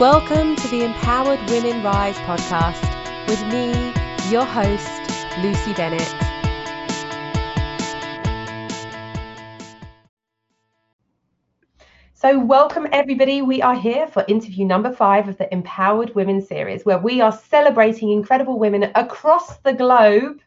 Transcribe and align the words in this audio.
Welcome 0.00 0.54
to 0.54 0.68
the 0.68 0.84
Empowered 0.84 1.40
Women 1.50 1.82
Rise 1.82 2.14
podcast 2.18 2.80
with 3.26 3.44
me, 3.48 3.92
your 4.30 4.44
host, 4.44 4.88
Lucy 5.38 5.72
Bennett. 5.72 6.14
So, 12.14 12.38
welcome 12.38 12.86
everybody. 12.92 13.42
We 13.42 13.60
are 13.60 13.74
here 13.74 14.06
for 14.06 14.24
interview 14.28 14.64
number 14.64 14.92
five 14.92 15.28
of 15.28 15.36
the 15.36 15.52
Empowered 15.52 16.14
Women 16.14 16.42
series, 16.42 16.84
where 16.84 16.98
we 16.98 17.20
are 17.20 17.32
celebrating 17.32 18.12
incredible 18.12 18.56
women 18.56 18.92
across 18.94 19.56
the 19.62 19.72
globe 19.72 20.38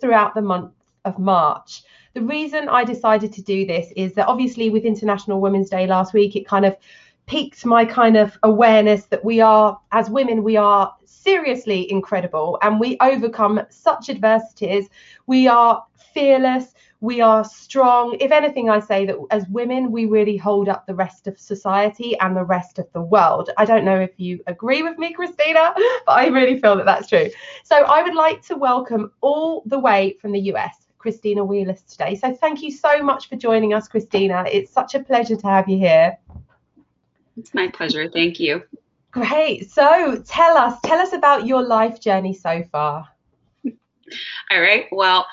throughout 0.00 0.34
the 0.34 0.40
month 0.40 0.72
of 1.04 1.18
March. 1.18 1.82
The 2.14 2.22
reason 2.22 2.70
I 2.70 2.84
decided 2.84 3.30
to 3.34 3.42
do 3.42 3.66
this 3.66 3.92
is 3.94 4.14
that 4.14 4.26
obviously, 4.26 4.70
with 4.70 4.86
International 4.86 5.42
Women's 5.42 5.68
Day 5.68 5.86
last 5.86 6.14
week, 6.14 6.34
it 6.34 6.46
kind 6.46 6.64
of 6.64 6.78
piqued 7.26 7.64
my 7.64 7.84
kind 7.84 8.16
of 8.16 8.38
awareness 8.42 9.04
that 9.06 9.24
we 9.24 9.40
are, 9.40 9.78
as 9.92 10.10
women, 10.10 10.42
we 10.42 10.56
are 10.56 10.94
seriously 11.04 11.90
incredible 11.90 12.58
and 12.62 12.78
we 12.78 12.98
overcome 13.00 13.60
such 13.70 14.08
adversities. 14.08 14.88
We 15.26 15.48
are 15.48 15.84
fearless. 16.12 16.74
We 17.00 17.20
are 17.20 17.44
strong. 17.44 18.16
If 18.20 18.30
anything, 18.30 18.70
I 18.70 18.80
say 18.80 19.04
that 19.06 19.16
as 19.30 19.46
women, 19.48 19.90
we 19.90 20.06
really 20.06 20.36
hold 20.36 20.68
up 20.68 20.86
the 20.86 20.94
rest 20.94 21.26
of 21.26 21.38
society 21.38 22.18
and 22.20 22.36
the 22.36 22.44
rest 22.44 22.78
of 22.78 22.90
the 22.92 23.02
world. 23.02 23.50
I 23.58 23.64
don't 23.64 23.84
know 23.84 24.00
if 24.00 24.12
you 24.18 24.40
agree 24.46 24.82
with 24.82 24.98
me, 24.98 25.12
Christina, 25.12 25.74
but 26.06 26.12
I 26.12 26.28
really 26.28 26.58
feel 26.60 26.76
that 26.76 26.86
that's 26.86 27.08
true. 27.08 27.30
So 27.64 27.76
I 27.76 28.02
would 28.02 28.14
like 28.14 28.42
to 28.46 28.56
welcome 28.56 29.12
all 29.20 29.62
the 29.66 29.78
way 29.78 30.16
from 30.20 30.32
the 30.32 30.40
US. 30.52 30.76
Christina 30.98 31.44
Wheelis 31.44 31.82
today. 31.82 32.14
So 32.14 32.34
thank 32.34 32.62
you 32.62 32.70
so 32.70 33.02
much 33.02 33.28
for 33.28 33.36
joining 33.36 33.74
us, 33.74 33.88
Christina. 33.88 34.46
It's 34.50 34.72
such 34.72 34.94
a 34.94 35.00
pleasure 35.00 35.36
to 35.36 35.46
have 35.46 35.68
you 35.68 35.76
here. 35.76 36.16
It's 37.36 37.54
my 37.54 37.68
pleasure. 37.68 38.08
Thank 38.08 38.40
you. 38.40 38.62
Great. 39.10 39.70
So 39.70 40.22
tell 40.26 40.56
us, 40.56 40.80
tell 40.82 40.98
us 40.98 41.12
about 41.12 41.46
your 41.46 41.62
life 41.62 42.00
journey 42.00 42.34
so 42.34 42.64
far. 42.72 43.08
All 44.50 44.60
right. 44.60 44.86
Well, 44.90 45.26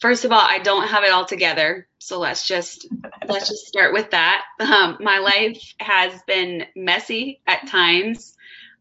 first 0.00 0.24
of 0.24 0.32
all, 0.32 0.40
I 0.40 0.58
don't 0.58 0.88
have 0.88 1.04
it 1.04 1.10
all 1.10 1.24
together. 1.24 1.86
So 1.98 2.18
let's 2.18 2.46
just 2.46 2.86
let's 3.26 3.48
just 3.48 3.66
start 3.66 3.92
with 3.92 4.10
that. 4.10 4.44
Um, 4.60 4.98
my 5.00 5.18
life 5.18 5.74
has 5.80 6.20
been 6.26 6.64
messy 6.74 7.40
at 7.46 7.68
times, 7.68 8.34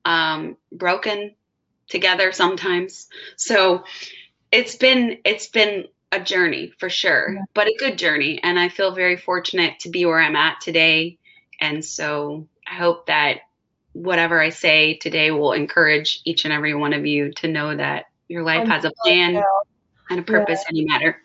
um, 0.06 0.58
broken 0.72 1.36
together 1.88 2.32
sometimes. 2.32 3.08
So 3.36 3.84
it's 4.52 4.76
been 4.76 5.20
it's 5.26 5.48
been 5.48 5.86
a 6.12 6.20
journey 6.20 6.74
for 6.80 6.90
sure, 6.90 7.34
yeah. 7.34 7.42
but 7.54 7.68
a 7.68 7.76
good 7.78 7.98
journey. 7.98 8.40
And 8.42 8.58
I 8.58 8.70
feel 8.70 8.94
very 8.94 9.18
fortunate 9.18 9.80
to 9.82 9.90
be 9.90 10.06
where 10.06 10.20
I'm 10.20 10.36
at 10.36 10.62
today. 10.62 11.18
And 11.60 11.84
so 11.84 12.48
hope 12.78 13.08
that 13.08 13.40
whatever 13.94 14.42
I 14.42 14.50
say 14.50 14.96
today 14.96 15.32
will 15.32 15.54
encourage 15.54 16.22
each 16.24 16.46
and 16.46 16.54
every 16.54 16.76
one 16.76 16.94
of 16.94 17.06
you 17.06 17.32
to 17.34 17.48
know 17.48 17.76
that 17.76 18.06
your 18.28 18.44
life 18.44 18.68
has 18.68 18.86
a 18.86 18.92
plan 19.04 19.42
and 20.10 20.20
a 20.20 20.24
purpose 20.24 20.64
yeah. 20.70 20.80
and 20.80 20.90
a 20.90 20.92
matter. 20.92 21.22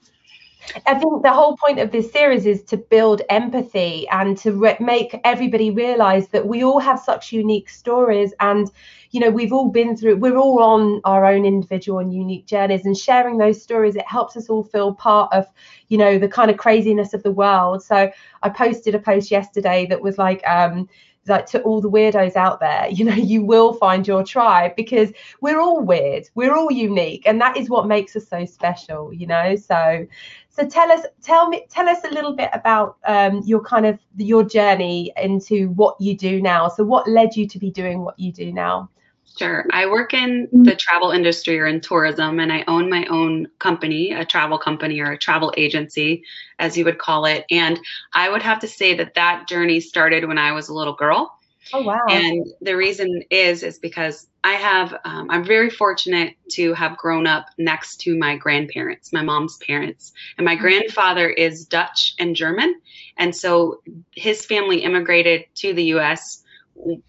I 0.87 0.95
think 0.95 1.23
the 1.23 1.33
whole 1.33 1.57
point 1.57 1.81
of 1.81 1.91
this 1.91 2.13
series 2.13 2.47
is 2.47 2.63
to 2.65 2.77
build 2.77 3.23
empathy 3.29 4.07
and 4.09 4.39
to 4.39 4.53
re- 4.53 4.77
make 4.79 5.21
everybody 5.25 5.71
realize 5.71 6.29
that 6.29 6.47
we 6.47 6.63
all 6.63 6.79
have 6.79 7.01
such 7.01 7.33
unique 7.33 7.69
stories 7.69 8.33
and 8.39 8.71
you 9.11 9.21
know 9.21 9.29
we've 9.29 9.53
all 9.53 9.69
been 9.69 9.97
through 9.97 10.17
we're 10.17 10.37
all 10.37 10.63
on 10.63 11.01
our 11.05 11.27
own 11.27 11.45
individual 11.45 11.99
and 11.99 12.15
unique 12.15 12.47
journeys 12.47 12.87
and 12.87 12.97
sharing 12.97 13.39
those 13.39 13.61
stories 13.61 13.97
it 13.97 14.07
helps 14.07 14.37
us 14.37 14.49
all 14.49 14.63
feel 14.63 14.95
part 14.95 15.33
of 15.33 15.47
you 15.89 15.99
know 15.99 16.17
the 16.17 16.29
kind 16.29 16.51
of 16.51 16.57
craziness 16.57 17.13
of 17.13 17.23
the 17.25 17.33
world 17.33 17.83
so 17.83 18.11
i 18.43 18.49
posted 18.49 18.95
a 18.95 18.99
post 18.99 19.31
yesterday 19.31 19.85
that 19.85 20.01
was 20.01 20.17
like 20.17 20.47
um 20.47 20.89
like 21.29 21.47
to 21.47 21.63
all 21.63 21.81
the 21.81 21.91
weirdos 21.91 22.35
out 22.35 22.59
there 22.59 22.89
you 22.89 23.05
know 23.05 23.15
you 23.33 23.45
will 23.45 23.73
find 23.75 24.07
your 24.07 24.25
tribe 24.25 24.75
because 24.77 25.13
we're 25.41 25.61
all 25.61 25.81
weird. 25.81 26.29
We're 26.35 26.55
all 26.55 26.71
unique. 26.71 27.23
And 27.27 27.41
that 27.41 27.57
is 27.57 27.69
what 27.69 27.87
makes 27.87 28.17
us 28.17 28.29
so 28.29 28.45
special 28.45 29.13
you 29.13 29.27
know? 29.27 29.57
So 29.57 30.07
so 30.51 30.67
tell 30.67 30.91
us 30.91 31.05
tell 31.23 31.49
me 31.49 31.67
tell 31.71 31.89
us 31.89 32.05
a 32.05 32.11
little 32.11 32.35
bit 32.35 32.51
about 32.53 32.97
um, 33.07 33.43
your 33.45 33.63
kind 33.63 33.87
of 33.87 33.99
your 34.17 34.45
journey 34.45 35.13
into 35.17 35.69
what 35.71 36.01
you 36.01 36.17
do 36.17 36.41
now. 36.41 36.69
So 36.69 36.85
what 36.85 37.09
led 37.09 37.37
you 37.37 37.47
to 37.49 37.59
be 37.59 37.71
doing 37.71 38.01
what 38.01 38.19
you 38.19 38.33
do 38.33 38.53
now 38.53 38.91
Sure. 39.39 39.65
I 39.73 39.87
work 39.87 40.13
in 40.13 40.49
the 40.53 40.77
travel 40.77 41.11
industry 41.11 41.59
or 41.59 41.67
in 41.67 41.81
tourism, 41.81 42.39
and 42.39 42.53
I 42.53 42.65
own 42.69 42.91
my 42.91 43.07
own 43.07 43.47
company, 43.59 44.13
a 44.13 44.27
travel 44.27 44.59
company 44.59 45.01
or 45.01 45.13
a 45.13 45.19
travel 45.19 45.55
agency, 45.57 46.25
as 46.59 46.77
you 46.77 46.85
would 46.85 46.99
call 46.99 47.25
it. 47.25 47.47
And 47.51 47.81
I 48.13 48.29
would 48.29 48.43
have 48.43 48.61
to 48.61 48.69
say 48.69 48.95
that 48.97 49.15
that 49.15 49.49
journey 49.49 49.81
started 49.81 50.29
when 50.29 50.39
I 50.39 50.53
was 50.53 50.69
a 50.69 50.75
little 50.75 50.95
girl. 50.95 51.39
Oh, 51.73 51.83
wow. 51.83 52.01
And 52.09 52.47
the 52.61 52.77
reason 52.77 53.23
is, 53.31 53.63
is 53.63 53.79
because 53.79 54.27
I 54.45 54.55
have, 54.55 54.95
um, 55.05 55.31
I'm 55.31 55.45
very 55.45 55.71
fortunate 55.71 56.35
to 56.53 56.75
have 56.75 56.99
grown 56.99 57.27
up 57.27 57.47
next 57.57 57.99
to 58.03 58.19
my 58.19 58.37
grandparents, 58.37 59.13
my 59.13 59.23
mom's 59.23 59.57
parents. 59.59 60.13
And 60.37 60.45
my 60.45 60.55
mm-hmm. 60.55 60.63
grandfather 60.63 61.31
is 61.31 61.65
Dutch 61.65 62.15
and 62.19 62.35
German. 62.35 62.81
And 63.17 63.35
so 63.35 63.81
his 64.11 64.45
family 64.45 64.83
immigrated 64.83 65.45
to 65.57 65.73
the 65.73 65.85
US 65.95 66.42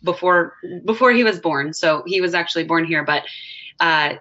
before 0.03 0.55
before 0.85 1.11
he 1.11 1.23
was 1.23 1.39
born. 1.39 1.73
So 1.73 2.03
he 2.05 2.21
was 2.21 2.33
actually 2.33 2.65
born 2.65 2.85
here, 2.85 3.03
but 3.03 3.23
uh, 3.79 4.15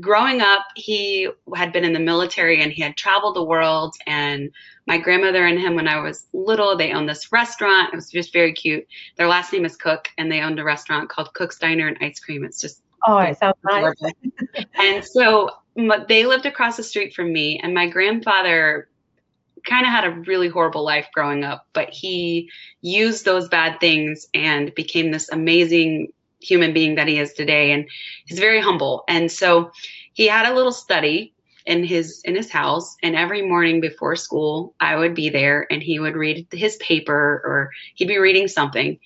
growing 0.00 0.40
up, 0.40 0.64
he 0.76 1.28
had 1.54 1.72
been 1.72 1.84
in 1.84 1.92
the 1.92 2.00
military 2.00 2.62
and 2.62 2.72
he 2.72 2.82
had 2.82 2.96
traveled 2.96 3.36
the 3.36 3.42
world. 3.42 3.94
And 4.06 4.50
my 4.86 4.98
grandmother 4.98 5.46
and 5.46 5.58
him, 5.58 5.74
when 5.74 5.88
I 5.88 6.00
was 6.00 6.26
little, 6.32 6.76
they 6.76 6.92
owned 6.92 7.08
this 7.08 7.32
restaurant. 7.32 7.92
It 7.92 7.96
was 7.96 8.10
just 8.10 8.32
very 8.32 8.52
cute. 8.52 8.86
Their 9.16 9.28
last 9.28 9.52
name 9.52 9.64
is 9.64 9.76
Cook, 9.76 10.08
and 10.18 10.30
they 10.30 10.40
owned 10.40 10.58
a 10.58 10.64
restaurant 10.64 11.08
called 11.08 11.32
Cook's 11.34 11.58
Diner 11.58 11.88
and 11.88 11.98
Ice 12.00 12.20
Cream. 12.20 12.44
It's 12.44 12.60
just 12.60 12.82
oh, 13.06 13.18
it 13.18 13.38
sounds 13.38 13.56
nice. 13.64 13.94
and 14.74 15.04
so 15.04 15.50
they 16.08 16.26
lived 16.26 16.46
across 16.46 16.76
the 16.76 16.82
street 16.82 17.14
from 17.14 17.32
me, 17.32 17.60
and 17.62 17.74
my 17.74 17.88
grandfather 17.88 18.88
kind 19.68 19.86
of 19.86 19.92
had 19.92 20.04
a 20.04 20.10
really 20.26 20.48
horrible 20.48 20.84
life 20.84 21.08
growing 21.14 21.44
up, 21.44 21.66
but 21.72 21.90
he 21.90 22.50
used 22.80 23.24
those 23.24 23.48
bad 23.48 23.78
things 23.80 24.26
and 24.34 24.74
became 24.74 25.10
this 25.10 25.28
amazing 25.30 26.12
human 26.40 26.72
being 26.72 26.94
that 26.94 27.08
he 27.08 27.18
is 27.18 27.32
today. 27.32 27.72
And 27.72 27.86
he's 28.26 28.38
very 28.38 28.60
humble. 28.60 29.04
And 29.08 29.30
so 29.30 29.70
he 30.14 30.26
had 30.26 30.46
a 30.46 30.54
little 30.54 30.72
study 30.72 31.34
in 31.68 31.84
his 31.84 32.22
in 32.24 32.34
his 32.34 32.50
house 32.50 32.96
and 33.02 33.14
every 33.14 33.42
morning 33.42 33.78
before 33.78 34.16
school 34.16 34.74
i 34.80 34.96
would 34.96 35.14
be 35.14 35.28
there 35.28 35.66
and 35.70 35.82
he 35.82 36.00
would 36.00 36.16
read 36.16 36.46
his 36.50 36.76
paper 36.76 37.42
or 37.44 37.70
he'd 37.94 38.08
be 38.08 38.16
reading 38.16 38.48
something 38.48 38.98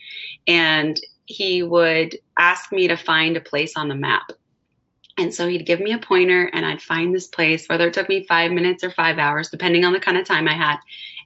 and 0.47 1.01
he 1.27 1.65
would 1.65 2.17
ask 2.39 2.71
me 2.71 2.87
to 2.87 2.97
find 2.97 3.37
a 3.37 3.41
place 3.41 3.73
on 3.77 3.89
the 3.89 3.97
map 3.97 4.31
and 5.19 5.35
so 5.35 5.47
he'd 5.47 5.67
give 5.67 5.81
me 5.81 5.93
a 5.93 5.99
pointer 5.99 6.45
and 6.53 6.65
I'd 6.65 6.83
find 6.83 7.15
this 7.15 7.27
place, 7.27 7.69
whether 7.69 7.89
it 7.89 7.95
took 7.95 8.09
me 8.09 8.25
five 8.27 8.51
minutes 8.51 8.83
or 8.83 8.91
five 8.91 9.19
hours, 9.19 9.51
depending 9.51 9.85
on 9.85 9.93
the 9.93 10.01
kind 10.01 10.17
of 10.17 10.27
time 10.27 10.49
I 10.49 10.55
had, 10.55 10.79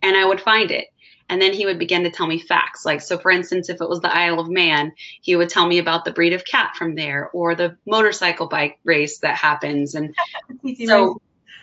and 0.02 0.16
I 0.16 0.24
would 0.24 0.40
find 0.40 0.70
it. 0.70 0.86
And 1.28 1.42
then 1.42 1.52
he 1.52 1.66
would 1.66 1.78
begin 1.78 2.04
to 2.04 2.10
tell 2.10 2.26
me 2.26 2.38
facts. 2.38 2.84
Like, 2.84 3.00
so 3.00 3.18
for 3.18 3.32
instance, 3.32 3.68
if 3.68 3.80
it 3.80 3.88
was 3.88 4.00
the 4.00 4.14
Isle 4.14 4.38
of 4.38 4.48
Man, 4.48 4.92
he 5.20 5.34
would 5.34 5.48
tell 5.48 5.66
me 5.66 5.78
about 5.78 6.04
the 6.04 6.12
breed 6.12 6.32
of 6.32 6.44
cat 6.44 6.76
from 6.76 6.94
there 6.94 7.30
or 7.32 7.54
the 7.54 7.76
motorcycle 7.84 8.46
bike 8.46 8.78
race 8.84 9.18
that 9.18 9.36
happens. 9.36 9.96
And 9.96 10.14
so, 10.86 11.20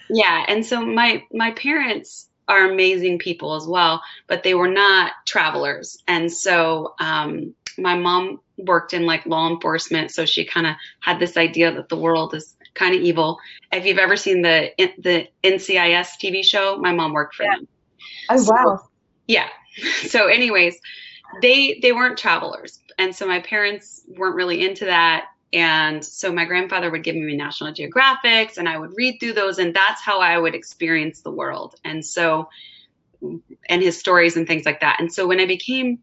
yeah. 0.09 0.45
And 0.47 0.65
so 0.65 0.85
my, 0.85 1.23
my 1.31 1.51
parents 1.51 2.27
are 2.47 2.69
amazing 2.69 3.19
people 3.19 3.55
as 3.55 3.65
well, 3.65 4.01
but 4.27 4.43
they 4.43 4.53
were 4.53 4.67
not 4.67 5.13
travelers. 5.25 5.97
And 6.07 6.31
so, 6.31 6.93
um, 6.99 7.55
my 7.77 7.95
mom 7.95 8.41
worked 8.57 8.93
in 8.93 9.05
like 9.05 9.25
law 9.25 9.49
enforcement, 9.49 10.11
so 10.11 10.25
she 10.25 10.45
kind 10.45 10.67
of 10.67 10.75
had 10.99 11.19
this 11.19 11.37
idea 11.37 11.73
that 11.73 11.89
the 11.89 11.97
world 11.97 12.33
is 12.33 12.55
kind 12.73 12.95
of 12.95 13.01
evil. 13.01 13.39
If 13.71 13.85
you've 13.85 13.97
ever 13.97 14.15
seen 14.15 14.41
the 14.41 14.71
the 14.97 15.27
NCIS 15.43 16.09
TV 16.21 16.43
show, 16.43 16.77
my 16.77 16.91
mom 16.91 17.13
worked 17.13 17.35
for 17.35 17.43
yeah. 17.43 17.55
them. 17.55 17.67
Oh 18.29 18.37
so, 18.37 18.53
wow. 18.53 18.79
Yeah. 19.27 19.47
So 20.07 20.27
anyways, 20.27 20.79
they 21.41 21.79
they 21.81 21.91
weren't 21.91 22.17
travelers. 22.17 22.79
And 22.97 23.15
so 23.15 23.25
my 23.25 23.39
parents 23.39 24.01
weren't 24.07 24.35
really 24.35 24.65
into 24.65 24.85
that. 24.85 25.27
And 25.51 26.03
so 26.03 26.31
my 26.31 26.45
grandfather 26.45 26.89
would 26.89 27.03
give 27.03 27.15
me 27.15 27.35
National 27.35 27.73
Geographics 27.73 28.57
and 28.57 28.67
I 28.67 28.77
would 28.77 28.91
read 28.95 29.19
through 29.19 29.33
those 29.33 29.59
and 29.59 29.73
that's 29.73 30.01
how 30.01 30.19
I 30.19 30.37
would 30.37 30.55
experience 30.55 31.21
the 31.21 31.31
world. 31.31 31.75
And 31.83 32.05
so 32.05 32.49
and 33.69 33.81
his 33.81 33.97
stories 33.97 34.35
and 34.35 34.47
things 34.47 34.65
like 34.65 34.81
that. 34.81 34.99
And 34.99 35.13
so 35.13 35.27
when 35.27 35.39
I 35.39 35.45
became 35.45 35.99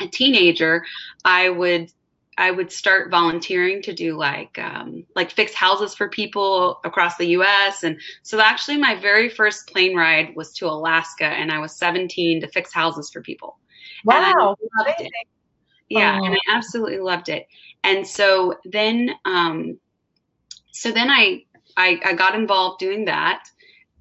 a 0.00 0.06
teenager, 0.06 0.84
I 1.24 1.48
would 1.48 1.90
I 2.38 2.52
would 2.52 2.70
start 2.70 3.10
volunteering 3.10 3.82
to 3.82 3.92
do 3.92 4.16
like 4.16 4.58
um, 4.58 5.04
like 5.16 5.32
fix 5.32 5.52
houses 5.54 5.94
for 5.94 6.08
people 6.08 6.80
across 6.84 7.16
the 7.16 7.26
U.S. 7.30 7.82
And 7.82 8.00
so 8.22 8.40
actually, 8.40 8.76
my 8.76 8.94
very 8.94 9.28
first 9.28 9.66
plane 9.66 9.96
ride 9.96 10.36
was 10.36 10.52
to 10.54 10.66
Alaska, 10.66 11.24
and 11.24 11.50
I 11.50 11.58
was 11.58 11.76
17 11.76 12.40
to 12.40 12.48
fix 12.48 12.72
houses 12.72 13.10
for 13.12 13.20
people. 13.22 13.58
Wow! 14.04 14.56
Yeah, 15.88 16.18
oh. 16.20 16.24
and 16.24 16.34
I 16.34 16.38
absolutely 16.56 17.00
loved 17.00 17.28
it. 17.28 17.48
And 17.82 18.06
so 18.06 18.54
then, 18.64 19.10
um, 19.24 19.78
so 20.70 20.92
then 20.92 21.10
I, 21.10 21.44
I 21.76 22.00
I 22.04 22.12
got 22.12 22.36
involved 22.36 22.78
doing 22.78 23.06
that, 23.06 23.48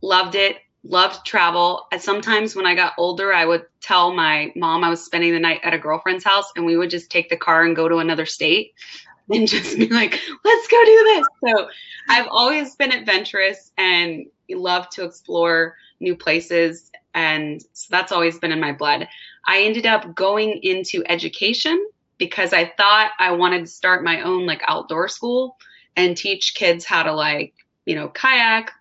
loved 0.01 0.35
it, 0.35 0.57
loved 0.83 1.25
travel. 1.25 1.88
Sometimes 1.97 2.56
when 2.56 2.65
I 2.65 2.75
got 2.75 2.94
older, 2.97 3.33
I 3.33 3.45
would 3.45 3.65
tell 3.81 4.13
my 4.13 4.51
mom 4.56 4.83
I 4.83 4.89
was 4.89 5.03
spending 5.03 5.33
the 5.33 5.39
night 5.39 5.62
at 5.63 5.74
a 5.74 5.79
girlfriend's 5.79 6.24
house 6.24 6.51
and 6.56 6.65
we 6.65 6.77
would 6.77 6.89
just 6.89 7.12
take 7.12 7.29
the 7.29 7.38
car 7.38 7.63
and 7.63 7.75
go 7.75 7.88
to 7.88 7.97
another 7.97 8.25
state 8.25 8.74
and 9.29 9.47
just 9.47 9.77
be 9.77 9.88
like, 9.88 10.19
let's 10.44 10.68
go 10.68 10.85
do 10.85 11.03
this. 11.03 11.27
So 11.45 11.69
I've 12.09 12.27
always 12.29 12.75
been 12.75 12.91
adventurous 12.91 13.71
and 13.77 14.25
love 14.50 14.89
to 14.91 15.03
explore 15.03 15.75
new 16.00 16.15
places. 16.15 16.91
And 17.13 17.62
so 17.74 17.88
that's 17.89 18.12
always 18.12 18.39
been 18.39 18.51
in 18.51 18.59
my 18.59 18.71
blood. 18.71 19.07
I 19.45 19.63
ended 19.63 19.85
up 19.85 20.15
going 20.15 20.59
into 20.63 21.03
education 21.07 21.85
because 22.18 22.53
I 22.53 22.74
thought 22.77 23.12
I 23.19 23.31
wanted 23.31 23.62
to 23.62 23.68
start 23.68 24.03
my 24.03 24.21
own 24.21 24.45
like 24.45 24.62
outdoor 24.68 25.07
school 25.07 25.57
and 25.95 26.15
teach 26.15 26.56
kids 26.56 26.85
how 26.85 27.03
to 27.03 27.13
like, 27.13 27.53
you 27.85 27.95
know, 27.95 28.09
kayak 28.09 28.71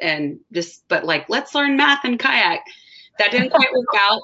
and 0.00 0.40
just, 0.52 0.86
but 0.88 1.04
like, 1.04 1.28
let's 1.28 1.54
learn 1.54 1.76
math 1.76 2.04
and 2.04 2.18
kayak. 2.18 2.60
That 3.18 3.30
didn't 3.30 3.50
quite 3.50 3.72
work 3.72 3.94
out. 3.96 4.22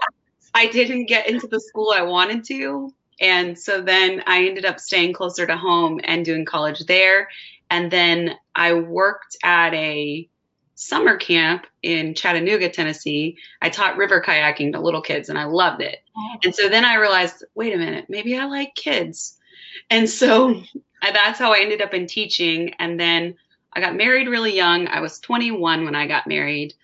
I 0.55 0.67
didn't 0.67 1.06
get 1.06 1.28
into 1.28 1.46
the 1.46 1.61
school 1.61 1.93
I 1.94 2.02
wanted 2.02 2.44
to. 2.44 2.93
And 3.20 3.58
so 3.58 3.82
then 3.82 4.22
I 4.26 4.46
ended 4.46 4.64
up 4.64 4.81
staying 4.81 5.12
closer 5.12 5.46
to 5.46 5.56
home 5.56 6.00
and 6.05 6.25
doing 6.25 6.44
college 6.44 6.81
there. 6.87 7.28
And 7.70 7.90
then 7.90 8.34
I 8.55 8.75
worked 8.75 9.37
at 9.44 9.72
a 9.75 10.28
summer 10.75 11.17
camp 11.19 11.67
in 11.82 12.14
Chattanooga, 12.14 12.70
Tennessee. 12.70 13.37
I 13.61 13.69
taught 13.69 13.99
river 13.99 14.22
kayaking 14.26 14.72
to 14.72 14.81
little 14.81 15.02
kids 15.02 15.28
and 15.28 15.38
I 15.38 15.44
loved 15.44 15.82
it. 15.82 15.99
Oh. 16.17 16.37
And 16.43 16.55
so 16.55 16.69
then 16.69 16.84
I 16.84 16.94
realized, 16.94 17.44
wait 17.55 17.75
a 17.75 17.78
minute, 17.78 18.06
maybe 18.08 18.37
I 18.37 18.46
like 18.46 18.75
kids. 18.75 19.37
And 19.90 20.08
so 20.08 20.62
that's 21.02 21.38
how 21.38 21.52
I 21.52 21.61
ended 21.61 21.82
up 21.82 21.93
in 21.93 22.06
teaching. 22.06 22.70
And 22.78 22.99
then 22.99 23.37
I 23.72 23.81
got 23.81 23.96
married 23.96 24.28
really 24.28 24.55
young. 24.55 24.88
I 24.88 25.00
was 25.00 25.20
21 25.20 25.84
when 25.84 25.94
I 25.94 26.06
got 26.06 26.26
married. 26.26 26.75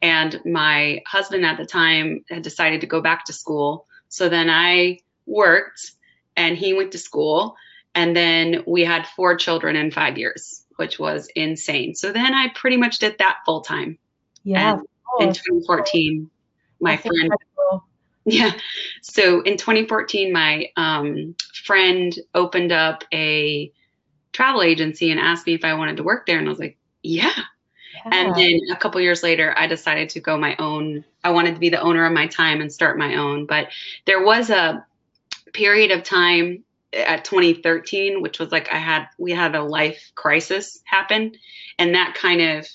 And 0.00 0.40
my 0.44 1.02
husband 1.06 1.46
at 1.46 1.58
the 1.58 1.66
time 1.66 2.24
had 2.28 2.42
decided 2.42 2.80
to 2.80 2.86
go 2.86 3.00
back 3.00 3.24
to 3.26 3.32
school. 3.32 3.86
So 4.08 4.28
then 4.28 4.50
I 4.50 4.98
worked 5.26 5.92
and 6.36 6.56
he 6.56 6.74
went 6.74 6.92
to 6.92 6.98
school. 6.98 7.56
And 7.94 8.16
then 8.16 8.64
we 8.66 8.84
had 8.84 9.06
four 9.06 9.36
children 9.36 9.76
in 9.76 9.90
five 9.90 10.18
years, 10.18 10.64
which 10.76 10.98
was 10.98 11.28
insane. 11.36 11.94
So 11.94 12.10
then 12.10 12.34
I 12.34 12.48
pretty 12.54 12.76
much 12.76 12.98
did 12.98 13.18
that 13.18 13.38
full 13.46 13.60
time. 13.60 13.98
Yeah. 14.44 14.80
in 15.20 15.28
2014, 15.28 16.28
my 16.80 16.96
That's 16.96 17.02
friend. 17.02 17.16
Incredible. 17.22 17.48
Yeah. 18.24 18.52
So 19.00 19.40
in 19.40 19.56
2014, 19.56 20.32
my 20.32 20.68
um, 20.76 21.34
friend 21.64 22.16
opened 22.36 22.70
up 22.70 23.02
a 23.12 23.72
travel 24.32 24.62
agency 24.62 25.10
and 25.10 25.20
asked 25.20 25.46
me 25.46 25.54
if 25.54 25.64
I 25.64 25.74
wanted 25.74 25.98
to 25.98 26.02
work 26.02 26.26
there. 26.26 26.38
And 26.38 26.48
I 26.48 26.50
was 26.50 26.58
like, 26.58 26.78
yeah. 27.02 27.32
yeah. 27.36 28.10
And 28.12 28.34
then 28.34 28.60
a 28.70 28.76
couple 28.76 29.00
years 29.00 29.22
later, 29.22 29.54
I 29.56 29.66
decided 29.66 30.10
to 30.10 30.20
go 30.20 30.36
my 30.36 30.56
own. 30.58 31.04
I 31.22 31.30
wanted 31.30 31.54
to 31.54 31.60
be 31.60 31.68
the 31.68 31.80
owner 31.80 32.04
of 32.04 32.12
my 32.12 32.26
time 32.26 32.60
and 32.60 32.72
start 32.72 32.98
my 32.98 33.16
own. 33.16 33.46
But 33.46 33.68
there 34.06 34.24
was 34.24 34.50
a 34.50 34.84
period 35.52 35.90
of 35.90 36.02
time 36.02 36.64
at 36.94 37.24
2013 37.24 38.20
which 38.20 38.38
was 38.38 38.52
like 38.52 38.70
i 38.72 38.76
had 38.76 39.06
we 39.18 39.32
had 39.32 39.54
a 39.54 39.62
life 39.62 40.12
crisis 40.14 40.80
happen 40.84 41.32
and 41.78 41.94
that 41.94 42.14
kind 42.14 42.42
of 42.42 42.68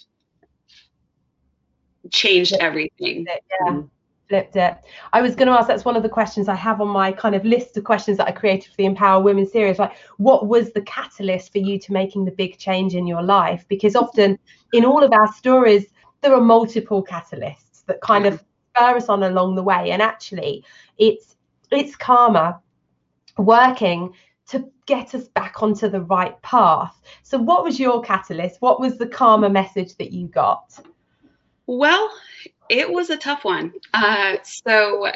changed 2.10 2.54
everything 2.60 3.26
yeah 3.28 3.72
mm-hmm. 3.72 3.88
Flipped 4.28 4.56
it 4.56 4.76
i 5.14 5.22
was 5.22 5.36
going 5.36 5.48
to 5.48 5.54
ask 5.54 5.68
that's 5.68 5.86
one 5.86 5.96
of 5.96 6.04
the 6.04 6.10
questions 6.10 6.48
i 6.48 6.56
have 6.56 6.82
on 6.82 6.88
my 6.88 7.12
kind 7.12 7.36
of 7.36 7.46
list 7.46 7.78
of 7.78 7.84
questions 7.84 8.18
that 8.18 8.28
i 8.28 8.32
created 8.32 8.70
for 8.70 8.76
the 8.78 8.86
empower 8.86 9.22
women 9.22 9.48
series 9.48 9.80
like 9.80 9.94
what 10.18 10.48
was 10.48 10.72
the 10.74 10.82
catalyst 10.82 11.52
for 11.52 11.60
you 11.60 11.80
to 11.80 11.94
making 11.94 12.26
the 12.26 12.32
big 12.32 12.58
change 12.58 12.96
in 12.96 13.08
your 13.08 13.22
life 13.22 13.66
because 13.68 13.96
often 13.96 14.38
in 14.74 14.86
all 14.86 15.04
of 15.04 15.12
our 15.14 15.32
stories 15.34 15.86
there 16.22 16.34
are 16.34 16.42
multiple 16.42 17.04
catalysts 17.04 17.86
that 17.86 18.02
kind 18.02 18.26
of 18.26 18.44
spur 18.76 18.98
us 18.98 19.10
on 19.10 19.24
along 19.24 19.56
the 19.56 19.64
way 19.64 19.92
and 19.92 20.02
actually 20.02 20.64
it's 20.98 21.36
it's 21.72 21.96
karma 21.96 22.60
working 23.38 24.14
to 24.48 24.70
get 24.86 25.14
us 25.14 25.28
back 25.28 25.62
onto 25.62 25.90
the 25.90 26.02
right 26.02 26.42
path. 26.42 27.00
So, 27.24 27.38
what 27.38 27.64
was 27.64 27.80
your 27.80 28.02
catalyst? 28.02 28.62
What 28.62 28.80
was 28.80 28.98
the 28.98 29.08
karma 29.08 29.50
message 29.50 29.96
that 29.98 30.12
you 30.12 30.28
got? 30.28 30.80
Well, 31.68 32.10
it 32.70 32.92
was 32.92 33.10
a 33.10 33.18
tough 33.18 33.44
one. 33.44 33.74
Uh, 33.94 34.38
so, 34.44 35.06
uh, 35.08 35.12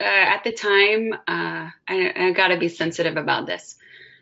at 0.00 0.44
the 0.44 0.52
time, 0.52 1.12
uh, 1.12 1.70
I, 1.88 2.12
I 2.16 2.32
got 2.32 2.48
to 2.48 2.56
be 2.56 2.68
sensitive 2.68 3.16
about 3.16 3.46
this. 3.46 3.76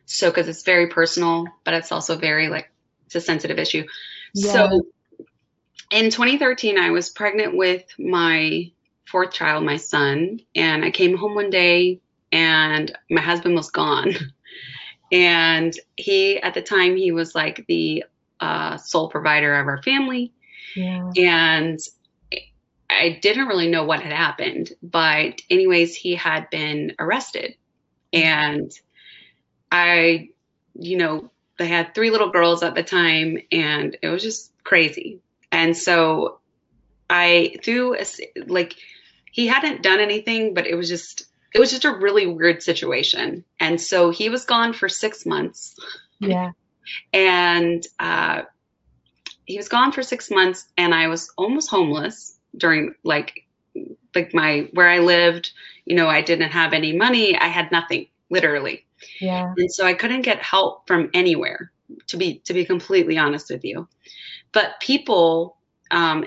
So, 0.06 0.30
because 0.30 0.48
it's 0.48 0.62
very 0.62 0.88
personal, 0.88 1.46
but 1.64 1.74
it's 1.74 1.92
also 1.92 2.16
very 2.16 2.48
like 2.48 2.70
it's 3.06 3.14
a 3.14 3.20
sensitive 3.20 3.58
issue. 3.58 3.84
Yeah. 4.34 4.52
So, 4.52 4.82
in 5.90 6.10
2013, 6.10 6.78
I 6.78 6.90
was 6.90 7.10
pregnant 7.10 7.56
with 7.56 7.84
my 7.98 8.70
fourth 9.06 9.32
child, 9.32 9.64
my 9.64 9.76
son, 9.76 10.40
and 10.54 10.84
I 10.84 10.90
came 10.90 11.16
home 11.16 11.34
one 11.34 11.50
day 11.50 12.00
and 12.32 12.90
my 13.10 13.20
husband 13.20 13.54
was 13.54 13.70
gone. 13.70 14.14
and 15.12 15.74
he, 15.96 16.38
at 16.38 16.54
the 16.54 16.62
time, 16.62 16.96
he 16.96 17.12
was 17.12 17.34
like 17.34 17.66
the 17.68 18.04
uh, 18.40 18.78
sole 18.78 19.08
provider 19.08 19.54
of 19.54 19.66
our 19.66 19.82
family. 19.82 20.32
Yeah. 20.74 21.10
And 21.16 21.78
I 23.00 23.18
didn't 23.20 23.48
really 23.48 23.68
know 23.68 23.84
what 23.84 24.02
had 24.02 24.12
happened, 24.12 24.72
but 24.82 25.40
anyways, 25.50 25.94
he 25.94 26.14
had 26.14 26.50
been 26.50 26.94
arrested. 26.98 27.56
And 28.12 28.70
I, 29.70 30.30
you 30.74 30.96
know, 30.96 31.30
they 31.58 31.68
had 31.68 31.94
three 31.94 32.10
little 32.10 32.30
girls 32.30 32.62
at 32.62 32.74
the 32.74 32.82
time, 32.82 33.38
and 33.50 33.96
it 34.02 34.08
was 34.08 34.22
just 34.22 34.52
crazy. 34.64 35.20
And 35.50 35.76
so 35.76 36.38
I 37.08 37.56
threw 37.62 37.94
a, 37.96 38.04
like 38.46 38.76
he 39.30 39.46
hadn't 39.46 39.82
done 39.82 40.00
anything, 40.00 40.54
but 40.54 40.66
it 40.66 40.74
was 40.74 40.88
just 40.88 41.26
it 41.54 41.58
was 41.58 41.70
just 41.70 41.84
a 41.84 41.94
really 41.94 42.26
weird 42.26 42.62
situation. 42.62 43.44
And 43.60 43.80
so 43.80 44.10
he 44.10 44.28
was 44.30 44.44
gone 44.44 44.72
for 44.72 44.88
six 44.88 45.26
months. 45.26 45.76
Yeah. 46.20 46.52
and 47.12 47.86
uh, 47.98 48.42
he 49.44 49.56
was 49.56 49.68
gone 49.68 49.92
for 49.92 50.02
six 50.02 50.30
months, 50.30 50.66
and 50.76 50.94
I 50.94 51.08
was 51.08 51.30
almost 51.36 51.70
homeless 51.70 52.31
during 52.56 52.94
like 53.02 53.46
like 54.14 54.34
my 54.34 54.68
where 54.72 54.88
I 54.88 54.98
lived. 54.98 55.52
You 55.84 55.96
know, 55.96 56.08
I 56.08 56.22
didn't 56.22 56.50
have 56.50 56.72
any 56.72 56.92
money. 56.92 57.36
I 57.36 57.48
had 57.48 57.72
nothing, 57.72 58.06
literally. 58.30 58.86
Yeah. 59.20 59.52
And 59.56 59.72
so 59.72 59.84
I 59.84 59.94
couldn't 59.94 60.22
get 60.22 60.38
help 60.38 60.86
from 60.86 61.10
anywhere. 61.12 61.72
To 62.08 62.16
be 62.16 62.38
to 62.44 62.54
be 62.54 62.64
completely 62.64 63.18
honest 63.18 63.50
with 63.50 63.64
you, 63.64 63.86
but 64.52 64.80
people 64.80 65.56
um, 65.90 66.24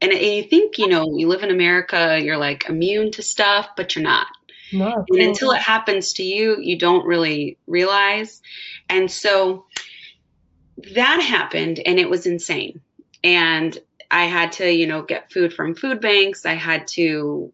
and, 0.00 0.12
and 0.12 0.20
you 0.20 0.44
think 0.44 0.78
you 0.78 0.88
know 0.88 1.18
you 1.18 1.28
live 1.28 1.42
in 1.42 1.50
america 1.50 2.18
you're 2.22 2.38
like 2.38 2.70
immune 2.70 3.10
to 3.12 3.22
stuff 3.22 3.68
but 3.76 3.94
you're 3.94 4.02
not 4.02 4.28
no, 4.74 5.04
and 5.08 5.20
until 5.20 5.52
it 5.52 5.60
happens 5.60 6.14
to 6.14 6.22
you, 6.24 6.56
you 6.60 6.78
don't 6.78 7.06
really 7.06 7.58
realize. 7.66 8.42
And 8.88 9.10
so 9.10 9.66
that 10.94 11.20
happened 11.20 11.80
and 11.84 11.98
it 11.98 12.10
was 12.10 12.26
insane. 12.26 12.80
And 13.22 13.76
I 14.14 14.26
had 14.26 14.52
to, 14.52 14.72
you 14.72 14.86
know, 14.86 15.02
get 15.02 15.32
food 15.32 15.52
from 15.52 15.74
food 15.74 16.00
banks. 16.00 16.46
I 16.46 16.54
had 16.54 16.86
to, 16.88 17.52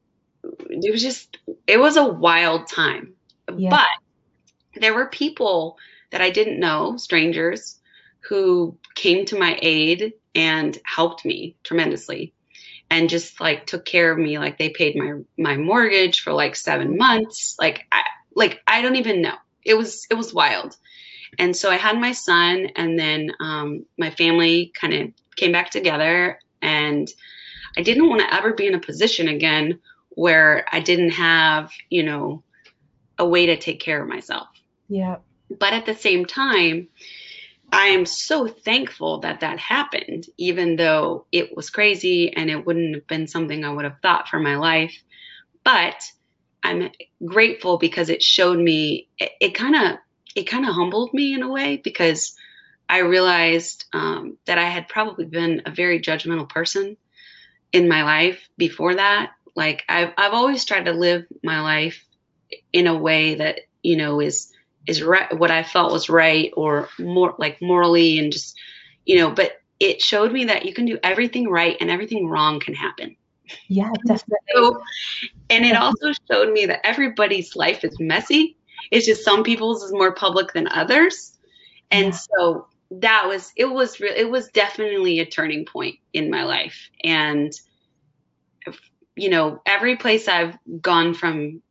it 0.68 0.92
was 0.92 1.00
just, 1.00 1.38
it 1.66 1.80
was 1.80 1.96
a 1.96 2.06
wild 2.06 2.68
time. 2.68 3.14
Yeah. 3.56 3.70
But 3.70 4.80
there 4.82 4.92
were 4.92 5.06
people 5.06 5.78
that 6.10 6.20
I 6.20 6.28
didn't 6.28 6.60
know, 6.60 6.98
strangers, 6.98 7.80
who 8.28 8.76
came 8.94 9.24
to 9.24 9.38
my 9.38 9.58
aid 9.62 10.12
and 10.34 10.76
helped 10.84 11.24
me 11.24 11.56
tremendously 11.64 12.34
and 12.90 13.08
just 13.08 13.40
like 13.40 13.66
took 13.66 13.86
care 13.86 14.12
of 14.12 14.18
me 14.18 14.38
like 14.38 14.58
they 14.58 14.68
paid 14.68 14.96
my 14.96 15.14
my 15.38 15.56
mortgage 15.56 16.20
for 16.20 16.32
like 16.32 16.54
7 16.54 16.98
months 16.98 17.56
like 17.58 17.86
I 17.90 18.02
like 18.34 18.60
I 18.66 18.82
don't 18.82 18.96
even 18.96 19.22
know 19.22 19.34
it 19.64 19.74
was 19.74 20.06
it 20.10 20.14
was 20.14 20.34
wild 20.34 20.76
and 21.38 21.56
so 21.56 21.70
I 21.70 21.76
had 21.76 21.98
my 21.98 22.12
son 22.12 22.68
and 22.76 22.98
then 22.98 23.32
um, 23.40 23.86
my 23.96 24.10
family 24.10 24.72
kind 24.78 24.92
of 24.92 25.10
came 25.36 25.52
back 25.52 25.70
together 25.70 26.38
and 26.62 27.08
I 27.76 27.82
didn't 27.82 28.08
want 28.08 28.20
to 28.22 28.34
ever 28.34 28.52
be 28.52 28.66
in 28.66 28.74
a 28.74 28.80
position 28.80 29.28
again 29.28 29.80
where 30.10 30.66
I 30.70 30.80
didn't 30.80 31.10
have 31.10 31.70
you 31.88 32.02
know 32.02 32.42
a 33.18 33.26
way 33.26 33.46
to 33.46 33.56
take 33.56 33.80
care 33.80 34.02
of 34.02 34.08
myself 34.08 34.48
yeah 34.88 35.16
but 35.58 35.72
at 35.72 35.86
the 35.86 35.94
same 35.94 36.24
time 36.24 36.88
I 37.72 37.88
am 37.88 38.04
so 38.04 38.48
thankful 38.48 39.20
that 39.20 39.40
that 39.40 39.58
happened, 39.58 40.26
even 40.36 40.76
though 40.76 41.26
it 41.30 41.56
was 41.56 41.70
crazy 41.70 42.32
and 42.34 42.50
it 42.50 42.66
wouldn't 42.66 42.94
have 42.96 43.06
been 43.06 43.28
something 43.28 43.64
I 43.64 43.72
would 43.72 43.84
have 43.84 44.00
thought 44.02 44.28
for 44.28 44.40
my 44.40 44.56
life. 44.56 44.96
But 45.62 46.02
I'm 46.64 46.90
grateful 47.24 47.78
because 47.78 48.08
it 48.08 48.22
showed 48.22 48.58
me, 48.58 49.08
it 49.18 49.54
kind 49.54 49.76
of, 49.76 49.98
it 50.34 50.44
kind 50.44 50.66
of 50.66 50.74
humbled 50.74 51.14
me 51.14 51.32
in 51.32 51.42
a 51.42 51.48
way 51.48 51.76
because 51.76 52.34
I 52.90 52.98
realized 52.98 53.84
um, 53.92 54.36
that 54.46 54.58
I 54.58 54.68
had 54.68 54.88
probably 54.88 55.24
been 55.24 55.62
a 55.64 55.70
very 55.70 56.00
judgmental 56.00 56.48
person 56.48 56.96
in 57.72 57.88
my 57.88 58.02
life 58.02 58.48
before 58.58 58.96
that. 58.96 59.30
Like 59.54 59.84
I've, 59.88 60.12
I've 60.16 60.32
always 60.32 60.64
tried 60.64 60.86
to 60.86 60.92
live 60.92 61.24
my 61.42 61.60
life 61.60 62.04
in 62.72 62.86
a 62.86 62.98
way 62.98 63.36
that, 63.36 63.60
you 63.82 63.96
know, 63.96 64.20
is, 64.20 64.52
is 64.86 65.02
right 65.02 65.38
what 65.38 65.50
I 65.50 65.62
felt 65.62 65.92
was 65.92 66.08
right 66.08 66.50
or 66.56 66.88
more 66.98 67.34
like 67.38 67.60
morally 67.60 68.18
and 68.18 68.32
just 68.32 68.56
you 69.04 69.18
know 69.18 69.30
but 69.30 69.60
it 69.80 70.02
showed 70.02 70.32
me 70.32 70.44
that 70.44 70.66
you 70.66 70.74
can 70.74 70.84
do 70.84 70.98
everything 71.02 71.48
right 71.48 71.76
and 71.80 71.90
everything 71.90 72.28
wrong 72.28 72.60
can 72.60 72.74
happen. 72.74 73.16
Yeah, 73.66 73.90
definitely. 74.06 74.36
So, 74.54 74.82
and 75.48 75.64
it 75.64 75.74
also 75.74 76.12
showed 76.30 76.52
me 76.52 76.66
that 76.66 76.86
everybody's 76.86 77.56
life 77.56 77.82
is 77.82 77.98
messy. 77.98 78.56
It's 78.90 79.06
just 79.06 79.24
some 79.24 79.42
people's 79.42 79.82
is 79.82 79.92
more 79.92 80.12
public 80.12 80.52
than 80.52 80.68
others. 80.68 81.32
And 81.90 82.08
yeah. 82.08 82.18
so 82.36 82.66
that 82.90 83.26
was 83.28 83.52
it 83.56 83.66
was 83.66 84.00
real 84.00 84.12
it 84.14 84.28
was 84.28 84.48
definitely 84.48 85.20
a 85.20 85.26
turning 85.26 85.64
point 85.64 85.96
in 86.12 86.30
my 86.30 86.44
life. 86.44 86.90
And 87.04 87.52
you 89.16 89.28
know, 89.28 89.60
every 89.66 89.96
place 89.96 90.28
I've 90.28 90.56
gone 90.80 91.14
from 91.14 91.62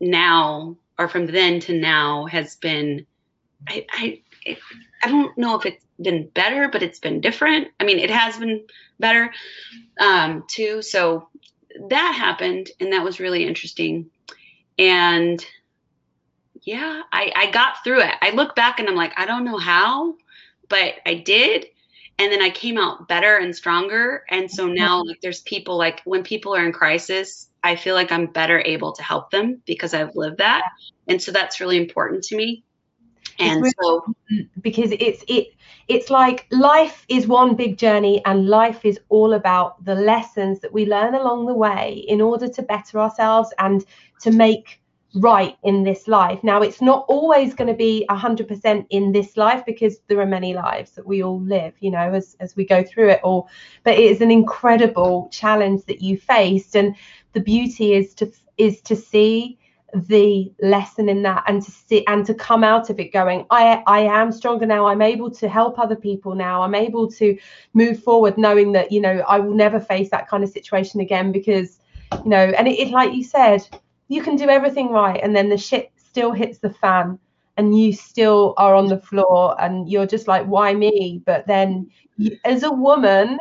now 0.00 0.76
or 0.98 1.08
from 1.08 1.26
then 1.26 1.60
to 1.60 1.78
now 1.78 2.26
has 2.26 2.56
been 2.56 3.06
I 3.68 3.86
I 3.92 4.22
I 5.02 5.08
don't 5.08 5.36
know 5.36 5.56
if 5.58 5.66
it's 5.66 5.84
been 6.00 6.28
better, 6.28 6.68
but 6.68 6.82
it's 6.82 6.98
been 6.98 7.20
different. 7.20 7.68
I 7.80 7.84
mean, 7.84 7.98
it 7.98 8.10
has 8.10 8.36
been 8.38 8.64
better 8.98 9.32
um, 10.00 10.44
too. 10.48 10.82
So 10.82 11.28
that 11.88 12.14
happened, 12.16 12.70
and 12.80 12.92
that 12.92 13.04
was 13.04 13.20
really 13.20 13.46
interesting. 13.46 14.10
And 14.78 15.44
yeah, 16.62 17.02
I, 17.12 17.32
I 17.34 17.50
got 17.50 17.84
through 17.84 18.02
it. 18.02 18.14
I 18.20 18.30
look 18.30 18.54
back 18.56 18.80
and 18.80 18.88
I'm 18.88 18.96
like, 18.96 19.12
I 19.16 19.26
don't 19.26 19.44
know 19.44 19.58
how, 19.58 20.14
but 20.68 20.94
I 21.04 21.14
did. 21.14 21.66
And 22.18 22.32
then 22.32 22.40
I 22.40 22.48
came 22.48 22.78
out 22.78 23.08
better 23.08 23.36
and 23.36 23.54
stronger. 23.54 24.24
And 24.30 24.50
so 24.50 24.64
mm-hmm. 24.64 24.74
now, 24.74 25.04
like, 25.04 25.20
there's 25.20 25.42
people 25.42 25.76
like 25.76 26.00
when 26.04 26.22
people 26.22 26.56
are 26.56 26.64
in 26.64 26.72
crisis, 26.72 27.50
I 27.62 27.76
feel 27.76 27.94
like 27.94 28.10
I'm 28.10 28.26
better 28.26 28.62
able 28.64 28.92
to 28.92 29.02
help 29.02 29.30
them 29.30 29.60
because 29.66 29.92
I've 29.92 30.16
lived 30.16 30.38
that. 30.38 30.62
And 31.06 31.20
so 31.20 31.30
that's 31.30 31.60
really 31.60 31.76
important 31.76 32.24
to 32.24 32.36
me 32.36 32.64
and 33.38 33.62
really, 33.62 33.72
so 33.80 34.04
because 34.60 34.92
it's 34.92 35.24
it 35.28 35.48
it's 35.88 36.10
like 36.10 36.46
life 36.50 37.04
is 37.08 37.26
one 37.26 37.54
big 37.54 37.78
journey 37.78 38.22
and 38.24 38.48
life 38.48 38.84
is 38.84 38.98
all 39.08 39.34
about 39.34 39.84
the 39.84 39.94
lessons 39.94 40.60
that 40.60 40.72
we 40.72 40.86
learn 40.86 41.14
along 41.14 41.46
the 41.46 41.54
way 41.54 42.04
in 42.08 42.20
order 42.20 42.48
to 42.48 42.62
better 42.62 42.98
ourselves 42.98 43.52
and 43.58 43.84
to 44.20 44.30
make 44.30 44.80
right 45.16 45.56
in 45.62 45.82
this 45.82 46.06
life. 46.06 46.42
Now 46.44 46.62
it's 46.62 46.82
not 46.82 47.06
always 47.08 47.54
going 47.54 47.68
to 47.68 47.74
be 47.74 48.06
100% 48.10 48.86
in 48.90 49.12
this 49.12 49.36
life 49.36 49.64
because 49.64 49.98
there 50.08 50.20
are 50.20 50.26
many 50.26 50.54
lives 50.54 50.92
that 50.92 51.06
we 51.06 51.22
all 51.22 51.40
live 51.40 51.72
you 51.80 51.90
know 51.90 52.12
as, 52.12 52.36
as 52.40 52.54
we 52.54 52.64
go 52.64 52.82
through 52.84 53.10
it 53.10 53.20
all. 53.22 53.48
But 53.82 53.94
it 53.94 54.04
is 54.04 54.20
an 54.20 54.30
incredible 54.30 55.28
challenge 55.32 55.84
that 55.86 56.02
you 56.02 56.18
faced 56.18 56.76
and 56.76 56.94
the 57.32 57.40
beauty 57.40 57.94
is 57.94 58.14
to 58.14 58.30
is 58.58 58.80
to 58.82 58.96
see 58.96 59.58
the 59.94 60.52
lesson 60.60 61.08
in 61.08 61.22
that 61.22 61.44
and 61.46 61.62
to 61.62 61.70
see 61.70 62.06
and 62.06 62.26
to 62.26 62.34
come 62.34 62.62
out 62.62 62.90
of 62.90 62.98
it 62.98 63.12
going 63.12 63.46
i 63.50 63.82
i 63.86 64.00
am 64.00 64.30
stronger 64.32 64.66
now. 64.66 64.86
I'm 64.86 65.00
able 65.00 65.30
to 65.30 65.48
help 65.48 65.78
other 65.78 65.96
people 65.96 66.34
now. 66.34 66.62
I'm 66.62 66.74
able 66.74 67.10
to 67.12 67.38
move 67.72 68.02
forward 68.02 68.36
knowing 68.36 68.72
that 68.72 68.92
you 68.92 69.00
know 69.00 69.24
i 69.28 69.38
will 69.38 69.54
never 69.54 69.80
face 69.80 70.10
that 70.10 70.28
kind 70.28 70.44
of 70.44 70.50
situation 70.50 71.00
again 71.00 71.32
because 71.32 71.78
you 72.24 72.28
know 72.28 72.52
and 72.58 72.68
it, 72.68 72.78
it 72.78 72.90
like 72.90 73.14
you 73.14 73.24
said 73.24 73.66
you 74.08 74.22
can 74.22 74.36
do 74.36 74.48
everything 74.48 74.90
right 74.90 75.20
and 75.22 75.34
then 75.34 75.48
the 75.48 75.58
shit 75.58 75.90
still 75.96 76.32
hits 76.32 76.58
the 76.58 76.70
fan 76.70 77.18
and 77.56 77.78
you 77.78 77.92
still 77.92 78.54
are 78.56 78.74
on 78.74 78.86
the 78.86 79.00
floor 79.00 79.56
and 79.60 79.90
you're 79.90 80.06
just 80.06 80.28
like 80.28 80.44
why 80.46 80.74
me 80.74 81.22
but 81.24 81.46
then 81.46 81.88
you, 82.16 82.36
as 82.44 82.62
a 82.62 82.70
woman 82.72 83.38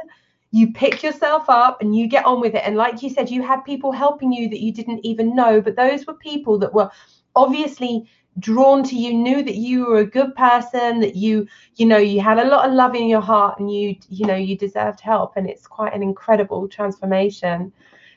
you 0.55 0.71
pick 0.71 1.03
yourself 1.03 1.49
up 1.49 1.81
and 1.81 1.93
you 1.93 2.07
get 2.07 2.25
on 2.25 2.39
with 2.39 2.55
it. 2.55 2.63
And 2.65 2.77
like 2.77 3.03
you 3.03 3.09
said, 3.09 3.29
you 3.29 3.41
had 3.41 3.59
people 3.65 3.91
helping 3.91 4.31
you 4.31 4.47
that 4.47 4.61
you 4.61 4.71
didn't 4.71 5.05
even 5.05 5.35
know, 5.35 5.59
but 5.59 5.75
those 5.75 6.07
were 6.07 6.13
people 6.13 6.57
that 6.59 6.73
were 6.73 6.89
obviously 7.35 8.09
drawn 8.39 8.81
to 8.83 8.95
you 8.95 9.13
knew 9.13 9.43
that 9.43 9.55
you 9.55 9.85
were 9.85 9.97
a 9.97 10.05
good 10.05 10.33
person 10.35 11.01
that 11.01 11.15
you 11.15 11.47
you 11.75 11.85
know 11.85 11.97
you 11.97 12.19
had 12.19 12.37
a 12.37 12.47
lot 12.47 12.67
of 12.67 12.73
love 12.73 12.93
in 12.93 13.07
your 13.07 13.21
heart 13.21 13.59
and 13.59 13.71
you 13.71 13.95
you 14.09 14.25
know 14.25 14.35
you 14.35 14.57
deserved 14.57 14.99
help 14.99 15.37
and 15.37 15.49
it's 15.49 15.65
quite 15.65 15.93
an 15.93 16.03
incredible 16.03 16.67
transformation 16.67 17.71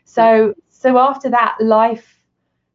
so 0.04 0.52
so 0.68 0.98
after 0.98 1.30
that 1.30 1.56
life 1.60 2.17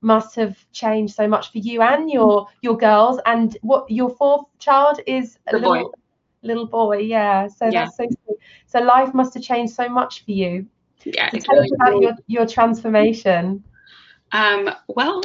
must 0.03 0.35
have 0.35 0.57
changed 0.71 1.15
so 1.15 1.27
much 1.27 1.51
for 1.51 1.57
you 1.57 1.81
and 1.81 2.09
your 2.11 2.47
your 2.61 2.77
girls 2.77 3.19
and 3.25 3.57
what 3.61 3.89
your 3.89 4.09
fourth 4.09 4.45
child 4.59 4.99
is 5.07 5.37
a 5.47 5.51
the 5.51 5.57
little 5.57 5.73
boy. 5.73 5.89
little 6.41 6.67
boy 6.67 6.97
yeah 6.97 7.47
so 7.47 7.65
yeah. 7.65 7.85
that's 7.85 7.97
so 7.97 8.07
so 8.73 8.79
life 8.79 9.13
must 9.13 9.35
have 9.35 9.43
changed 9.43 9.73
so 9.73 9.87
much 9.87 10.25
for 10.25 10.31
you. 10.31 10.65
Yeah. 11.05 11.29
So 11.29 11.37
tell 11.37 11.55
really 11.55 11.67
us 11.67 11.71
about 11.75 12.01
your, 12.01 12.13
your 12.27 12.47
transformation. 12.47 13.63
Um, 14.31 14.69
well, 14.87 15.21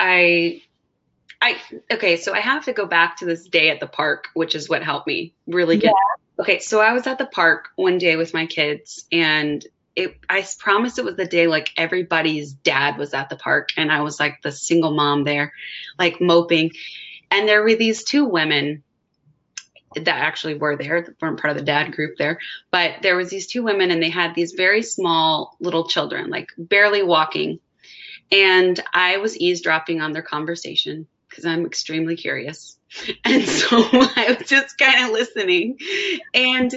I 0.00 0.62
I 1.42 1.56
okay, 1.92 2.16
so 2.16 2.32
I 2.32 2.40
have 2.40 2.64
to 2.64 2.72
go 2.72 2.86
back 2.86 3.18
to 3.18 3.26
this 3.26 3.46
day 3.46 3.68
at 3.70 3.80
the 3.80 3.86
park, 3.86 4.28
which 4.34 4.54
is 4.54 4.68
what 4.68 4.82
helped 4.82 5.06
me 5.06 5.34
really 5.46 5.76
get. 5.76 5.88
Yeah. 5.88 6.42
Okay, 6.42 6.58
so 6.60 6.80
I 6.80 6.92
was 6.92 7.06
at 7.06 7.18
the 7.18 7.26
park 7.26 7.68
one 7.76 7.98
day 7.98 8.16
with 8.16 8.32
my 8.32 8.46
kids, 8.46 9.04
and 9.12 9.64
it. 9.96 10.18
I 10.28 10.46
promised 10.58 10.98
it 10.98 11.04
was 11.04 11.16
the 11.16 11.26
day 11.26 11.46
like 11.46 11.72
everybody's 11.76 12.52
dad 12.52 12.98
was 12.98 13.14
at 13.14 13.30
the 13.30 13.36
park, 13.36 13.70
and 13.76 13.90
I 13.90 14.02
was 14.02 14.20
like 14.20 14.42
the 14.42 14.52
single 14.52 14.94
mom 14.94 15.24
there, 15.24 15.52
like 15.98 16.20
moping, 16.20 16.72
and 17.30 17.48
there 17.48 17.62
were 17.62 17.74
these 17.74 18.04
two 18.04 18.24
women 18.26 18.82
that 19.94 20.08
actually 20.08 20.54
were 20.54 20.76
there 20.76 21.14
weren't 21.20 21.40
part 21.40 21.50
of 21.50 21.56
the 21.56 21.64
dad 21.64 21.92
group 21.92 22.16
there 22.18 22.38
but 22.70 22.96
there 23.02 23.16
was 23.16 23.30
these 23.30 23.46
two 23.46 23.62
women 23.62 23.90
and 23.90 24.02
they 24.02 24.10
had 24.10 24.34
these 24.34 24.52
very 24.52 24.82
small 24.82 25.56
little 25.58 25.88
children 25.88 26.28
like 26.28 26.48
barely 26.58 27.02
walking. 27.02 27.58
And 28.30 28.78
i 28.92 29.16
was 29.18 29.36
eavesdropping 29.36 30.00
on 30.00 30.12
their 30.12 30.22
conversation 30.22 31.06
because 31.28 31.44
i'm 31.46 31.66
extremely 31.66 32.16
curious. 32.16 32.76
And 33.24 33.44
so 33.44 33.78
i 33.92 34.36
was 34.38 34.48
just 34.48 34.76
kind 34.78 35.06
of 35.06 35.12
listening. 35.12 35.78
And 36.34 36.74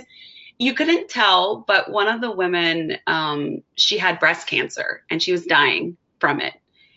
you 0.59 0.73
couldn't 0.73 1.09
tell 1.09 1.63
but 1.67 1.91
one 1.91 2.07
of 2.07 2.21
the 2.21 2.31
women 2.31 2.97
um, 3.07 3.63
she 3.75 3.97
had 3.97 4.19
breast 4.19 4.47
cancer 4.47 5.03
and 5.09 5.23
she 5.23 5.31
was 5.31 5.45
dying 5.45 5.97
from 6.19 6.39
it 6.39 6.53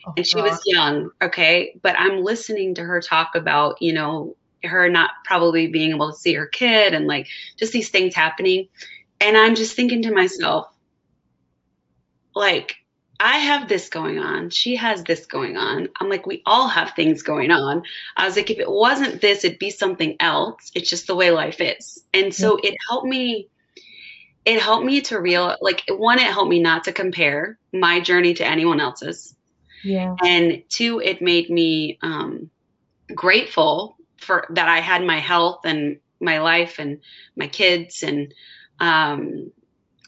oh, 0.07 0.13
and 0.17 0.27
she 0.27 0.35
God. 0.35 0.51
was 0.51 0.61
young 0.67 1.11
okay 1.23 1.79
but 1.83 1.97
i'm 1.99 2.23
listening 2.23 2.75
to 2.75 2.83
her 2.83 3.01
talk 3.01 3.35
about 3.35 3.81
you 3.81 3.93
know 3.93 4.37
her 4.65 4.89
not 4.89 5.11
probably 5.25 5.67
being 5.69 5.91
able 5.91 6.13
to 6.13 6.19
see 6.19 6.35
her 6.35 6.47
kid 6.47 6.95
and 6.95 7.07
like 7.07 7.29
just 7.57 7.73
these 7.73 7.91
things 7.91 8.15
happening. 8.15 8.69
And 9.21 9.37
I'm 9.37 9.55
just 9.55 9.77
thinking 9.77 10.03
to 10.03 10.13
myself, 10.13 10.67
like, 12.35 12.77
I 13.25 13.39
have 13.39 13.69
this 13.69 13.89
going 13.89 14.19
on. 14.19 14.51
She 14.51 14.75
has 14.75 15.05
this 15.05 15.27
going 15.27 15.57
on. 15.57 15.89
I'm 16.01 16.09
like, 16.09 16.27
we 16.27 16.43
all 16.45 16.67
have 16.67 16.91
things 16.91 17.23
going 17.23 17.53
on. 17.53 17.85
I 18.17 18.27
was 18.27 18.35
like, 18.35 18.51
if 18.51 18.59
it 18.59 18.69
wasn't 18.69 19.21
this, 19.21 19.45
it'd 19.45 19.61
be 19.61 19.71
something 19.71 20.17
else. 20.19 20.73
It's 20.75 20.91
just 20.91 21.07
the 21.07 21.15
way 21.15 21.31
life 21.31 21.61
is. 21.61 22.03
And 22.13 22.35
so 22.35 22.59
it 22.61 22.75
helped 22.89 23.07
me, 23.07 23.49
it 24.45 24.61
helped 24.61 24.85
me 24.85 25.03
to 25.03 25.21
real, 25.21 25.57
like, 25.61 25.85
one, 25.89 26.19
it 26.19 26.33
helped 26.33 26.51
me 26.51 26.59
not 26.59 26.85
to 26.85 26.93
compare 26.93 27.59
my 27.73 28.01
journey 28.01 28.35
to 28.35 28.45
anyone 28.45 28.81
else's. 28.81 29.37
Yeah. 29.85 30.17
And 30.25 30.65
two, 30.69 31.01
it 31.01 31.23
made 31.23 31.49
me 31.49 31.99
um, 32.03 32.51
grateful 33.15 33.97
for 34.17 34.47
that 34.51 34.69
I 34.69 34.81
had 34.81 35.05
my 35.05 35.21
health 35.21 35.61
and 35.65 35.99
my 36.21 36.41
life 36.41 36.81
and 36.81 36.99
my 37.37 37.47
kids 37.47 38.03
and 38.03 38.35
um, 38.81 39.53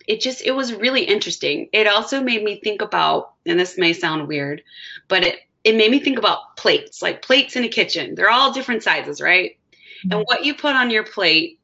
it 0.07 0.21
just 0.21 0.43
it 0.43 0.53
was 0.53 0.75
really 0.75 1.05
interesting. 1.05 1.69
It 1.73 1.87
also 1.87 2.23
made 2.23 2.43
me 2.43 2.61
think 2.61 2.83
about 2.83 3.35
and 3.47 3.59
this 3.59 3.79
may 3.79 3.93
sound 3.93 4.29
weird, 4.29 4.63
but 5.09 5.25
it 5.25 5.39
it 5.65 5.77
made 5.77 5.91
me 5.91 5.99
think 5.99 6.19
about 6.19 6.57
plates, 6.57 7.01
like 7.01 7.23
plates 7.23 7.57
in 7.57 7.65
a 7.65 7.69
kitchen. 7.69 8.15
They're 8.15 8.31
all 8.31 8.53
different 8.53 8.83
sizes, 8.83 9.21
right? 9.21 9.57
Mm-hmm. 9.73 10.13
And 10.13 10.25
what 10.27 10.45
you 10.45 10.55
put 10.55 10.77
on 10.77 10.91
your 10.91 11.05
plate, 11.05 11.59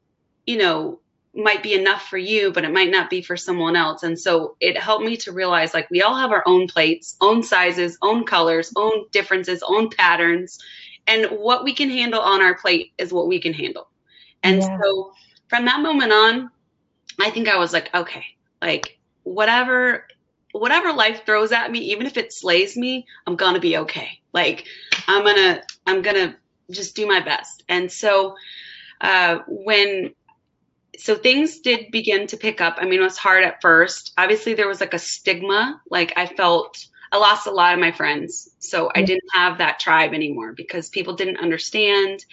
you 0.47 0.57
know, 0.57 0.99
might 1.35 1.61
be 1.61 1.75
enough 1.75 2.07
for 2.07 2.17
you, 2.17 2.51
but 2.51 2.65
it 2.65 2.73
might 2.73 2.89
not 2.89 3.11
be 3.11 3.21
for 3.21 3.37
someone 3.37 3.75
else. 3.75 4.01
And 4.01 4.19
so 4.19 4.55
it 4.59 4.75
helped 4.75 5.05
me 5.05 5.17
to 5.17 5.31
realize 5.31 5.73
like 5.73 5.89
we 5.91 6.01
all 6.01 6.15
have 6.15 6.31
our 6.31 6.43
own 6.47 6.67
plates, 6.67 7.15
own 7.21 7.43
sizes, 7.43 7.97
own 8.01 8.25
colors, 8.25 8.73
own 8.75 9.05
differences, 9.11 9.63
own 9.65 9.89
patterns 9.89 10.59
and 11.07 11.25
what 11.25 11.63
we 11.63 11.73
can 11.73 11.89
handle 11.89 12.21
on 12.21 12.41
our 12.41 12.55
plate 12.55 12.93
is 12.97 13.11
what 13.11 13.27
we 13.27 13.39
can 13.39 13.53
handle. 13.53 13.87
And 14.43 14.61
yeah. 14.61 14.79
so 14.79 15.13
from 15.47 15.65
that 15.65 15.81
moment 15.81 16.11
on, 16.11 16.49
I 17.19 17.29
think 17.29 17.47
I 17.47 17.57
was 17.57 17.73
like, 17.73 17.93
okay, 17.93 18.25
like 18.61 18.97
whatever 19.23 20.07
whatever 20.53 20.91
life 20.91 21.25
throws 21.25 21.51
at 21.51 21.71
me, 21.71 21.79
even 21.79 22.05
if 22.05 22.17
it 22.17 22.33
slays 22.33 22.75
me, 22.75 23.05
I'm 23.25 23.35
gonna 23.35 23.59
be 23.59 23.77
okay. 23.77 24.19
Like 24.33 24.65
I'm 25.07 25.23
gonna 25.23 25.63
I'm 25.85 26.01
gonna 26.01 26.35
just 26.69 26.95
do 26.95 27.07
my 27.07 27.19
best. 27.19 27.63
And 27.69 27.91
so 27.91 28.35
uh, 28.99 29.39
when 29.47 30.13
so 30.97 31.15
things 31.15 31.59
did 31.61 31.89
begin 31.91 32.27
to 32.27 32.37
pick 32.37 32.61
up. 32.61 32.77
I 32.79 32.85
mean, 32.85 32.99
it 32.99 33.03
was 33.03 33.17
hard 33.17 33.43
at 33.43 33.61
first. 33.61 34.13
Obviously, 34.17 34.53
there 34.53 34.67
was 34.67 34.81
like 34.81 34.93
a 34.93 34.99
stigma. 34.99 35.81
Like 35.89 36.13
I 36.17 36.27
felt 36.27 36.85
I 37.11 37.17
lost 37.17 37.47
a 37.47 37.51
lot 37.51 37.73
of 37.73 37.79
my 37.79 37.91
friends. 37.91 38.49
So 38.59 38.91
I 38.93 39.01
didn't 39.01 39.29
have 39.33 39.57
that 39.57 39.79
tribe 39.79 40.13
anymore 40.13 40.53
because 40.53 40.89
people 40.89 41.15
didn't 41.15 41.37
understand. 41.37 42.23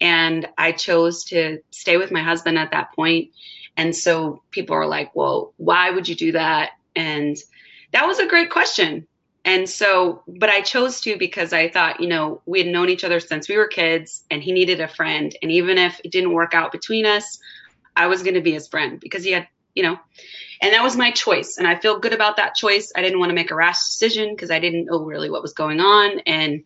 And 0.00 0.48
I 0.56 0.72
chose 0.72 1.24
to 1.24 1.60
stay 1.70 1.96
with 1.96 2.12
my 2.12 2.22
husband 2.22 2.58
at 2.58 2.70
that 2.70 2.92
point. 2.94 3.30
And 3.78 3.94
so 3.94 4.42
people 4.50 4.74
are 4.74 4.86
like, 4.86 5.14
well, 5.14 5.54
why 5.56 5.90
would 5.90 6.08
you 6.08 6.16
do 6.16 6.32
that? 6.32 6.72
And 6.96 7.36
that 7.92 8.06
was 8.06 8.18
a 8.18 8.26
great 8.26 8.50
question. 8.50 9.06
And 9.44 9.70
so, 9.70 10.24
but 10.26 10.50
I 10.50 10.60
chose 10.60 11.00
to 11.02 11.16
because 11.16 11.52
I 11.52 11.70
thought, 11.70 12.00
you 12.00 12.08
know, 12.08 12.42
we 12.44 12.58
had 12.58 12.68
known 12.68 12.90
each 12.90 13.04
other 13.04 13.20
since 13.20 13.48
we 13.48 13.56
were 13.56 13.68
kids 13.68 14.24
and 14.30 14.42
he 14.42 14.52
needed 14.52 14.80
a 14.80 14.88
friend. 14.88 15.34
And 15.40 15.52
even 15.52 15.78
if 15.78 16.00
it 16.04 16.10
didn't 16.10 16.32
work 16.32 16.54
out 16.54 16.72
between 16.72 17.06
us, 17.06 17.38
I 17.96 18.08
was 18.08 18.22
going 18.22 18.34
to 18.34 18.42
be 18.42 18.52
his 18.52 18.68
friend 18.68 18.98
because 19.00 19.22
he 19.22 19.30
had, 19.30 19.46
you 19.74 19.84
know, 19.84 19.96
and 20.60 20.74
that 20.74 20.82
was 20.82 20.96
my 20.96 21.12
choice. 21.12 21.56
And 21.56 21.66
I 21.68 21.78
feel 21.78 22.00
good 22.00 22.12
about 22.12 22.36
that 22.36 22.56
choice. 22.56 22.92
I 22.96 23.00
didn't 23.00 23.20
want 23.20 23.30
to 23.30 23.34
make 23.34 23.52
a 23.52 23.54
rash 23.54 23.78
decision 23.86 24.34
because 24.34 24.50
I 24.50 24.58
didn't 24.58 24.86
know 24.86 25.04
really 25.04 25.30
what 25.30 25.40
was 25.40 25.52
going 25.52 25.78
on. 25.78 26.18
And 26.26 26.64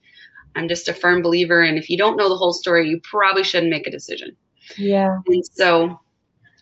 I'm 0.56 0.66
just 0.66 0.88
a 0.88 0.94
firm 0.94 1.20
believer. 1.20 1.60
And 1.60 1.76
if 1.76 1.90
you 1.90 1.98
don't 1.98 2.16
know 2.16 2.30
the 2.30 2.36
whole 2.36 2.54
story, 2.54 2.88
you 2.88 3.00
probably 3.02 3.44
shouldn't 3.44 3.70
make 3.70 3.86
a 3.86 3.90
decision. 3.90 4.34
Yeah. 4.78 5.18
And 5.26 5.44
so, 5.46 6.00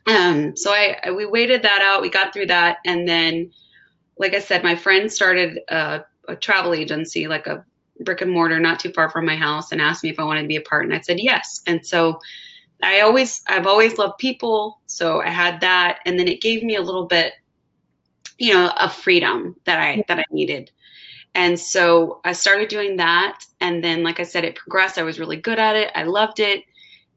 um, 0.07 0.57
so 0.57 0.71
I, 0.71 0.99
I 1.05 1.11
we 1.13 1.27
waited 1.27 1.63
that 1.63 1.83
out. 1.83 2.03
We 2.03 2.11
got 2.11 2.33
through 2.33 2.47
that, 2.47 2.79
and 2.85 3.09
then, 3.09 3.53
like 4.19 4.35
I 4.35 4.41
said, 4.41 4.63
my 4.63 4.75
friend 4.75 5.13
started 5.13 5.61
a, 5.69 6.05
a 6.29 6.37
travel 6.37 6.75
agency, 6.75 7.29
like 7.29 7.47
a 7.47 7.65
brick 8.01 8.21
and 8.21 8.31
mortar, 8.31 8.59
not 8.59 8.81
too 8.81 8.93
far 8.93 9.11
from 9.11 9.27
my 9.27 9.37
house, 9.37 9.73
and 9.73 9.81
asked 9.81 10.03
me 10.03 10.11
if 10.11 10.19
I 10.19 10.25
wanted 10.25 10.43
to 10.43 10.49
be 10.49 10.57
a 10.57 10.63
part, 10.63 10.85
and 10.85 10.95
I 10.95 11.01
said 11.01 11.21
yes. 11.21 11.61
And 11.67 11.85
so, 11.87 12.19
I 12.83 13.01
always, 13.01 13.43
I've 13.47 13.67
always 13.67 13.99
loved 13.99 14.19
people, 14.19 14.81
so 14.87 15.21
I 15.21 15.29
had 15.29 15.61
that, 15.61 15.99
and 16.07 16.19
then 16.19 16.29
it 16.29 16.41
gave 16.41 16.63
me 16.63 16.77
a 16.77 16.83
little 16.83 17.07
bit, 17.07 17.35
you 18.39 18.55
know, 18.55 18.69
of 18.69 18.95
freedom 18.95 19.57
that 19.65 19.79
I 19.79 20.05
that 20.09 20.19
I 20.19 20.25
needed. 20.31 20.71
And 21.35 21.59
so 21.61 22.21
I 22.25 22.33
started 22.33 22.69
doing 22.69 22.97
that. 22.97 23.45
And 23.61 23.85
then, 23.85 24.03
like 24.03 24.19
I 24.19 24.25
said, 24.25 24.45
it 24.45 24.57
progressed. 24.57 24.99
I 24.99 25.05
was 25.05 25.21
really 25.21 25.37
good 25.37 25.59
at 25.61 25.77
it. 25.77 25.93
I 25.95 26.03
loved 26.03 26.41
it 26.41 26.65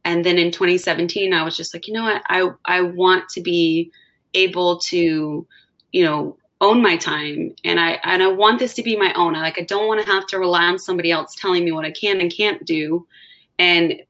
and 0.05 0.25
then 0.25 0.37
in 0.37 0.51
2017 0.51 1.33
i 1.33 1.43
was 1.43 1.55
just 1.55 1.73
like 1.73 1.87
you 1.87 1.93
know 1.93 2.03
what 2.03 2.21
i 2.27 2.49
i 2.65 2.81
want 2.81 3.27
to 3.29 3.41
be 3.41 3.91
able 4.33 4.79
to 4.79 5.47
you 5.91 6.03
know 6.03 6.37
own 6.61 6.81
my 6.81 6.97
time 6.97 7.53
and 7.63 7.79
i 7.79 7.99
and 8.03 8.23
i 8.23 8.27
want 8.27 8.59
this 8.59 8.73
to 8.75 8.83
be 8.83 8.95
my 8.95 9.13
own 9.13 9.35
I, 9.35 9.41
like 9.41 9.59
i 9.59 9.63
don't 9.63 9.87
want 9.87 10.05
to 10.05 10.11
have 10.11 10.25
to 10.27 10.39
rely 10.39 10.63
on 10.63 10.79
somebody 10.79 11.11
else 11.11 11.35
telling 11.35 11.63
me 11.65 11.71
what 11.71 11.85
i 11.85 11.91
can 11.91 12.21
and 12.21 12.33
can't 12.33 12.65
do 12.65 13.07
and 13.59 14.01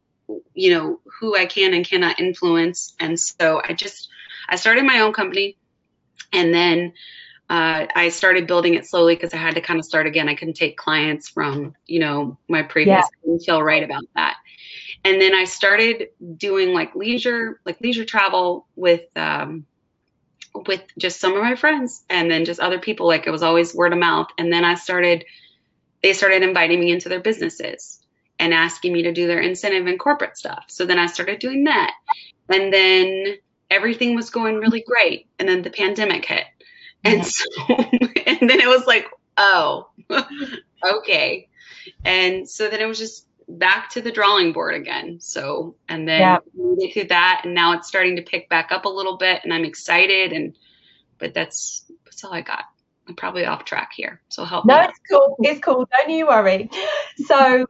you 0.53 0.73
know 0.73 0.99
who 1.19 1.35
i 1.35 1.45
can 1.45 1.73
and 1.73 1.87
cannot 1.87 2.19
influence 2.19 2.93
and 2.99 3.19
so 3.19 3.61
i 3.67 3.73
just 3.73 4.09
i 4.49 4.55
started 4.55 4.85
my 4.85 4.99
own 4.99 5.13
company 5.13 5.57
and 6.31 6.53
then 6.53 6.93
uh, 7.49 7.85
I 7.93 8.09
started 8.09 8.47
building 8.47 8.73
it 8.73 8.87
slowly 8.87 9.15
because 9.15 9.33
I 9.33 9.37
had 9.37 9.55
to 9.55 9.61
kind 9.61 9.77
of 9.77 9.85
start 9.85 10.07
again. 10.07 10.29
I 10.29 10.33
couldn't 10.33 10.55
take 10.55 10.77
clients 10.77 11.27
from, 11.27 11.75
you 11.85 11.99
know, 11.99 12.37
my 12.47 12.63
previous. 12.63 13.05
Yeah. 13.27 13.37
feel 13.45 13.61
right 13.61 13.83
about 13.83 14.03
that 14.15 14.37
and 15.05 15.19
then 15.19 15.35
I 15.35 15.43
started 15.43 16.09
doing 16.37 16.73
like 16.73 16.95
leisure, 16.95 17.59
like 17.65 17.81
leisure 17.81 18.05
travel 18.05 18.67
with 18.75 19.03
um, 19.15 19.65
with 20.67 20.81
just 20.97 21.19
some 21.19 21.33
of 21.33 21.41
my 21.41 21.55
friends, 21.55 22.03
and 22.09 22.31
then 22.31 22.45
just 22.45 22.59
other 22.59 22.79
people. 22.79 23.07
Like 23.07 23.27
it 23.27 23.31
was 23.31 23.43
always 23.43 23.75
word 23.75 23.91
of 23.91 23.99
mouth. 23.99 24.27
And 24.37 24.51
then 24.51 24.63
I 24.63 24.75
started, 24.75 25.25
they 26.01 26.13
started 26.13 26.41
inviting 26.41 26.79
me 26.79 26.91
into 26.91 27.09
their 27.09 27.19
businesses 27.19 27.99
and 28.39 28.53
asking 28.53 28.93
me 28.93 29.03
to 29.03 29.11
do 29.11 29.27
their 29.27 29.41
incentive 29.41 29.87
and 29.87 29.99
corporate 29.99 30.37
stuff. 30.37 30.65
So 30.67 30.85
then 30.85 30.99
I 30.99 31.07
started 31.07 31.39
doing 31.39 31.65
that, 31.65 31.91
and 32.47 32.71
then 32.71 33.35
everything 33.69 34.15
was 34.15 34.29
going 34.29 34.57
really 34.57 34.81
great. 34.81 35.27
And 35.37 35.49
then 35.49 35.63
the 35.63 35.69
pandemic 35.69 36.23
hit, 36.23 36.45
and 37.03 37.25
so 37.25 37.45
and 37.67 38.49
then 38.49 38.61
it 38.61 38.69
was 38.69 38.85
like, 38.87 39.07
oh, 39.35 39.89
okay. 40.85 41.49
And 42.05 42.49
so 42.49 42.69
then 42.69 42.79
it 42.79 42.85
was 42.85 42.99
just 42.99 43.27
back 43.57 43.89
to 43.91 44.01
the 44.01 44.11
drawing 44.11 44.53
board 44.53 44.75
again. 44.75 45.19
So, 45.19 45.75
and 45.87 46.07
then 46.07 46.19
yeah. 46.19 46.37
we 46.55 46.87
get 46.87 46.93
through 46.93 47.07
that, 47.09 47.41
and 47.45 47.53
now 47.53 47.73
it's 47.73 47.87
starting 47.87 48.15
to 48.17 48.21
pick 48.21 48.49
back 48.49 48.71
up 48.71 48.85
a 48.85 48.89
little 48.89 49.17
bit, 49.17 49.41
and 49.43 49.53
I'm 49.53 49.65
excited. 49.65 50.31
And 50.31 50.55
but 51.17 51.33
that's 51.33 51.85
that's 52.05 52.23
all 52.23 52.33
I 52.33 52.41
got. 52.41 52.65
I'm 53.07 53.15
probably 53.15 53.45
off 53.45 53.65
track 53.65 53.91
here, 53.95 54.21
so 54.29 54.45
help. 54.45 54.65
No, 54.65 54.81
it's 54.81 54.99
cool. 55.09 55.35
It's 55.41 55.59
cool. 55.59 55.87
Don't 55.91 56.09
you 56.09 56.27
worry. 56.27 56.69
So 57.25 57.65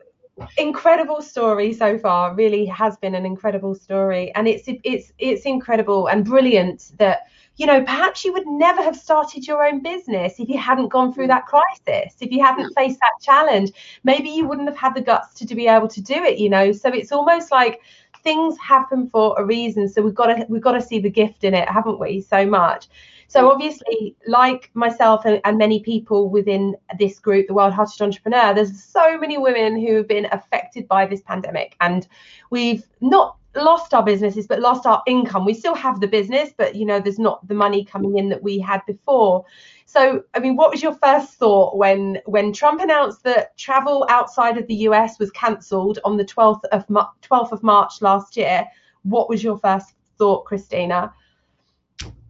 incredible 0.57 1.21
story 1.21 1.73
so 1.73 1.97
far. 1.97 2.33
Really 2.35 2.65
has 2.65 2.97
been 2.97 3.15
an 3.15 3.25
incredible 3.25 3.75
story, 3.75 4.31
and 4.35 4.47
it's 4.47 4.63
it's 4.67 5.11
it's 5.17 5.45
incredible 5.45 6.07
and 6.07 6.25
brilliant 6.25 6.91
that 6.97 7.27
you 7.57 7.67
know, 7.67 7.83
perhaps 7.83 8.25
you 8.25 8.33
would 8.33 8.47
never 8.47 8.81
have 8.81 8.95
started 8.95 9.45
your 9.45 9.65
own 9.65 9.81
business 9.81 10.39
if 10.39 10.49
you 10.49 10.57
hadn't 10.57 10.89
gone 10.89 11.13
through 11.13 11.25
mm. 11.25 11.29
that 11.29 11.45
crisis, 11.45 12.15
if 12.19 12.31
you 12.31 12.43
hadn't 12.43 12.73
faced 12.73 12.99
that 12.99 13.13
challenge. 13.21 13.71
Maybe 14.03 14.29
you 14.29 14.47
wouldn't 14.47 14.67
have 14.67 14.77
had 14.77 14.95
the 14.95 15.01
guts 15.01 15.33
to, 15.35 15.45
to 15.45 15.55
be 15.55 15.67
able 15.67 15.87
to 15.89 16.01
do 16.01 16.15
it, 16.15 16.39
you 16.39 16.49
know. 16.49 16.71
So 16.71 16.89
it's 16.89 17.11
almost 17.11 17.51
like 17.51 17.81
things 18.23 18.57
happen 18.57 19.07
for 19.09 19.39
a 19.39 19.45
reason. 19.45 19.87
So 19.87 20.01
we've 20.01 20.15
got 20.15 20.27
to 20.27 20.45
we've 20.49 20.61
got 20.61 20.73
to 20.73 20.81
see 20.81 20.99
the 20.99 21.09
gift 21.09 21.43
in 21.43 21.53
it, 21.53 21.69
haven't 21.69 21.99
we? 21.99 22.21
So 22.21 22.45
much. 22.45 22.87
So 23.27 23.43
mm. 23.43 23.51
obviously, 23.51 24.15
like 24.27 24.71
myself 24.73 25.25
and, 25.25 25.39
and, 25.43 25.57
many 25.57 25.79
people 25.79 26.29
within 26.29 26.75
this 26.99 27.19
group, 27.19 27.47
the 27.47 27.53
Wild 27.53 27.73
Hearted 27.73 28.01
Entrepreneur, 28.01 28.53
there's 28.53 28.83
so 28.83 29.17
many 29.17 29.37
women 29.37 29.79
who 29.79 29.95
have 29.95 30.07
been 30.07 30.27
affected 30.31 30.87
by 30.87 31.05
this 31.05 31.21
pandemic, 31.21 31.75
and 31.81 32.07
we've 32.49 32.83
not 33.01 33.37
lost 33.55 33.93
our 33.93 34.03
businesses 34.03 34.47
but 34.47 34.59
lost 34.59 34.85
our 34.85 35.03
income. 35.07 35.45
We 35.45 35.53
still 35.53 35.75
have 35.75 35.99
the 35.99 36.07
business 36.07 36.51
but 36.57 36.75
you 36.75 36.85
know 36.85 36.99
there's 36.99 37.19
not 37.19 37.47
the 37.47 37.53
money 37.53 37.85
coming 37.85 38.17
in 38.17 38.29
that 38.29 38.41
we 38.41 38.59
had 38.59 38.81
before. 38.85 39.45
So 39.85 40.23
i 40.33 40.39
mean 40.39 40.55
what 40.55 40.71
was 40.71 40.81
your 40.81 40.95
first 40.95 41.35
thought 41.35 41.77
when 41.77 42.19
when 42.25 42.51
trump 42.51 42.81
announced 42.81 43.23
that 43.23 43.55
travel 43.57 44.05
outside 44.09 44.57
of 44.57 44.67
the 44.67 44.75
us 44.75 45.19
was 45.19 45.31
cancelled 45.31 45.99
on 46.03 46.17
the 46.17 46.25
12th 46.25 46.63
of 46.71 46.87
12th 46.87 47.51
of 47.51 47.63
march 47.63 48.01
last 48.01 48.35
year? 48.37 48.67
What 49.03 49.29
was 49.29 49.43
your 49.43 49.57
first 49.57 49.93
thought 50.17 50.45
christina? 50.45 51.13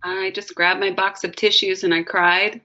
I 0.03 0.31
just 0.31 0.53
grabbed 0.53 0.81
my 0.81 0.91
box 0.91 1.23
of 1.23 1.35
tissues 1.35 1.83
and 1.83 1.93
i 1.93 2.03
cried. 2.03 2.61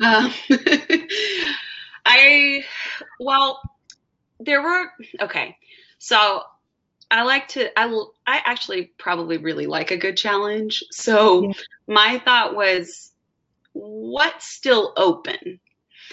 Um, 0.00 0.32
i 2.04 2.64
well 3.20 3.60
there 4.40 4.62
were 4.62 4.90
okay. 5.20 5.56
So 5.98 6.42
I 7.10 7.22
like 7.22 7.48
to 7.48 7.78
I 7.78 7.86
I 8.26 8.42
actually 8.44 8.92
probably 8.98 9.38
really 9.38 9.66
like 9.66 9.90
a 9.90 9.96
good 9.96 10.16
challenge. 10.16 10.82
So 10.90 11.44
yeah. 11.44 11.52
my 11.86 12.18
thought 12.24 12.56
was 12.56 13.12
what's 13.72 14.48
still 14.48 14.92
open? 14.96 15.60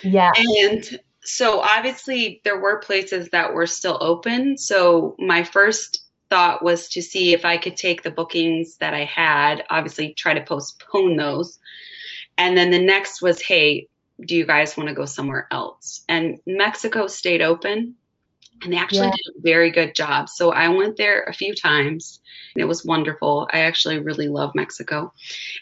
Yeah. 0.04 0.32
And 0.36 1.00
so 1.22 1.62
obviously 1.62 2.42
there 2.44 2.60
were 2.60 2.80
places 2.80 3.30
that 3.30 3.54
were 3.54 3.68
still 3.68 3.98
open. 4.02 4.58
So 4.58 5.16
my 5.18 5.44
first 5.44 6.04
thought 6.30 6.64
was 6.64 6.90
to 6.90 7.02
see 7.02 7.34
if 7.34 7.46
I 7.46 7.58
could 7.58 7.78
take 7.78 8.04
the 8.04 8.12
bookings 8.12 8.78
that 8.78 8.94
I 8.94 9.06
had, 9.06 9.64
obviously 9.70 10.14
try 10.14 10.34
to 10.34 10.42
postpone 10.42 11.16
those. 11.18 11.60
And 12.38 12.58
then 12.58 12.72
the 12.72 12.80
next 12.80 13.22
was, 13.22 13.42
hey, 13.42 13.88
do 14.20 14.36
you 14.36 14.46
guys 14.46 14.76
want 14.76 14.90
to 14.90 14.96
go 14.96 15.06
somewhere 15.06 15.48
else? 15.52 16.04
And 16.10 16.40
Mexico 16.46 17.08
stayed 17.08 17.42
open 17.42 17.96
and 18.64 18.74
they 18.74 18.78
actually 18.78 19.08
yeah. 19.08 19.12
did 19.12 19.36
a 19.38 19.42
very 19.42 19.72
good 19.72 19.96
job. 19.96 20.30
So 20.30 20.52
I 20.52 20.70
went 20.70 20.98
there 20.98 21.24
a 21.24 21.34
few 21.34 21.54
times 21.54 22.20
and 22.56 22.62
it 22.62 22.66
was 22.66 22.86
wonderful. 22.86 23.48
I 23.52 23.62
actually 23.62 24.00
really 24.00 24.28
love 24.28 24.56
Mexico. 24.56 25.14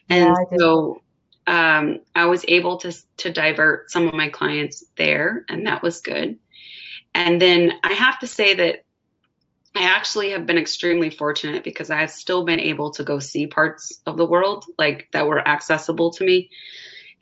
And 0.09 0.35
yeah, 0.51 0.57
so 0.57 1.01
um, 1.47 1.99
I 2.15 2.25
was 2.25 2.45
able 2.47 2.77
to, 2.77 2.93
to 3.17 3.31
divert 3.31 3.91
some 3.91 4.07
of 4.07 4.13
my 4.13 4.29
clients 4.29 4.83
there, 4.97 5.45
and 5.49 5.67
that 5.67 5.81
was 5.81 6.01
good. 6.01 6.37
And 7.13 7.41
then 7.41 7.73
I 7.83 7.93
have 7.93 8.19
to 8.19 8.27
say 8.27 8.53
that 8.53 8.85
I 9.75 9.83
actually 9.83 10.31
have 10.31 10.45
been 10.45 10.57
extremely 10.57 11.09
fortunate 11.09 11.63
because 11.63 11.89
I've 11.89 12.11
still 12.11 12.45
been 12.45 12.59
able 12.59 12.91
to 12.91 13.03
go 13.03 13.19
see 13.19 13.47
parts 13.47 14.01
of 14.05 14.17
the 14.17 14.25
world 14.25 14.65
like 14.77 15.07
that 15.13 15.27
were 15.27 15.45
accessible 15.45 16.11
to 16.11 16.25
me. 16.25 16.49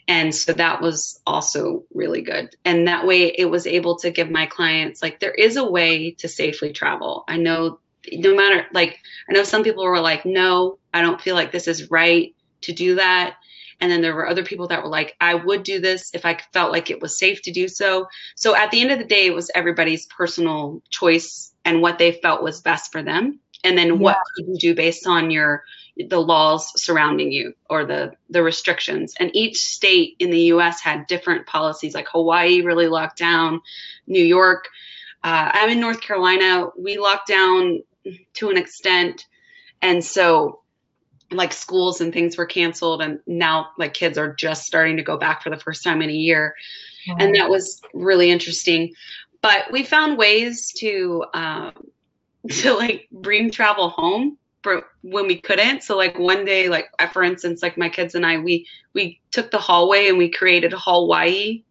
And 0.09 0.33
so 0.33 0.53
that 0.53 0.81
was 0.81 1.21
also 1.27 1.83
really 1.93 2.23
good. 2.23 2.55
And 2.65 2.87
that 2.87 3.05
way 3.05 3.27
it 3.27 3.45
was 3.45 3.67
able 3.67 3.97
to 3.99 4.09
give 4.09 4.31
my 4.31 4.47
clients 4.47 5.03
like 5.03 5.19
there 5.19 5.31
is 5.31 5.55
a 5.55 5.63
way 5.63 6.11
to 6.17 6.27
safely 6.27 6.73
travel. 6.73 7.23
I 7.27 7.37
know 7.37 7.79
no 8.11 8.35
matter 8.35 8.65
like 8.73 8.99
I 9.29 9.33
know 9.33 9.43
some 9.43 9.63
people 9.63 9.83
were 9.85 9.99
like, 9.99 10.25
no, 10.25 10.79
I 10.91 11.03
don't 11.03 11.21
feel 11.21 11.35
like 11.35 11.51
this 11.51 11.67
is 11.67 11.91
right 11.91 12.33
to 12.61 12.73
do 12.73 12.95
that. 12.95 13.35
And 13.79 13.91
then 13.91 14.01
there 14.01 14.15
were 14.15 14.27
other 14.27 14.43
people 14.43 14.69
that 14.69 14.81
were 14.81 14.89
like, 14.89 15.15
I 15.21 15.35
would 15.35 15.61
do 15.61 15.79
this 15.79 16.09
if 16.15 16.25
I 16.25 16.39
felt 16.53 16.71
like 16.71 16.89
it 16.89 17.01
was 17.01 17.19
safe 17.19 17.43
to 17.43 17.51
do 17.51 17.67
so. 17.67 18.07
So 18.35 18.55
at 18.55 18.71
the 18.71 18.81
end 18.81 18.89
of 18.89 18.97
the 18.97 19.05
day, 19.05 19.27
it 19.27 19.35
was 19.35 19.51
everybody's 19.53 20.07
personal 20.07 20.81
choice 20.89 21.53
and 21.63 21.83
what 21.83 21.99
they 21.99 22.13
felt 22.13 22.41
was 22.41 22.61
best 22.61 22.91
for 22.91 23.03
them. 23.03 23.39
And 23.63 23.77
then 23.77 23.87
yeah. 23.87 23.93
what 23.93 24.17
could 24.35 24.47
you 24.47 24.57
do 24.57 24.75
based 24.75 25.05
on 25.05 25.29
your 25.29 25.63
the 26.07 26.19
laws 26.19 26.71
surrounding 26.81 27.31
you 27.31 27.53
or 27.69 27.85
the 27.85 28.13
the 28.29 28.41
restrictions. 28.41 29.13
And 29.19 29.35
each 29.35 29.57
state 29.57 30.15
in 30.19 30.29
the 30.29 30.41
US 30.53 30.81
had 30.81 31.07
different 31.07 31.45
policies. 31.45 31.93
Like 31.93 32.07
Hawaii 32.09 32.61
really 32.61 32.87
locked 32.87 33.17
down 33.17 33.61
New 34.07 34.23
York 34.23 34.69
uh, 35.23 35.51
I'm 35.53 35.69
in 35.69 35.79
North 35.79 36.01
Carolina. 36.01 36.67
We 36.77 36.97
locked 36.97 37.27
down 37.27 37.83
to 38.35 38.49
an 38.49 38.57
extent. 38.57 39.25
And 39.81 40.03
so 40.03 40.61
like 41.31 41.53
schools 41.53 42.01
and 42.01 42.11
things 42.11 42.37
were 42.37 42.45
canceled 42.45 43.01
and 43.01 43.19
now 43.27 43.69
like 43.77 43.93
kids 43.93 44.17
are 44.17 44.33
just 44.33 44.65
starting 44.65 44.97
to 44.97 45.03
go 45.03 45.17
back 45.17 45.43
for 45.43 45.49
the 45.49 45.59
first 45.59 45.83
time 45.83 46.01
in 46.01 46.09
a 46.09 46.13
year. 46.13 46.55
And 47.17 47.35
that 47.35 47.49
was 47.49 47.81
really 47.93 48.29
interesting. 48.29 48.93
But 49.41 49.71
we 49.71 49.83
found 49.83 50.17
ways 50.17 50.73
to 50.73 51.25
um, 51.33 51.73
to 52.49 52.73
like 52.73 53.07
bring 53.11 53.51
travel 53.51 53.89
home 53.89 54.37
for 54.61 54.83
when 55.01 55.27
we 55.27 55.39
couldn't. 55.39 55.83
So 55.83 55.97
like 55.97 56.17
one 56.17 56.45
day, 56.45 56.69
like 56.69 56.89
for 57.13 57.23
instance, 57.23 57.61
like 57.61 57.77
my 57.77 57.89
kids 57.89 58.15
and 58.15 58.25
I, 58.25 58.37
we 58.37 58.67
we 58.93 59.19
took 59.31 59.51
the 59.51 59.57
hallway 59.57 60.07
and 60.09 60.17
we 60.17 60.29
created 60.29 60.73
Hawaii, 60.75 61.63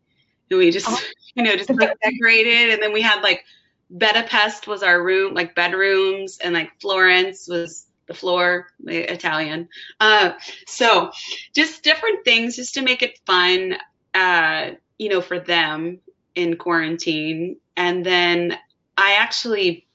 and 0.51 0.59
we 0.59 0.71
just 0.71 0.87
oh. 0.89 1.01
you 1.35 1.43
know 1.43 1.57
just 1.57 1.71
like 1.71 1.99
decorated, 2.03 2.71
and 2.71 2.83
then 2.83 2.93
we 2.93 3.03
had 3.03 3.23
like 3.23 3.45
Budapest 3.91 4.67
was 4.67 4.83
our 4.83 5.03
room, 5.03 5.35
like 5.35 5.55
bedrooms, 5.55 6.39
and 6.39 6.55
like 6.55 6.71
Florence 6.81 7.49
was 7.49 7.87
the 8.07 8.15
floor, 8.15 8.69
the 8.81 9.11
Italian. 9.13 9.69
Uh, 10.01 10.33
so 10.67 11.11
just 11.55 11.83
different 11.83 12.25
things 12.25 12.57
just 12.57 12.75
to 12.75 12.83
make 12.83 13.03
it 13.03 13.19
fun, 13.27 13.77
uh, 14.15 14.71
you 14.99 15.11
know, 15.11 15.21
for 15.21 15.39
them 15.39 16.01
in 16.35 16.57
quarantine. 16.57 17.57
And 17.77 18.05
then 18.05 18.59
I 18.97 19.17
actually, 19.17 19.87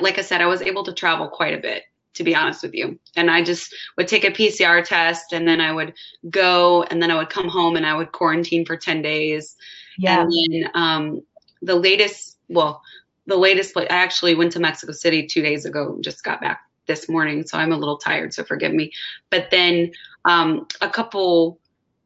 like 0.00 0.18
I 0.18 0.22
said, 0.22 0.42
I 0.42 0.46
was 0.46 0.62
able 0.62 0.84
to 0.84 0.92
travel 0.92 1.28
quite 1.28 1.54
a 1.54 1.62
bit 1.62 1.84
to 2.14 2.24
be 2.24 2.34
honest 2.34 2.62
with 2.62 2.74
you. 2.74 2.98
And 3.16 3.30
I 3.30 3.42
just 3.42 3.74
would 3.96 4.08
take 4.08 4.24
a 4.24 4.30
PCR 4.30 4.84
test 4.84 5.32
and 5.32 5.46
then 5.46 5.60
I 5.60 5.72
would 5.72 5.94
go 6.28 6.82
and 6.82 7.02
then 7.02 7.10
I 7.10 7.16
would 7.16 7.30
come 7.30 7.48
home 7.48 7.76
and 7.76 7.86
I 7.86 7.94
would 7.94 8.12
quarantine 8.12 8.64
for 8.64 8.76
10 8.76 9.02
days. 9.02 9.56
Yeah. 9.98 10.22
And 10.22 10.32
then 10.32 10.70
um, 10.74 11.22
the 11.62 11.76
latest, 11.76 12.38
well, 12.48 12.82
the 13.26 13.36
latest 13.36 13.72
place, 13.74 13.88
I 13.90 13.94
actually 13.94 14.34
went 14.34 14.52
to 14.52 14.60
Mexico 14.60 14.92
City 14.92 15.26
two 15.26 15.42
days 15.42 15.64
ago, 15.64 15.98
just 16.00 16.24
got 16.24 16.40
back 16.40 16.62
this 16.86 17.08
morning. 17.08 17.46
So 17.46 17.58
I'm 17.58 17.72
a 17.72 17.76
little 17.78 17.98
tired, 17.98 18.34
so 18.34 18.42
forgive 18.42 18.72
me. 18.72 18.92
But 19.30 19.50
then 19.50 19.92
um, 20.24 20.66
a 20.80 20.90
couple, 20.90 21.60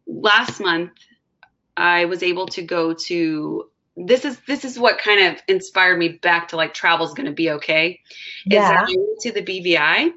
last 0.06 0.60
month, 0.60 0.90
I 1.76 2.04
was 2.04 2.22
able 2.22 2.46
to 2.48 2.62
go 2.62 2.94
to 2.94 3.70
this 3.96 4.24
is 4.24 4.38
this 4.46 4.64
is 4.64 4.78
what 4.78 4.98
kind 4.98 5.34
of 5.34 5.42
inspired 5.46 5.98
me 5.98 6.08
back 6.08 6.48
to 6.48 6.56
like 6.56 6.74
travel's 6.74 7.14
going 7.14 7.26
to 7.26 7.32
be 7.32 7.50
okay. 7.52 8.00
Yeah. 8.44 8.84
Is 8.84 8.90
I 8.90 8.96
went 8.96 9.20
to 9.20 9.32
the 9.32 9.42
BVI. 9.42 10.12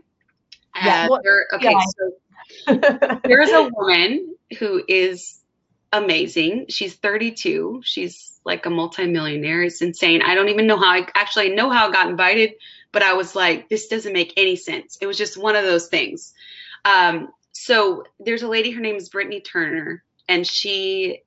Yeah. 0.84 1.08
There, 1.24 1.48
okay, 1.54 1.72
yeah. 1.72 1.86
so 2.68 3.20
there's 3.24 3.50
a 3.50 3.70
woman 3.72 4.36
who 4.60 4.84
is 4.88 5.40
amazing. 5.92 6.66
She's 6.70 6.96
32. 6.96 7.82
She's 7.84 8.40
like 8.46 8.66
a 8.66 8.70
multimillionaire. 8.70 9.64
It's 9.64 9.82
insane. 9.82 10.22
I 10.22 10.36
don't 10.36 10.50
even 10.50 10.68
know 10.68 10.78
how 10.78 10.92
I 10.92 11.08
actually 11.16 11.50
know 11.50 11.70
how 11.70 11.90
I 11.90 11.92
got 11.92 12.10
invited, 12.10 12.54
but 12.92 13.04
I 13.04 13.14
was 13.14 13.36
like, 13.36 13.70
this 13.70 13.88
doesn't 13.88 14.14
make 14.14 14.34
any 14.38 14.56
sense. 14.56 14.98
It 15.02 15.08
was 15.08 15.18
just 15.18 15.38
one 15.38 15.56
of 15.56 15.64
those 15.64 15.88
things. 15.88 16.34
Um, 16.86 17.30
so 17.52 18.04
there's 18.20 18.44
a 18.44 18.48
lady, 18.48 18.72
her 18.72 18.82
name 18.82 18.96
is 18.96 19.10
Brittany 19.10 19.42
Turner, 19.42 20.04
and 20.30 20.46
she 20.46 21.24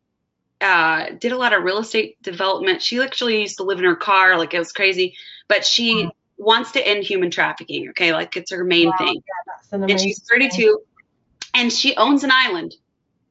uh, 0.60 1.10
did 1.18 1.32
a 1.32 1.36
lot 1.36 1.52
of 1.52 1.62
real 1.62 1.78
estate 1.78 2.22
development. 2.22 2.82
She 2.82 3.00
actually 3.00 3.40
used 3.40 3.56
to 3.58 3.64
live 3.64 3.78
in 3.78 3.84
her 3.84 3.96
car, 3.96 4.36
like 4.36 4.54
it 4.54 4.58
was 4.58 4.72
crazy, 4.72 5.14
but 5.48 5.64
she 5.64 6.04
wow. 6.04 6.12
wants 6.38 6.72
to 6.72 6.86
end 6.86 7.04
human 7.04 7.30
trafficking. 7.30 7.88
Okay, 7.90 8.12
like 8.12 8.36
it's 8.36 8.50
her 8.50 8.64
main 8.64 8.88
wow, 8.88 8.94
thing. 8.98 9.14
Yeah, 9.14 9.76
an 9.76 9.90
and 9.90 10.00
she's 10.00 10.22
32, 10.30 10.56
thing. 10.56 10.76
and 11.54 11.72
she 11.72 11.96
owns 11.96 12.24
an 12.24 12.30
island, 12.32 12.74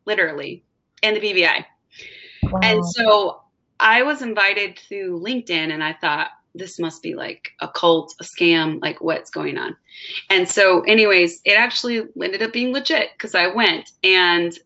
literally, 0.06 0.64
in 1.02 1.14
the 1.14 1.20
BVI. 1.20 1.66
Wow. 2.44 2.60
And 2.64 2.86
so 2.86 3.42
I 3.80 4.04
was 4.04 4.22
invited 4.22 4.80
through 4.80 5.22
LinkedIn, 5.22 5.72
and 5.72 5.84
I 5.84 5.94
thought 5.94 6.32
this 6.56 6.80
must 6.80 7.04
be 7.04 7.14
like 7.14 7.52
a 7.60 7.68
cult, 7.68 8.16
a 8.20 8.24
scam, 8.24 8.82
like 8.82 9.02
what's 9.02 9.30
going 9.30 9.58
on. 9.58 9.76
And 10.30 10.50
so, 10.50 10.82
anyways, 10.82 11.42
it 11.46 11.54
actually 11.54 12.08
ended 12.22 12.42
up 12.42 12.54
being 12.54 12.74
legit 12.74 13.10
because 13.14 13.36
I 13.36 13.48
went, 13.48 13.92
and 14.04 14.58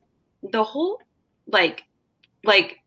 the 0.51 0.63
whole 0.63 0.99
like 1.47 1.83
like 2.43 2.79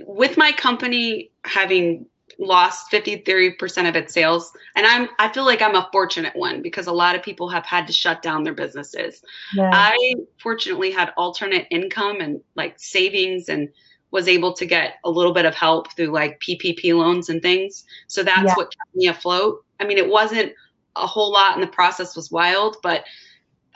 with 0.00 0.36
my 0.36 0.52
company 0.52 1.30
having 1.44 2.06
lost 2.38 2.90
53% 2.90 3.88
of 3.88 3.96
its 3.96 4.12
sales 4.12 4.52
and 4.74 4.86
i'm 4.86 5.08
i 5.18 5.28
feel 5.28 5.44
like 5.44 5.62
i'm 5.62 5.76
a 5.76 5.88
fortunate 5.92 6.34
one 6.34 6.62
because 6.62 6.86
a 6.86 6.92
lot 6.92 7.14
of 7.14 7.22
people 7.22 7.48
have 7.48 7.64
had 7.64 7.86
to 7.86 7.92
shut 7.92 8.22
down 8.22 8.42
their 8.42 8.54
businesses 8.54 9.22
yeah. 9.54 9.70
i 9.72 10.14
fortunately 10.38 10.90
had 10.90 11.12
alternate 11.16 11.66
income 11.70 12.20
and 12.20 12.40
like 12.56 12.74
savings 12.78 13.48
and 13.48 13.68
was 14.10 14.28
able 14.28 14.52
to 14.52 14.66
get 14.66 14.94
a 15.04 15.10
little 15.10 15.32
bit 15.32 15.44
of 15.44 15.54
help 15.54 15.92
through 15.92 16.12
like 16.12 16.40
ppp 16.40 16.92
loans 16.94 17.28
and 17.28 17.42
things 17.42 17.84
so 18.08 18.22
that's 18.22 18.48
yeah. 18.48 18.54
what 18.54 18.74
kept 18.76 18.94
me 18.94 19.06
afloat 19.06 19.64
i 19.80 19.84
mean 19.84 19.98
it 19.98 20.08
wasn't 20.08 20.52
a 20.96 21.06
whole 21.06 21.32
lot 21.32 21.54
and 21.54 21.62
the 21.62 21.68
process 21.68 22.16
was 22.16 22.30
wild 22.30 22.76
but 22.82 23.04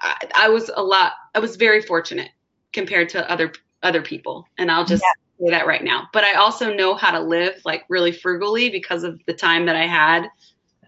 I, 0.00 0.28
I 0.34 0.48
was 0.48 0.70
a 0.74 0.82
lot 0.82 1.12
i 1.34 1.38
was 1.38 1.56
very 1.56 1.82
fortunate 1.82 2.30
compared 2.72 3.08
to 3.10 3.30
other 3.30 3.52
other 3.82 4.02
people. 4.02 4.46
And 4.56 4.70
I'll 4.70 4.84
just 4.84 5.02
yeah. 5.02 5.46
say 5.46 5.50
that 5.50 5.66
right 5.66 5.82
now. 5.82 6.08
But 6.12 6.24
I 6.24 6.34
also 6.34 6.74
know 6.74 6.94
how 6.94 7.12
to 7.12 7.20
live 7.20 7.60
like 7.64 7.84
really 7.88 8.12
frugally 8.12 8.70
because 8.70 9.04
of 9.04 9.20
the 9.26 9.34
time 9.34 9.66
that 9.66 9.76
I 9.76 9.86
had 9.86 10.28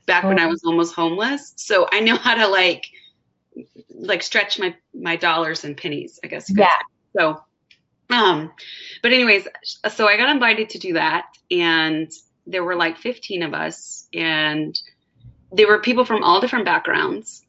back 0.06 0.24
when 0.24 0.38
I 0.38 0.46
was 0.46 0.62
almost 0.64 0.94
homeless. 0.94 1.52
So 1.56 1.88
I 1.92 2.00
know 2.00 2.16
how 2.16 2.34
to 2.34 2.48
like 2.48 2.86
like 3.90 4.22
stretch 4.22 4.58
my 4.58 4.74
my 4.94 5.16
dollars 5.16 5.64
and 5.64 5.76
pennies, 5.76 6.18
I 6.24 6.26
guess. 6.26 6.50
Yeah. 6.50 6.68
So 7.16 7.42
um 8.08 8.50
but 9.02 9.12
anyways, 9.12 9.46
so 9.90 10.08
I 10.08 10.16
got 10.16 10.30
invited 10.30 10.70
to 10.70 10.78
do 10.78 10.94
that 10.94 11.26
and 11.50 12.10
there 12.46 12.64
were 12.64 12.74
like 12.74 12.98
15 12.98 13.42
of 13.42 13.54
us 13.54 14.08
and 14.12 14.76
they 15.52 15.64
were 15.64 15.78
people 15.78 16.04
from 16.04 16.22
all 16.22 16.40
different 16.40 16.64
backgrounds. 16.64 17.44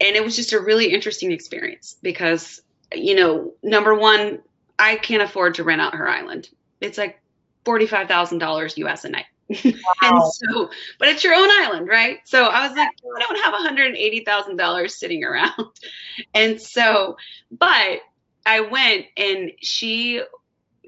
And 0.00 0.16
it 0.16 0.24
was 0.24 0.34
just 0.34 0.52
a 0.52 0.60
really 0.60 0.92
interesting 0.92 1.30
experience 1.30 1.96
because 2.02 2.62
you 2.94 3.14
know, 3.14 3.54
number 3.62 3.94
one, 3.94 4.40
I 4.78 4.96
can't 4.96 5.22
afford 5.22 5.54
to 5.54 5.64
rent 5.64 5.80
out 5.80 5.94
her 5.94 6.08
island. 6.08 6.48
It's 6.80 6.98
like 6.98 7.20
$45,000 7.64 8.76
US 8.78 9.04
a 9.04 9.08
night. 9.10 9.26
Wow. 9.64 9.82
and 10.02 10.32
so, 10.32 10.70
but 10.98 11.08
it's 11.08 11.24
your 11.24 11.34
own 11.34 11.48
island, 11.50 11.88
right? 11.88 12.18
So 12.24 12.44
I 12.44 12.66
was 12.66 12.76
like, 12.76 12.88
I 12.88 13.20
don't 13.20 13.44
have 13.44 13.54
$180,000 13.54 14.90
sitting 14.90 15.24
around. 15.24 15.52
And 16.34 16.60
so, 16.60 17.16
but 17.50 18.00
I 18.46 18.60
went 18.60 19.06
and 19.16 19.52
she 19.60 20.22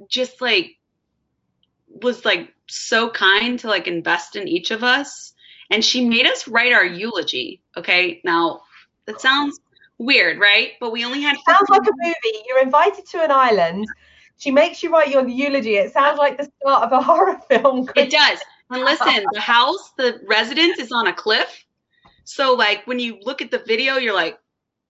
just 0.08 0.40
like 0.40 0.76
was 1.86 2.24
like 2.24 2.52
so 2.68 3.10
kind 3.10 3.58
to 3.60 3.68
like 3.68 3.86
invest 3.86 4.36
in 4.36 4.48
each 4.48 4.70
of 4.70 4.84
us. 4.84 5.32
And 5.70 5.84
she 5.84 6.04
made 6.06 6.26
us 6.26 6.46
write 6.46 6.72
our 6.72 6.84
eulogy. 6.84 7.62
Okay. 7.76 8.20
Now 8.24 8.62
that 9.06 9.20
sounds 9.20 9.58
weird, 10.04 10.38
right? 10.38 10.72
But 10.80 10.92
we 10.92 11.04
only 11.04 11.22
had. 11.22 11.36
Sounds 11.46 11.68
like 11.68 11.82
a 11.82 11.92
movie. 11.96 12.44
You're 12.46 12.62
invited 12.62 13.06
to 13.06 13.22
an 13.22 13.30
island. 13.30 13.86
She 14.36 14.50
makes 14.50 14.82
you 14.82 14.92
write 14.92 15.10
your 15.10 15.26
eulogy. 15.26 15.76
It 15.76 15.92
sounds 15.92 16.18
like 16.18 16.36
the 16.36 16.50
start 16.60 16.84
of 16.84 16.92
a 16.92 17.02
horror 17.02 17.38
film. 17.48 17.88
It 17.96 18.10
does. 18.10 18.38
And 18.70 18.84
listen, 18.84 19.24
the 19.32 19.40
house, 19.40 19.92
the 19.96 20.20
residence 20.26 20.78
is 20.78 20.92
on 20.92 21.06
a 21.06 21.12
cliff. 21.12 21.64
So 22.24 22.54
like 22.54 22.86
when 22.86 22.98
you 22.98 23.18
look 23.22 23.42
at 23.42 23.50
the 23.50 23.58
video, 23.58 23.96
you're 23.96 24.14
like, 24.14 24.38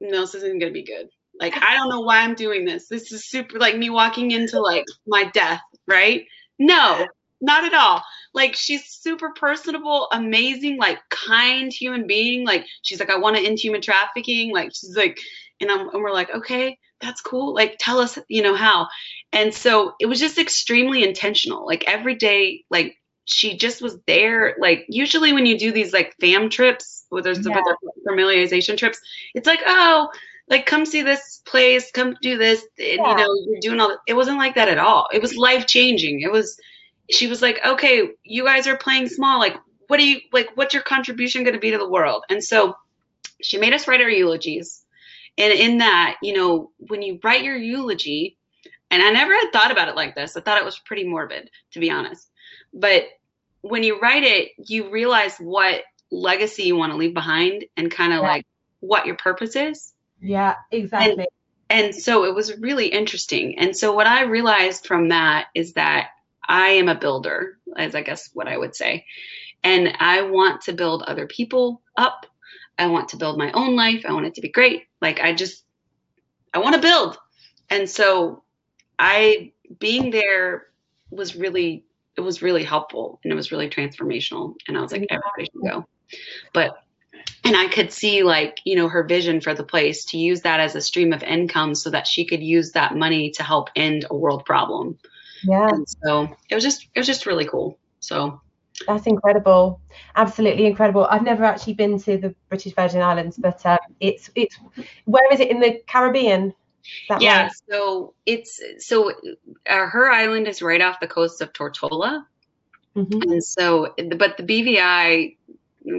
no, 0.01 0.23
this 0.23 0.35
isn't 0.35 0.59
gonna 0.59 0.73
be 0.73 0.85
good. 0.85 1.09
Like 1.39 1.55
I 1.57 1.77
don't 1.77 1.89
know 1.89 2.01
why 2.01 2.19
I'm 2.19 2.35
doing 2.35 2.65
this. 2.65 2.89
This 2.89 3.13
is 3.13 3.29
super 3.29 3.59
like 3.59 3.77
me 3.77 3.91
walking 3.91 4.31
into 4.31 4.61
like 4.61 4.85
my 5.07 5.25
death, 5.33 5.63
right? 5.89 6.27
No, 6.59 7.07
not 7.43 7.65
at 7.65 7.75
all. 7.75 8.03
Like 8.33 8.55
she's 8.55 8.87
super 8.87 9.31
personable, 9.31 10.09
amazing, 10.13 10.79
like 10.79 10.99
kind 11.11 11.71
human 11.71 12.07
being. 12.07 12.47
Like 12.47 12.65
she's 12.81 13.01
like, 13.01 13.11
I 13.11 13.19
want 13.19 13.37
to 13.37 13.43
end 13.45 13.59
human 13.59 13.83
trafficking. 13.83 14.53
Like 14.53 14.71
she's 14.75 14.97
like, 14.97 15.19
and, 15.61 15.71
I'm, 15.71 15.89
and 15.91 16.03
we're 16.03 16.13
like, 16.13 16.31
okay, 16.35 16.79
that's 17.01 17.21
cool. 17.21 17.55
Like 17.55 17.77
tell 17.79 17.99
us, 17.99 18.19
you 18.29 18.43
know 18.43 18.55
how. 18.55 18.89
And 19.33 19.53
so 19.53 19.95
it 20.01 20.07
was 20.07 20.21
just 20.21 20.39
extremely 20.39 21.03
intentional. 21.03 21.67
Like 21.67 21.85
every 21.87 22.15
day, 22.15 22.65
like 22.71 22.97
she 23.25 23.57
just 23.57 23.83
was 23.83 23.99
there. 24.07 24.57
Like 24.59 24.87
usually 24.89 25.33
when 25.33 25.45
you 25.45 25.59
do 25.59 25.73
these 25.73 25.93
like 25.93 26.15
fam 26.21 26.49
trips, 26.49 27.05
where 27.11 27.23
there's 27.23 27.45
yeah. 27.47 27.61
familiarization 28.09 28.79
trips, 28.79 28.99
it's 29.35 29.47
like, 29.47 29.61
oh, 29.67 30.09
like 30.49 30.67
come 30.67 30.87
see 30.87 31.03
this 31.03 31.41
place, 31.45 31.91
come 31.93 32.17
do 32.23 32.39
this, 32.39 32.61
and 32.79 32.99
yeah. 32.99 33.11
you 33.11 33.17
know, 33.17 33.35
you're 33.47 33.61
doing 33.61 33.81
all. 33.81 33.89
That. 33.89 33.99
It 34.07 34.15
wasn't 34.15 34.39
like 34.39 34.55
that 34.55 34.69
at 34.69 34.79
all. 34.79 35.09
It 35.13 35.21
was 35.21 35.37
life 35.37 35.67
changing. 35.67 36.21
It 36.21 36.33
was 36.33 36.59
she 37.13 37.27
was 37.27 37.43
like, 37.43 37.61
okay, 37.65 38.11
you 38.25 38.45
guys 38.45 38.67
are 38.67 38.77
playing 38.77 39.09
small. 39.09 39.39
Like, 39.39 39.57
what 39.89 39.99
do 39.99 40.09
you 40.09 40.21
like? 40.33 40.51
What's 40.55 40.75
your 40.75 40.83
contribution 40.83 41.45
going 41.45 41.55
to 41.55 41.61
be 41.61 41.71
to 41.71 41.79
the 41.79 41.89
world? 41.89 42.25
And 42.31 42.43
so 42.43 42.77
she 43.43 43.59
made 43.59 43.73
us 43.73 43.87
write 43.87 44.01
our 44.01 44.09
eulogies. 44.09 44.85
And 45.39 45.53
in 45.53 45.79
that, 45.79 46.17
you 46.23 46.35
know, 46.35 46.71
when 46.79 47.03
you 47.03 47.19
write 47.23 47.43
your 47.43 47.57
eulogy, 47.57 48.37
and 48.91 49.03
I 49.03 49.11
never 49.11 49.33
had 49.33 49.51
thought 49.53 49.71
about 49.71 49.89
it 49.89 49.97
like 49.97 50.15
this, 50.15 50.37
I 50.37 50.41
thought 50.41 50.59
it 50.59 50.65
was 50.65 50.79
pretty 50.79 51.05
morbid, 51.05 51.51
to 51.73 51.81
be 51.81 51.91
honest. 51.91 52.29
But 52.75 53.05
when 53.63 53.83
you 53.83 53.99
write 54.01 54.25
it, 54.25 54.51
you 54.59 54.91
realize 54.91 55.37
what 55.39 55.83
legacy 56.11 56.65
you 56.65 56.77
want 56.77 56.93
to 56.93 56.99
leave 56.99 57.15
behind 57.15 57.65
and 57.77 57.91
kind 57.91 58.13
of 58.13 58.21
yeah. 58.21 58.29
like 58.29 58.47
what 58.81 59.07
your 59.07 59.17
purpose 59.17 59.57
is. 59.57 59.95
Yeah, 60.21 60.57
exactly. 60.71 61.27
And, 61.71 61.87
and 61.87 61.95
so 61.95 62.25
it 62.25 62.35
was 62.35 62.59
really 62.59 62.89
interesting. 62.89 63.59
And 63.59 63.75
so 63.75 63.95
what 63.95 64.07
I 64.07 64.25
realized 64.25 64.87
from 64.87 65.09
that 65.09 65.47
is 65.55 65.73
that 65.73 66.09
I 66.53 66.69
am 66.73 66.91
a 66.91 66.95
builder, 66.95 67.59
as 67.79 67.95
I 67.95 68.03
guess 68.03 68.29
what 68.35 68.47
I 68.47 68.59
would 68.59 68.77
say. 68.77 69.07
And 69.65 69.97
I 69.99 70.21
want 70.21 70.61
to 70.63 70.75
build 70.75 71.03
other 71.03 71.27
people 71.27 71.81
up. 71.97 72.27
I 72.79 72.89
want 72.89 73.09
to 73.09 73.17
build 73.17 73.39
my 73.39 73.51
own 73.53 73.75
life. 73.75 74.05
I 74.07 74.13
want 74.13 74.27
it 74.27 74.35
to 74.35 74.43
be 74.43 74.51
great. 74.51 74.83
Like 75.01 75.19
I 75.19 75.33
just, 75.33 75.65
I 76.53 76.59
want 76.59 76.75
to 76.75 76.81
build. 76.83 77.17
And 77.71 77.89
so 77.89 78.45
I, 78.99 79.53
being 79.79 80.11
there 80.11 80.67
was 81.11 81.35
really, 81.37 81.87
it 82.19 82.21
was 82.21 82.43
really 82.43 82.65
helpful 82.65 83.19
and 83.25 83.33
it 83.33 83.37
was 83.37 83.51
really 83.51 83.71
transformational. 83.71 84.55
And 84.69 84.77
I 84.77 84.83
was 84.83 84.93
like, 84.93 85.07
everybody 85.09 85.45
should 85.45 85.73
go. 85.73 85.87
But, 86.53 86.77
and 87.45 87.57
I 87.57 87.69
could 87.69 87.93
see 87.93 88.25
like, 88.25 88.59
you 88.65 88.77
know, 88.77 88.89
her 88.89 89.05
vision 89.05 89.41
for 89.41 89.55
the 89.55 89.65
place 89.65 90.05
to 90.07 90.19
use 90.19 90.43
that 90.43 90.61
as 90.61 90.75
a 90.75 90.83
stream 90.83 91.15
of 91.15 91.23
income 91.23 91.75
so 91.75 91.89
that 91.89 92.07
she 92.07 92.27
could 92.27 92.43
use 92.43 92.73
that 92.73 92.95
money 92.95 93.31
to 93.31 93.43
help 93.43 93.71
end 93.75 94.05
a 94.11 94.15
world 94.15 94.45
problem. 94.45 94.99
Yeah. 95.45 95.69
And 95.69 95.87
so 96.05 96.29
it 96.51 96.55
was 96.55 96.65
just 96.65 96.89
it 96.95 97.01
was 97.01 97.07
just 97.07 97.27
really 97.27 97.47
cool. 97.47 97.79
So 98.01 98.41
That's 98.87 99.07
incredible. 99.07 99.81
Absolutely 100.17 100.67
incredible. 100.67 101.07
I've 101.11 101.23
never 101.23 101.45
actually 101.45 101.75
been 101.75 101.99
to 102.01 102.19
the 102.19 102.35
British 102.49 102.75
Virgin 102.75 103.01
Islands, 103.01 103.37
but 103.37 103.65
um, 103.67 103.79
it's 104.01 104.31
it's 104.35 104.59
where 105.05 105.33
is 105.33 105.41
it 105.41 105.51
in 105.51 105.61
the 105.61 105.81
Caribbean? 105.87 106.55
Yeah, 107.21 107.43
right? 107.43 107.53
so 107.71 108.15
it's 108.27 108.61
so 108.79 109.13
uh, 109.69 109.87
her 109.87 110.11
island 110.11 110.49
is 110.49 110.63
right 110.63 110.81
off 110.81 110.99
the 111.01 111.07
coast 111.07 111.41
of 111.41 111.53
Tortola, 111.53 112.25
mm-hmm. 112.97 113.31
and 113.31 113.45
so 113.45 113.95
but 114.17 114.37
the 114.37 114.43
BVI 114.43 115.37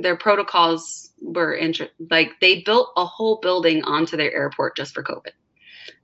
their 0.02 0.16
protocols 0.16 1.12
were 1.22 1.54
inter- 1.54 1.90
like 2.10 2.32
they 2.42 2.62
built 2.62 2.92
a 2.98 3.06
whole 3.06 3.40
building 3.42 3.84
onto 3.84 4.18
their 4.18 4.34
airport 4.34 4.76
just 4.76 4.94
for 4.94 5.04
COVID. 5.04 5.32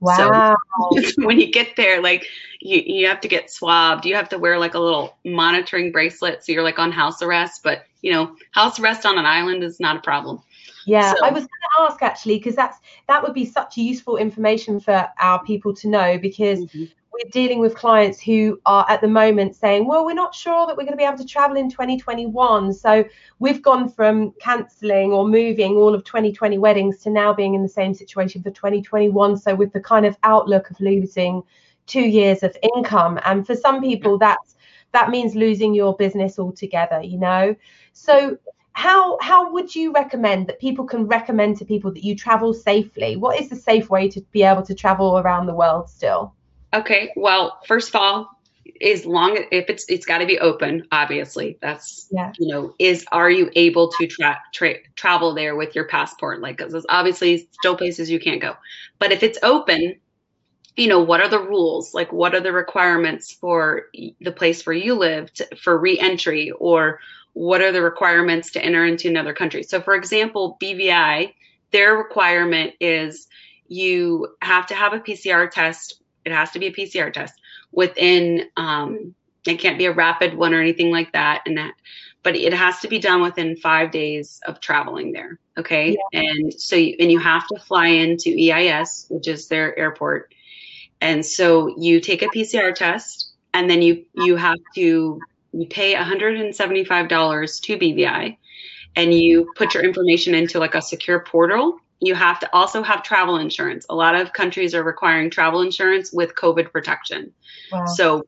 Wow. 0.10 0.56
So 0.80 1.24
when 1.26 1.38
you 1.38 1.52
get 1.52 1.76
there, 1.76 2.00
like 2.00 2.26
you, 2.60 2.82
you 2.84 3.06
have 3.06 3.20
to 3.20 3.28
get 3.28 3.50
swabbed. 3.50 4.06
You 4.06 4.14
have 4.14 4.30
to 4.30 4.38
wear 4.38 4.58
like 4.58 4.72
a 4.72 4.78
little 4.78 5.18
monitoring 5.26 5.92
bracelet. 5.92 6.42
So 6.42 6.52
you're 6.52 6.62
like 6.62 6.78
on 6.78 6.90
house 6.90 7.20
arrest, 7.20 7.62
but 7.62 7.84
you 8.00 8.10
know, 8.12 8.34
house 8.52 8.80
arrest 8.80 9.04
on 9.04 9.18
an 9.18 9.26
island 9.26 9.62
is 9.62 9.78
not 9.78 9.96
a 9.96 10.00
problem. 10.00 10.42
Yeah, 10.86 11.12
so. 11.14 11.22
I 11.22 11.30
was 11.30 11.42
going 11.42 11.48
to 11.48 11.82
ask 11.82 12.02
actually, 12.02 12.38
because 12.38 12.56
that's 12.56 12.78
that 13.08 13.22
would 13.22 13.34
be 13.34 13.44
such 13.44 13.76
useful 13.76 14.16
information 14.16 14.80
for 14.80 15.06
our 15.18 15.44
people 15.44 15.74
to 15.74 15.88
know 15.88 16.18
because 16.18 16.60
mm-hmm 16.60 16.84
we're 17.22 17.30
dealing 17.30 17.58
with 17.58 17.74
clients 17.74 18.20
who 18.20 18.60
are 18.66 18.86
at 18.88 19.00
the 19.00 19.08
moment 19.08 19.54
saying, 19.56 19.86
well, 19.86 20.04
we're 20.04 20.14
not 20.14 20.34
sure 20.34 20.66
that 20.66 20.76
we're 20.76 20.84
going 20.84 20.92
to 20.92 20.96
be 20.96 21.04
able 21.04 21.18
to 21.18 21.26
travel 21.26 21.56
in 21.56 21.70
2021. 21.70 22.72
So 22.72 23.04
we've 23.38 23.62
gone 23.62 23.88
from 23.88 24.32
cancelling 24.40 25.12
or 25.12 25.28
moving 25.28 25.76
all 25.76 25.94
of 25.94 26.04
2020 26.04 26.58
weddings 26.58 26.98
to 27.00 27.10
now 27.10 27.32
being 27.32 27.54
in 27.54 27.62
the 27.62 27.68
same 27.68 27.94
situation 27.94 28.42
for 28.42 28.50
2021. 28.50 29.36
So 29.36 29.54
with 29.54 29.72
the 29.72 29.80
kind 29.80 30.06
of 30.06 30.16
outlook 30.22 30.70
of 30.70 30.80
losing 30.80 31.42
two 31.86 32.02
years 32.02 32.42
of 32.42 32.56
income. 32.74 33.18
And 33.24 33.46
for 33.46 33.54
some 33.54 33.80
people, 33.80 34.16
that's 34.18 34.56
that 34.92 35.10
means 35.10 35.34
losing 35.34 35.74
your 35.74 35.94
business 35.96 36.38
altogether, 36.38 37.02
you 37.02 37.18
know? 37.18 37.54
So 37.92 38.38
how 38.72 39.18
how 39.20 39.52
would 39.52 39.74
you 39.74 39.92
recommend 39.92 40.46
that 40.46 40.60
people 40.60 40.84
can 40.84 41.06
recommend 41.06 41.58
to 41.58 41.64
people 41.64 41.92
that 41.92 42.04
you 42.04 42.16
travel 42.16 42.54
safely? 42.54 43.16
What 43.16 43.40
is 43.40 43.48
the 43.48 43.56
safe 43.56 43.90
way 43.90 44.08
to 44.08 44.20
be 44.32 44.42
able 44.42 44.62
to 44.62 44.74
travel 44.74 45.18
around 45.18 45.46
the 45.46 45.54
world 45.54 45.90
still? 45.90 46.34
Okay. 46.72 47.12
Well, 47.16 47.60
first 47.66 47.88
of 47.88 47.96
all, 47.96 48.40
as 48.82 49.04
long 49.04 49.36
as 49.36 49.44
if 49.50 49.68
it's 49.68 49.84
it's 49.88 50.06
got 50.06 50.18
to 50.18 50.26
be 50.26 50.38
open 50.38 50.86
obviously. 50.92 51.58
That's 51.60 52.08
yeah. 52.10 52.32
you 52.38 52.48
know 52.48 52.74
is 52.78 53.04
are 53.12 53.30
you 53.30 53.50
able 53.54 53.90
to 53.92 54.06
tra- 54.06 54.40
tra- 54.52 54.82
travel 54.94 55.34
there 55.34 55.56
with 55.56 55.74
your 55.74 55.84
passport? 55.84 56.40
Like 56.40 56.58
because 56.58 56.86
obviously 56.88 57.48
still 57.52 57.76
places 57.76 58.10
you 58.10 58.20
can't 58.20 58.40
go. 58.40 58.56
But 58.98 59.12
if 59.12 59.22
it's 59.22 59.38
open 59.42 59.96
you 60.76 60.88
know 60.88 61.00
what 61.00 61.20
are 61.20 61.28
the 61.28 61.40
rules? 61.40 61.94
Like 61.94 62.12
what 62.12 62.34
are 62.34 62.40
the 62.40 62.52
requirements 62.52 63.32
for 63.32 63.86
the 64.20 64.32
place 64.32 64.64
where 64.64 64.76
you 64.76 64.94
live 64.94 65.32
to, 65.34 65.56
for 65.56 65.76
re-entry? 65.76 66.52
Or 66.52 67.00
what 67.32 67.60
are 67.60 67.72
the 67.72 67.82
requirements 67.82 68.52
to 68.52 68.64
enter 68.64 68.84
into 68.86 69.08
another 69.08 69.34
country? 69.34 69.62
So 69.62 69.80
for 69.80 69.94
example 69.94 70.56
bvi 70.62 71.34
their 71.72 71.96
requirement 71.96 72.74
is 72.80 73.28
you 73.68 74.28
have 74.42 74.66
to 74.66 74.74
have 74.74 74.92
a 74.92 75.00
pcr 75.00 75.50
test 75.50 75.99
it 76.24 76.32
has 76.32 76.50
to 76.52 76.58
be 76.58 76.66
a 76.66 76.72
PCR 76.72 77.12
test 77.12 77.40
within. 77.72 78.46
Um, 78.56 79.14
it 79.46 79.58
can't 79.58 79.78
be 79.78 79.86
a 79.86 79.92
rapid 79.92 80.34
one 80.34 80.52
or 80.52 80.60
anything 80.60 80.90
like 80.90 81.12
that, 81.12 81.42
and 81.46 81.56
that, 81.56 81.72
but 82.22 82.36
it 82.36 82.52
has 82.52 82.80
to 82.80 82.88
be 82.88 82.98
done 82.98 83.22
within 83.22 83.56
five 83.56 83.90
days 83.90 84.40
of 84.46 84.60
traveling 84.60 85.12
there. 85.12 85.38
Okay, 85.56 85.96
yeah. 86.12 86.20
and 86.20 86.52
so 86.52 86.76
you, 86.76 86.96
and 87.00 87.10
you 87.10 87.18
have 87.18 87.46
to 87.48 87.58
fly 87.58 87.86
into 87.86 88.30
EIS, 88.30 89.06
which 89.08 89.28
is 89.28 89.48
their 89.48 89.78
airport, 89.78 90.34
and 91.00 91.24
so 91.24 91.74
you 91.78 92.00
take 92.00 92.22
a 92.22 92.26
PCR 92.26 92.74
test, 92.74 93.32
and 93.54 93.70
then 93.70 93.80
you 93.80 94.04
you 94.14 94.36
have 94.36 94.58
to 94.74 95.20
you 95.52 95.66
pay 95.66 95.94
$175 95.94 97.60
to 97.62 97.76
BVI, 97.78 98.36
and 98.96 99.14
you 99.14 99.50
put 99.56 99.74
your 99.74 99.82
information 99.82 100.34
into 100.34 100.58
like 100.58 100.74
a 100.74 100.82
secure 100.82 101.20
portal 101.20 101.80
you 102.00 102.14
have 102.14 102.40
to 102.40 102.54
also 102.54 102.82
have 102.82 103.02
travel 103.02 103.36
insurance. 103.36 103.86
A 103.90 103.94
lot 103.94 104.14
of 104.14 104.32
countries 104.32 104.74
are 104.74 104.82
requiring 104.82 105.30
travel 105.30 105.60
insurance 105.60 106.12
with 106.12 106.34
COVID 106.34 106.72
protection. 106.72 107.32
Wow. 107.70 107.86
So, 107.86 108.26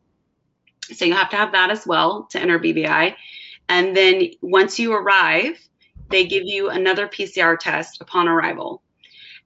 so 0.93 1.05
you 1.05 1.15
have 1.15 1.31
to 1.31 1.37
have 1.37 1.53
that 1.53 1.71
as 1.71 1.87
well 1.87 2.29
to 2.31 2.41
enter 2.41 2.59
BVI. 2.59 3.15
And 3.69 3.97
then 3.97 4.31
once 4.43 4.79
you 4.79 4.93
arrive, 4.93 5.59
they 6.11 6.27
give 6.27 6.45
you 6.45 6.69
another 6.69 7.09
PCR 7.09 7.59
test 7.59 8.01
upon 8.01 8.29
arrival. 8.29 8.83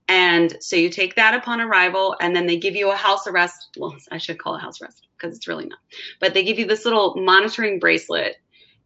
And 0.08 0.56
so 0.60 0.76
you 0.76 0.88
take 0.88 1.16
that 1.16 1.34
upon 1.34 1.60
arrival, 1.60 2.16
and 2.20 2.34
then 2.34 2.46
they 2.46 2.58
give 2.58 2.76
you 2.76 2.90
a 2.92 2.96
house 2.96 3.26
arrest. 3.26 3.76
Well, 3.76 3.96
I 4.10 4.18
should 4.18 4.38
call 4.38 4.54
it 4.54 4.60
house 4.60 4.80
arrest 4.80 5.06
because 5.16 5.36
it's 5.36 5.48
really 5.48 5.66
not. 5.66 5.78
But 6.20 6.32
they 6.32 6.44
give 6.44 6.58
you 6.58 6.66
this 6.66 6.84
little 6.84 7.16
monitoring 7.16 7.80
bracelet 7.80 8.36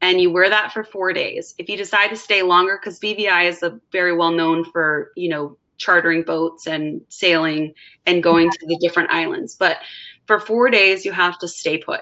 and 0.01 0.21
you 0.21 0.31
wear 0.31 0.49
that 0.49 0.73
for 0.73 0.85
four 0.85 1.13
days. 1.13 1.55
If 1.59 1.69
you 1.69 1.77
decide 1.77 2.09
to 2.09 2.17
stay 2.17 2.43
longer, 2.43 2.79
because 2.81 2.99
BVI 2.99 3.49
is 3.49 3.63
a 3.63 3.79
very 3.93 4.17
well 4.17 4.33
known 4.33 4.65
for, 4.65 5.13
you 5.17 5.29
know, 5.29 5.57
chartering 5.77 6.23
boats 6.23 6.67
and 6.67 7.01
sailing 7.09 7.75
and 8.07 8.23
going 8.23 8.51
to 8.51 8.67
the 8.67 8.79
different 8.81 9.11
islands. 9.11 9.57
But 9.57 9.79
for 10.27 10.39
four 10.41 10.71
days, 10.71 11.05
you 11.05 11.13
have 11.13 11.39
to 11.41 11.49
stay 11.49 11.79
put. 11.79 12.01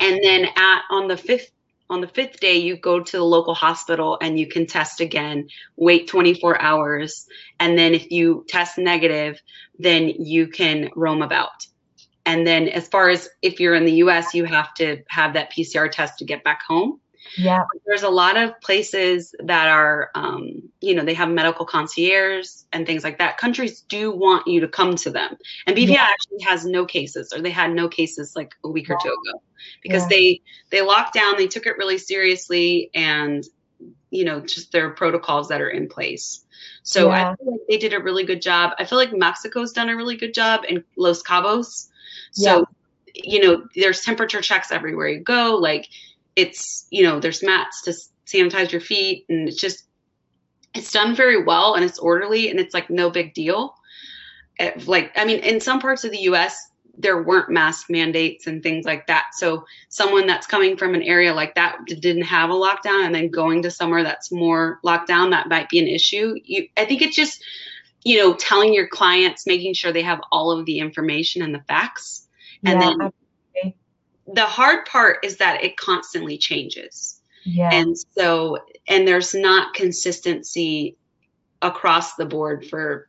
And 0.00 0.20
then 0.22 0.46
at 0.56 0.82
on 0.90 1.08
the 1.08 1.16
fifth 1.16 1.50
on 1.88 2.00
the 2.00 2.08
fifth 2.08 2.40
day, 2.40 2.56
you 2.56 2.76
go 2.76 3.00
to 3.00 3.16
the 3.16 3.24
local 3.24 3.54
hospital 3.54 4.18
and 4.20 4.40
you 4.40 4.48
can 4.48 4.66
test 4.66 5.00
again, 5.00 5.48
wait 5.76 6.08
24 6.08 6.60
hours. 6.60 7.28
And 7.60 7.78
then 7.78 7.94
if 7.94 8.10
you 8.10 8.44
test 8.48 8.76
negative, 8.76 9.40
then 9.78 10.08
you 10.08 10.48
can 10.48 10.90
roam 10.96 11.22
about. 11.22 11.66
And 12.26 12.46
then, 12.46 12.68
as 12.68 12.88
far 12.88 13.08
as 13.08 13.28
if 13.40 13.60
you're 13.60 13.74
in 13.74 13.86
the 13.86 13.92
US, 14.04 14.34
you 14.34 14.44
have 14.44 14.74
to 14.74 15.02
have 15.08 15.34
that 15.34 15.52
PCR 15.52 15.90
test 15.90 16.18
to 16.18 16.24
get 16.24 16.44
back 16.44 16.62
home. 16.62 17.00
Yeah. 17.36 17.64
There's 17.86 18.02
a 18.02 18.08
lot 18.08 18.36
of 18.36 18.60
places 18.60 19.34
that 19.44 19.68
are, 19.68 20.10
um, 20.14 20.70
you 20.80 20.94
know, 20.94 21.04
they 21.04 21.14
have 21.14 21.28
medical 21.28 21.66
concierge 21.66 22.48
and 22.72 22.86
things 22.86 23.04
like 23.04 23.18
that. 23.18 23.36
Countries 23.38 23.80
do 23.88 24.10
want 24.10 24.46
you 24.46 24.60
to 24.60 24.68
come 24.68 24.96
to 24.96 25.10
them. 25.10 25.36
And 25.66 25.76
BVI 25.76 25.88
yeah. 25.88 26.08
actually 26.08 26.42
has 26.44 26.64
no 26.64 26.84
cases, 26.84 27.32
or 27.32 27.40
they 27.40 27.50
had 27.50 27.72
no 27.72 27.88
cases 27.88 28.34
like 28.36 28.54
a 28.64 28.68
week 28.68 28.90
or 28.90 28.98
two 29.02 29.08
ago 29.08 29.42
because 29.82 30.02
yeah. 30.02 30.08
they 30.08 30.40
they 30.70 30.82
locked 30.82 31.14
down, 31.14 31.36
they 31.36 31.48
took 31.48 31.66
it 31.66 31.78
really 31.78 31.98
seriously, 31.98 32.90
and 32.94 33.44
you 34.10 34.24
know, 34.24 34.40
just 34.40 34.72
their 34.72 34.90
protocols 34.90 35.48
that 35.48 35.60
are 35.60 35.68
in 35.68 35.88
place. 35.88 36.44
So 36.82 37.08
yeah. 37.08 37.32
I 37.32 37.36
feel 37.36 37.52
like 37.52 37.60
they 37.68 37.78
did 37.78 37.92
a 37.92 38.00
really 38.00 38.24
good 38.24 38.40
job. 38.40 38.72
I 38.78 38.84
feel 38.84 38.98
like 38.98 39.12
Mexico's 39.12 39.72
done 39.72 39.88
a 39.88 39.96
really 39.96 40.16
good 40.16 40.32
job 40.32 40.62
in 40.68 40.84
Los 40.96 41.22
Cabos. 41.22 41.88
So, 42.32 42.66
yeah. 43.14 43.22
you 43.24 43.40
know, 43.42 43.66
there's 43.74 44.02
temperature 44.02 44.40
checks 44.40 44.72
everywhere 44.72 45.08
you 45.08 45.20
go. 45.20 45.56
Like 45.56 45.88
it's, 46.34 46.86
you 46.90 47.02
know, 47.02 47.20
there's 47.20 47.42
mats 47.42 47.82
to 47.82 47.94
sanitize 48.26 48.72
your 48.72 48.80
feet 48.80 49.24
and 49.28 49.48
it's 49.48 49.60
just, 49.60 49.84
it's 50.74 50.92
done 50.92 51.14
very 51.14 51.42
well 51.42 51.74
and 51.74 51.84
it's 51.84 51.98
orderly 51.98 52.50
and 52.50 52.60
it's 52.60 52.74
like 52.74 52.90
no 52.90 53.10
big 53.10 53.34
deal. 53.34 53.74
It, 54.58 54.76
eh, 54.76 54.82
like, 54.86 55.12
I 55.16 55.24
mean, 55.24 55.40
in 55.40 55.60
some 55.60 55.80
parts 55.80 56.04
of 56.04 56.10
the 56.10 56.20
US, 56.30 56.70
there 56.98 57.22
weren't 57.22 57.50
mask 57.50 57.90
mandates 57.90 58.46
and 58.46 58.62
things 58.62 58.86
like 58.86 59.06
that. 59.06 59.26
So 59.34 59.66
someone 59.88 60.26
that's 60.26 60.46
coming 60.46 60.76
from 60.76 60.94
an 60.94 61.02
area 61.02 61.34
like 61.34 61.54
that 61.54 61.78
didn't 61.86 62.22
have 62.22 62.50
a 62.50 62.54
lockdown 62.54 63.04
and 63.04 63.14
then 63.14 63.30
going 63.30 63.62
to 63.62 63.70
somewhere 63.70 64.02
that's 64.02 64.32
more 64.32 64.80
locked 64.82 65.08
down, 65.08 65.30
that 65.30 65.48
might 65.48 65.68
be 65.68 65.78
an 65.78 65.88
issue. 65.88 66.34
You, 66.42 66.68
I 66.76 66.86
think 66.86 67.02
it's 67.02 67.16
just, 67.16 67.44
you 68.06 68.18
know, 68.18 68.34
telling 68.34 68.72
your 68.72 68.86
clients, 68.86 69.48
making 69.48 69.74
sure 69.74 69.92
they 69.92 70.02
have 70.02 70.20
all 70.30 70.52
of 70.52 70.64
the 70.64 70.78
information 70.78 71.42
and 71.42 71.52
the 71.52 71.58
facts 71.66 72.28
and 72.64 72.80
yeah, 72.80 72.86
then 72.86 72.92
absolutely. 73.02 73.76
the 74.32 74.44
hard 74.44 74.86
part 74.86 75.24
is 75.24 75.38
that 75.38 75.64
it 75.64 75.76
constantly 75.76 76.38
changes. 76.38 77.20
Yeah. 77.42 77.68
And 77.72 77.96
so, 77.98 78.58
and 78.86 79.08
there's 79.08 79.34
not 79.34 79.74
consistency 79.74 80.96
across 81.60 82.14
the 82.14 82.26
board 82.26 82.64
for 82.68 83.08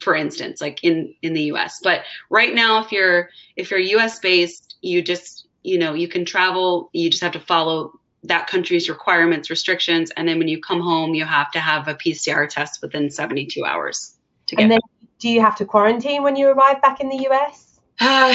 for 0.00 0.14
instance 0.14 0.60
like 0.60 0.82
in 0.82 1.14
in 1.22 1.32
the 1.32 1.44
US 1.52 1.80
but 1.82 2.02
right 2.28 2.54
now 2.54 2.82
if 2.82 2.90
you're 2.90 3.30
if 3.54 3.70
you're 3.70 3.80
US 3.80 4.18
based 4.18 4.76
you 4.82 5.00
just 5.00 5.46
you 5.62 5.78
know 5.78 5.94
you 5.94 6.08
can 6.08 6.24
travel 6.24 6.90
you 6.92 7.08
just 7.08 7.22
have 7.22 7.32
to 7.32 7.40
follow 7.40 7.92
that 8.24 8.48
country's 8.48 8.88
requirements 8.88 9.48
restrictions 9.48 10.10
and 10.16 10.26
then 10.26 10.38
when 10.38 10.48
you 10.48 10.60
come 10.60 10.80
home 10.80 11.14
you 11.14 11.24
have 11.24 11.50
to 11.52 11.60
have 11.60 11.86
a 11.86 11.94
PCR 11.94 12.48
test 12.48 12.82
within 12.82 13.10
72 13.10 13.64
hours 13.64 14.17
to 14.48 14.56
get 14.56 14.62
and 14.62 14.72
then 14.72 14.80
do 15.18 15.28
you 15.28 15.40
have 15.40 15.56
to 15.56 15.64
quarantine 15.64 16.22
when 16.22 16.36
you 16.36 16.48
arrive 16.48 16.82
back 16.82 17.00
in 17.00 17.08
the 17.08 17.28
US 17.30 17.68
uh, 18.00 18.34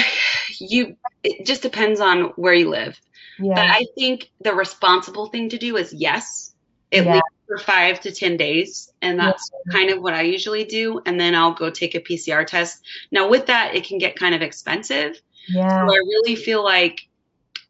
you 0.58 0.96
it 1.22 1.46
just 1.46 1.62
depends 1.62 2.00
on 2.00 2.32
where 2.36 2.54
you 2.54 2.68
live. 2.68 3.00
Yeah. 3.38 3.54
But 3.54 3.64
I 3.66 3.86
think 3.94 4.30
the 4.40 4.54
responsible 4.54 5.26
thing 5.26 5.48
to 5.50 5.58
do 5.58 5.76
is 5.76 5.92
yes, 5.92 6.54
at 6.92 7.04
yeah. 7.04 7.14
least 7.14 7.24
for 7.48 7.58
five 7.58 8.00
to 8.00 8.12
10 8.12 8.36
days. 8.36 8.92
And 9.02 9.18
that's 9.18 9.50
yeah. 9.66 9.72
kind 9.72 9.90
of 9.90 10.00
what 10.00 10.14
I 10.14 10.22
usually 10.22 10.64
do. 10.64 11.00
And 11.04 11.18
then 11.18 11.34
I'll 11.34 11.54
go 11.54 11.70
take 11.70 11.94
a 11.94 12.00
PCR 12.00 12.46
test. 12.46 12.84
Now, 13.10 13.28
with 13.28 13.46
that, 13.46 13.74
it 13.74 13.84
can 13.84 13.98
get 13.98 14.16
kind 14.16 14.34
of 14.34 14.42
expensive. 14.42 15.20
Yeah. 15.48 15.68
So 15.68 15.94
I 15.94 15.96
really 15.96 16.36
feel 16.36 16.62
like 16.62 17.00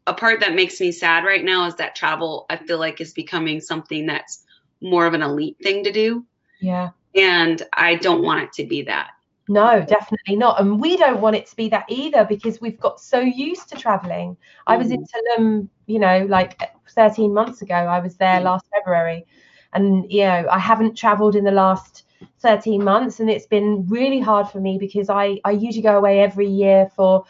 a 0.05 0.13
part 0.13 0.41
that 0.41 0.53
makes 0.53 0.79
me 0.79 0.91
sad 0.91 1.23
right 1.23 1.43
now 1.43 1.65
is 1.65 1.75
that 1.75 1.95
travel, 1.95 2.45
I 2.49 2.57
feel 2.57 2.77
like, 2.77 3.01
is 3.01 3.13
becoming 3.13 3.59
something 3.59 4.05
that's 4.05 4.43
more 4.81 5.07
of 5.07 5.13
an 5.13 5.23
elite 5.23 5.57
thing 5.63 5.85
to 5.85 5.91
do. 5.91 6.25
Yeah. 6.59 6.91
And 7.15 7.61
I 7.73 7.95
don't 7.95 8.23
want 8.23 8.43
it 8.43 8.53
to 8.53 8.65
be 8.65 8.81
that. 8.83 9.11
No, 9.47 9.85
definitely 9.87 10.35
not. 10.35 10.59
And 10.59 10.79
we 10.81 10.97
don't 10.97 11.21
want 11.21 11.35
it 11.35 11.45
to 11.47 11.55
be 11.55 11.69
that 11.69 11.85
either 11.87 12.25
because 12.25 12.59
we've 12.59 12.79
got 12.79 12.99
so 12.99 13.19
used 13.19 13.69
to 13.69 13.75
traveling. 13.75 14.35
I 14.65 14.75
was 14.75 14.89
in 14.89 15.01
Mm. 15.01 15.07
Tulum, 15.37 15.69
you 15.85 15.99
know, 15.99 16.25
like 16.27 16.59
13 16.89 17.33
months 17.33 17.61
ago. 17.61 17.75
I 17.75 17.99
was 17.99 18.17
there 18.17 18.39
Mm. 18.39 18.45
last 18.45 18.65
February. 18.75 19.25
And, 19.73 20.11
you 20.11 20.23
know, 20.23 20.47
I 20.49 20.57
haven't 20.57 20.95
traveled 20.97 21.35
in 21.35 21.43
the 21.43 21.51
last 21.51 22.05
13 22.39 22.83
months. 22.83 23.19
And 23.19 23.29
it's 23.29 23.45
been 23.45 23.85
really 23.87 24.19
hard 24.19 24.47
for 24.49 24.59
me 24.59 24.77
because 24.79 25.09
I, 25.09 25.39
I 25.45 25.51
usually 25.51 25.83
go 25.83 25.97
away 25.97 26.21
every 26.21 26.47
year 26.47 26.89
for 26.95 27.25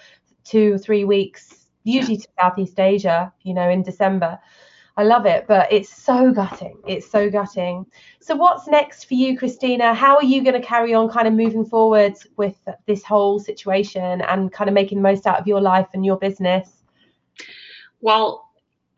two 0.46 0.76
or 0.76 0.78
three 0.78 1.04
weeks, 1.04 1.68
usually 1.84 2.18
to 2.18 2.28
Southeast 2.40 2.80
Asia, 2.80 3.34
you 3.44 3.54
know, 3.54 3.70
in 3.70 3.82
December. 3.84 4.40
I 4.98 5.04
love 5.04 5.26
it, 5.26 5.46
but 5.48 5.72
it's 5.74 5.90
so 5.90 6.32
gutting. 6.32 6.78
It's 6.88 7.10
so 7.10 7.30
gutting. 7.30 7.86
So, 8.22 8.36
what's 8.36 8.68
next 8.68 9.06
for 9.06 9.16
you, 9.16 9.38
Christina? 9.38 9.94
How 9.94 10.16
are 10.16 10.24
you 10.24 10.42
going 10.42 10.60
to 10.60 10.66
carry 10.66 10.94
on 10.94 11.10
kind 11.10 11.28
of 11.28 11.34
moving 11.34 11.66
forward 11.66 12.14
with 12.38 12.56
this 12.86 13.04
whole 13.04 13.40
situation 13.40 14.22
and 14.22 14.52
kind 14.52 14.70
of 14.70 14.74
making 14.74 15.00
the 15.00 15.04
most 15.04 15.28
out 15.28 15.40
of 15.40 15.48
your 15.48 15.60
life 15.60 15.88
and 15.94 16.06
your 16.06 16.18
business? 16.18 16.70
Well, 18.00 18.50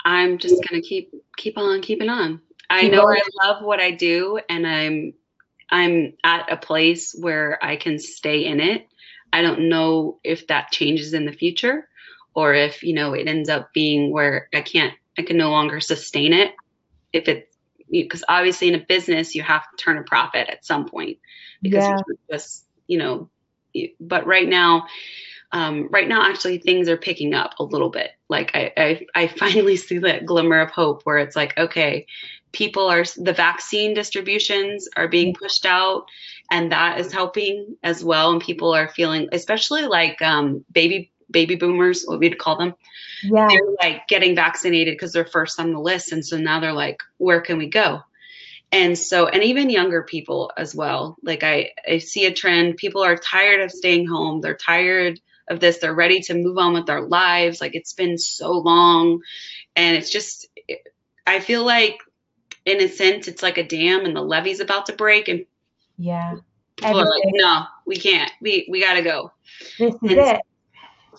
I'm 0.06 0.38
just 0.38 0.64
gonna 0.68 0.82
keep 0.82 1.12
keep 1.36 1.58
on 1.58 1.82
keeping 1.82 2.10
on. 2.10 2.42
I 2.70 2.82
Keep 2.82 2.92
know 2.94 3.02
on. 3.02 3.18
I 3.18 3.48
love 3.48 3.64
what 3.64 3.80
I 3.80 3.92
do, 3.92 4.40
and 4.50 4.68
I'm 4.68 5.14
I'm 5.70 6.14
at 6.24 6.52
a 6.52 6.58
place 6.58 7.16
where 7.20 7.64
I 7.64 7.76
can 7.76 8.00
stay 8.00 8.46
in 8.46 8.60
it. 8.60 8.88
I 9.34 9.42
don't 9.42 9.70
know 9.70 10.20
if 10.24 10.48
that 10.48 10.72
changes 10.72 11.14
in 11.14 11.26
the 11.26 11.34
future, 11.34 11.90
or 12.36 12.54
if 12.54 12.84
you 12.84 12.94
know 12.94 13.14
it 13.14 13.28
ends 13.28 13.50
up 13.50 13.74
being 13.74 14.12
where 14.12 14.48
I 14.54 14.62
can't 14.62 14.94
I 15.18 15.24
can 15.24 15.38
no 15.38 15.50
longer 15.52 15.80
sustain 15.80 16.34
it. 16.34 16.54
If 17.14 17.28
it 17.28 17.50
because 17.90 18.24
obviously 18.28 18.68
in 18.68 18.76
a 18.76 18.80
business 18.86 19.34
you 19.34 19.42
have 19.44 19.64
to 19.64 19.84
turn 19.84 19.98
a 19.98 20.04
profit 20.04 20.50
at 20.50 20.66
some 20.66 20.88
point 20.88 21.20
because 21.62 21.86
Yeah. 21.86 21.98
you 22.08 22.18
just 22.32 22.66
you 22.88 22.98
know. 22.98 23.30
But 24.00 24.26
right 24.26 24.48
now, 24.48 24.88
um, 25.52 25.88
right 25.92 26.08
now 26.08 26.30
actually 26.30 26.58
things 26.58 26.90
are 26.90 26.98
picking 26.98 27.34
up 27.34 27.54
a 27.60 27.64
little 27.64 27.90
bit 27.90 28.12
like 28.30 28.52
I, 28.54 28.72
I 28.78 29.06
i 29.16 29.28
finally 29.40 29.78
see 29.78 30.00
that 30.00 30.26
glimmer 30.26 30.60
of 30.60 30.72
hope 30.72 31.04
where 31.04 31.18
it's 31.20 31.36
like 31.36 31.58
okay 31.58 32.06
people 32.52 32.88
are 32.88 33.04
the 33.18 33.34
vaccine 33.34 33.94
distributions 33.94 34.90
are 34.96 35.08
being 35.08 35.34
pushed 35.34 35.66
out 35.66 36.06
and 36.52 36.72
that 36.72 37.00
is 37.00 37.12
helping 37.14 37.78
as 37.84 38.04
well 38.04 38.32
and 38.32 38.42
people 38.42 38.74
are 38.74 38.90
feeling 38.90 39.30
especially 39.32 39.84
like 39.84 40.22
um, 40.22 40.64
baby 40.72 41.12
baby 41.30 41.56
boomers 41.56 42.04
what 42.06 42.20
we'd 42.20 42.38
call 42.38 42.58
them 42.58 42.74
Yeah. 43.24 43.48
they're 43.50 43.72
like 43.82 44.08
getting 44.08 44.36
vaccinated 44.36 44.94
because 44.94 45.12
they're 45.14 45.26
first 45.26 45.60
on 45.60 45.72
the 45.74 45.80
list. 45.80 46.12
And 46.12 46.26
so 46.26 46.38
now 46.38 46.60
they're 46.60 46.74
like 46.74 47.02
where 47.18 47.42
can 47.42 47.58
we 47.58 47.68
go? 47.68 48.02
And 48.72 48.98
so 48.98 49.28
and 49.28 49.44
even 49.44 49.70
younger 49.70 50.04
people 50.04 50.52
as 50.58 50.76
well. 50.76 51.18
Like 51.24 51.44
i 51.44 51.72
i 51.88 51.98
see 52.00 52.26
a 52.26 52.34
trend. 52.34 52.78
People 52.78 53.04
are 53.04 53.16
tired 53.18 53.62
of 53.62 53.72
staying 53.72 54.08
home. 54.08 54.42
They're 54.42 54.56
tired 54.58 55.20
of 55.50 55.60
this. 55.60 55.78
They're 55.78 55.94
ready 55.94 56.20
to 56.22 56.34
move 56.34 56.58
on 56.58 56.74
with 56.74 56.86
their 56.86 57.02
lives. 57.02 57.62
Like 57.62 57.76
it's 57.76 57.94
been 57.94 58.18
so 58.18 58.52
long. 58.52 59.22
And 59.76 59.96
it's 59.98 60.10
just 60.12 60.48
i 61.26 61.40
feel 61.42 61.66
like 61.66 61.98
in 62.66 62.82
a 62.82 62.88
sense 62.88 63.28
it's 63.28 63.44
like 63.44 63.58
a 63.58 63.68
dam 63.68 64.06
and 64.06 64.16
the 64.16 64.22
levee's 64.22 64.60
about 64.62 64.86
to 64.88 64.94
break 64.94 65.28
and 65.28 65.46
Yeah. 65.98 66.36
like 66.82 67.06
no 67.26 67.64
we 67.86 67.96
can't. 67.98 68.32
We 68.42 68.68
we 68.70 68.82
gotta 68.82 69.02
go. 69.02 69.32
This 69.80 69.94
is 69.96 70.00
And- 70.02 70.12
it. 70.12 70.42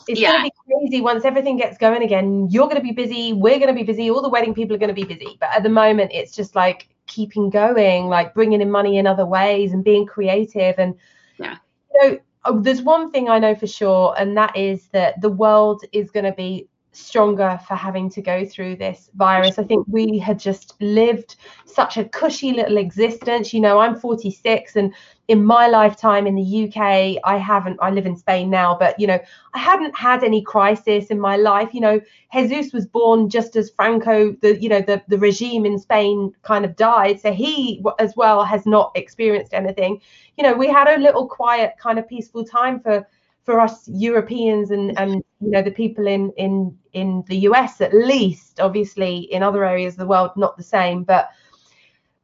It's 0.07 0.21
Yeah. 0.21 0.31
going 0.31 0.45
to 0.45 0.51
be 0.51 0.73
crazy 0.73 1.01
once 1.01 1.25
everything 1.25 1.57
gets 1.57 1.79
going 1.79 2.03
again. 2.03 2.49
You're 2.51 2.67
going 2.67 2.77
to 2.77 2.83
be 2.83 2.93
busy. 2.93 3.33
We're 3.33 3.59
going 3.59 3.69
to 3.69 3.75
be 3.75 3.83
busy. 3.83 4.11
All 4.11 4.23
the 4.23 4.29
wedding 4.29 4.55
people 4.55 4.75
are 4.77 4.79
going 4.79 4.95
to 4.95 4.95
be 4.95 5.05
busy. 5.05 5.37
But 5.41 5.51
at 5.55 5.63
the 5.63 5.69
moment, 5.69 6.13
it's 6.15 6.35
just 6.35 6.55
like 6.55 6.89
keeping 7.07 7.51
going, 7.51 8.07
like 8.07 8.35
bringing 8.35 8.61
in 8.61 8.71
money 8.71 8.99
in 8.99 9.07
other 9.07 9.27
ways 9.27 9.73
and 9.73 9.83
being 9.83 10.07
creative. 10.07 10.77
And, 10.79 10.95
Yeah. 11.39 11.57
you 11.95 12.11
know, 12.11 12.19
oh, 12.45 12.61
there's 12.61 12.83
one 12.83 13.11
thing 13.11 13.29
I 13.29 13.39
know 13.39 13.55
for 13.55 13.67
sure, 13.67 14.15
and 14.19 14.37
that 14.37 14.57
is 14.57 14.89
that 14.89 15.21
the 15.21 15.31
world 15.31 15.83
is 15.93 16.11
going 16.11 16.25
to 16.25 16.33
be 16.33 16.69
stronger 16.93 17.61
for 17.67 17.75
having 17.75 18.11
to 18.11 18.23
go 18.23 18.45
through 18.45 18.77
this 18.77 19.11
virus. 19.15 19.59
I 19.59 19.65
think 19.65 19.87
we 19.89 20.19
had 20.19 20.39
just 20.39 20.75
lived 20.81 21.37
such 21.65 21.97
a 21.97 22.05
cushy 22.05 22.53
little 22.53 22.77
existence. 22.79 23.53
You 23.53 23.61
know, 23.61 23.79
I'm 23.79 23.95
46 23.95 24.77
and 24.77 24.93
in 25.29 25.45
my 25.45 25.67
lifetime 25.67 26.27
in 26.27 26.35
the 26.35 26.65
UK, 26.65 27.21
I 27.23 27.37
haven't, 27.37 27.79
I 27.83 27.91
live 27.91 28.07
in 28.07 28.17
Spain 28.17 28.49
now, 28.49 28.75
but 28.79 28.99
you 28.99 29.07
know, 29.07 29.21
I 29.53 29.59
hadn't 29.59 29.95
had 29.95 30.25
any 30.25 30.41
crisis 30.43 31.09
in 31.09 31.21
my 31.21 31.37
life. 31.37 31.75
You 31.75 31.83
know, 31.83 32.01
Jesus 32.33 32.73
was 32.73 32.87
born 32.87 33.29
just 33.29 33.55
as 33.55 33.71
Franco, 33.71 34.33
the, 34.41 34.59
you 34.61 34.71
know, 34.71 34.81
the, 34.81 35.03
the 35.09 35.19
regime 35.19 35.67
in 35.67 35.79
Spain 35.79 36.33
kind 36.43 36.65
of 36.65 36.77
died. 36.77 37.21
So 37.21 37.31
he 37.31 37.85
as 37.99 38.17
well 38.17 38.43
has 38.43 38.65
not 38.65 38.91
experienced 38.95 39.53
anything. 39.53 40.01
You 40.39 40.45
know, 40.45 40.55
we 40.55 40.67
had 40.67 40.89
a 40.89 40.99
little 40.99 41.29
quiet 41.29 41.75
kind 41.79 41.99
of 41.99 42.09
peaceful 42.09 42.43
time 42.43 42.81
for, 42.81 43.07
for 43.45 43.61
us 43.61 43.87
Europeans 43.87 44.71
and, 44.71 44.99
and, 44.99 45.23
you 45.43 45.51
know, 45.51 45.61
the 45.61 45.71
people 45.71 46.07
in, 46.07 46.33
in, 46.39 46.75
in 46.95 47.23
the 47.29 47.37
US 47.51 47.83
at 47.83 47.93
least, 47.93 48.61
obviously 48.61 49.31
in 49.31 49.43
other 49.43 49.63
areas 49.63 49.95
of 49.95 49.99
the 49.99 50.07
world, 50.07 50.31
not 50.37 50.57
the 50.57 50.63
same, 50.63 51.05
but 51.05 51.29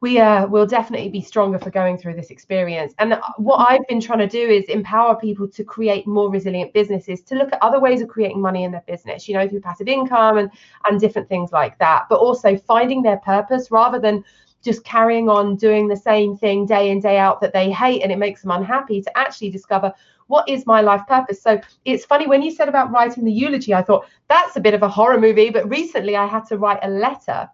we 0.05 0.19
uh, 0.19 0.45
will 0.45 0.67
definitely 0.67 1.09
be 1.09 1.19
stronger 1.19 1.57
for 1.57 1.71
going 1.71 1.97
through 1.97 2.13
this 2.13 2.29
experience. 2.29 2.93
And 2.99 3.19
what 3.37 3.57
I've 3.67 3.87
been 3.87 3.99
trying 3.99 4.19
to 4.19 4.27
do 4.27 4.47
is 4.47 4.65
empower 4.65 5.15
people 5.15 5.47
to 5.47 5.63
create 5.63 6.05
more 6.05 6.29
resilient 6.29 6.73
businesses, 6.73 7.23
to 7.23 7.33
look 7.33 7.51
at 7.51 7.57
other 7.63 7.79
ways 7.79 8.01
of 8.01 8.07
creating 8.07 8.39
money 8.39 8.65
in 8.65 8.71
their 8.71 8.83
business, 8.85 9.27
you 9.27 9.33
know, 9.33 9.47
through 9.47 9.61
passive 9.61 9.87
income 9.87 10.37
and 10.37 10.51
and 10.87 10.99
different 10.99 11.27
things 11.27 11.51
like 11.51 11.75
that. 11.79 12.05
But 12.07 12.19
also 12.19 12.55
finding 12.55 13.01
their 13.01 13.17
purpose 13.17 13.71
rather 13.71 13.97
than 13.97 14.23
just 14.63 14.83
carrying 14.83 15.27
on 15.27 15.55
doing 15.55 15.87
the 15.87 15.97
same 15.97 16.37
thing 16.37 16.67
day 16.67 16.91
in 16.91 16.99
day 16.99 17.17
out 17.17 17.41
that 17.41 17.51
they 17.51 17.71
hate 17.71 18.03
and 18.03 18.11
it 18.11 18.19
makes 18.19 18.43
them 18.43 18.51
unhappy. 18.51 19.01
To 19.01 19.17
actually 19.17 19.49
discover 19.49 19.91
what 20.27 20.47
is 20.47 20.67
my 20.67 20.81
life 20.81 21.01
purpose. 21.07 21.41
So 21.41 21.59
it's 21.83 22.05
funny 22.05 22.27
when 22.27 22.43
you 22.43 22.51
said 22.51 22.69
about 22.69 22.91
writing 22.91 23.25
the 23.25 23.31
eulogy, 23.31 23.73
I 23.73 23.81
thought 23.81 24.05
that's 24.27 24.55
a 24.55 24.59
bit 24.59 24.75
of 24.75 24.83
a 24.83 24.87
horror 24.87 25.19
movie. 25.19 25.49
But 25.49 25.67
recently 25.67 26.15
I 26.15 26.27
had 26.27 26.45
to 26.49 26.59
write 26.59 26.79
a 26.83 26.89
letter 26.89 27.49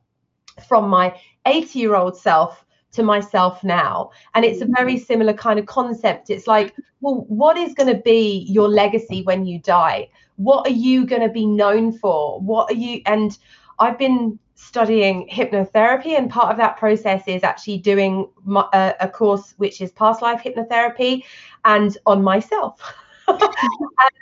from 0.68 0.90
my 0.90 1.16
80 1.46 1.80
year 1.80 1.96
old 1.96 2.18
self 2.18 2.66
to 2.94 3.04
myself 3.04 3.64
now. 3.64 4.12
And 4.36 4.44
it's 4.44 4.62
a 4.62 4.66
very 4.66 4.98
similar 4.98 5.34
kind 5.34 5.60
of 5.60 5.66
concept. 5.66 6.30
It's 6.30 6.48
like 6.48 6.76
well 7.02 7.26
what 7.28 7.58
is 7.58 7.74
going 7.74 7.94
to 7.94 8.02
be 8.02 8.46
your 8.50 8.68
legacy 8.68 9.24
when 9.24 9.46
you 9.46 9.60
die? 9.60 10.10
What 10.36 10.68
are 10.68 10.74
you 10.74 11.06
going 11.06 11.22
to 11.22 11.30
be 11.30 11.46
known 11.46 11.92
for? 11.92 12.40
What 12.42 12.72
are 12.72 12.76
you 12.76 13.02
and 13.06 13.38
i've 13.80 13.98
been 13.98 14.38
studying 14.56 15.28
hypnotherapy 15.28 16.18
and 16.18 16.30
part 16.30 16.52
of 16.52 16.58
that 16.58 16.78
process 16.78 17.24
is 17.26 17.44
actually 17.44 17.80
doing 17.80 18.30
my, 18.46 18.62
uh, 18.74 18.94
a 19.00 19.08
course 19.08 19.56
which 19.58 19.82
is 19.82 19.92
past 19.94 20.22
life 20.22 20.44
hypnotherapy 20.44 21.24
and 21.66 21.98
on 22.06 22.24
myself. 22.24 22.80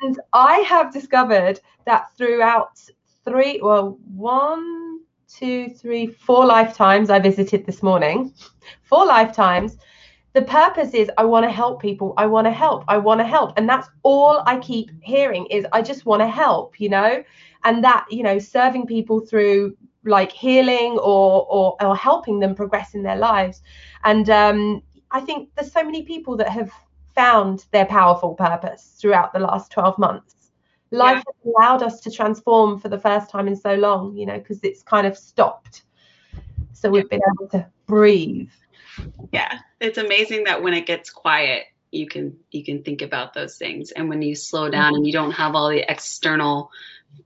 And 0.02 0.20
i 0.34 0.60
have 0.60 0.94
discovered 0.94 1.60
that 1.86 2.16
throughout 2.16 2.80
three 3.26 3.60
well 3.62 3.98
one 4.16 4.89
two, 5.30 5.70
three, 5.70 6.08
four 6.08 6.46
lifetimes 6.46 7.10
I 7.10 7.20
visited 7.20 7.66
this 7.66 7.84
morning, 7.84 8.34
four 8.84 9.06
lifetimes. 9.06 9.78
The 10.34 10.42
purpose 10.44 10.94
is 10.94 11.10
I 11.18 11.26
want 11.26 11.46
to 11.46 11.52
help 11.52 11.82
people. 11.82 12.14
I 12.18 12.26
want 12.28 12.46
to 12.46 12.52
help. 12.52 12.84
I 12.88 12.98
want 12.98 13.20
to 13.20 13.26
help. 13.26 13.54
And 13.58 13.68
that's 13.68 13.90
all 14.04 14.44
I 14.46 14.60
keep 14.60 14.92
hearing 15.02 15.46
is 15.48 15.66
I 15.72 15.82
just 15.82 16.06
want 16.06 16.22
to 16.22 16.28
help, 16.28 16.80
you 16.80 16.90
know, 16.90 17.24
and 17.64 17.84
that, 17.84 18.06
you 18.10 18.24
know, 18.24 18.38
serving 18.40 18.86
people 18.86 19.20
through 19.20 19.76
like 20.06 20.32
healing 20.32 20.98
or, 21.00 21.46
or, 21.50 21.76
or 21.84 21.96
helping 21.96 22.40
them 22.40 22.56
progress 22.56 22.94
in 22.94 23.04
their 23.04 23.18
lives. 23.18 23.62
And 24.04 24.30
um, 24.30 24.82
I 25.12 25.20
think 25.20 25.50
there's 25.56 25.72
so 25.72 25.84
many 25.84 26.04
people 26.04 26.38
that 26.38 26.50
have 26.50 26.72
found 27.16 27.66
their 27.72 27.86
powerful 27.86 28.36
purpose 28.36 28.96
throughout 29.00 29.34
the 29.34 29.40
last 29.40 29.72
12 29.72 29.98
months 29.98 30.39
life 30.92 31.24
yeah. 31.26 31.34
has 31.44 31.54
allowed 31.54 31.84
us 31.84 32.00
to 32.02 32.12
transform 32.12 32.80
for 32.80 32.90
the 32.90 33.00
first 33.00 33.30
time 33.30 33.48
in 33.48 33.56
so 33.56 33.76
long 33.76 34.16
you 34.16 34.26
know 34.26 34.38
because 34.38 34.60
it's 34.64 34.82
kind 34.82 35.06
of 35.06 35.18
stopped 35.18 35.84
so 36.74 36.90
we've 36.90 37.10
been 37.10 37.22
able 37.36 37.48
to 37.48 37.66
breathe 37.86 38.50
yeah 39.32 39.60
it's 39.80 39.98
amazing 39.98 40.46
that 40.46 40.62
when 40.62 40.74
it 40.74 40.86
gets 40.86 41.10
quiet 41.10 41.66
you 41.92 42.08
can 42.08 42.38
you 42.52 42.64
can 42.64 42.84
think 42.84 43.02
about 43.02 43.34
those 43.34 43.58
things 43.58 43.92
and 43.92 44.10
when 44.10 44.22
you 44.22 44.36
slow 44.36 44.70
down 44.70 44.96
and 44.96 45.06
you 45.06 45.14
don't 45.14 45.32
have 45.32 45.56
all 45.56 45.70
the 45.70 45.90
external 45.90 46.72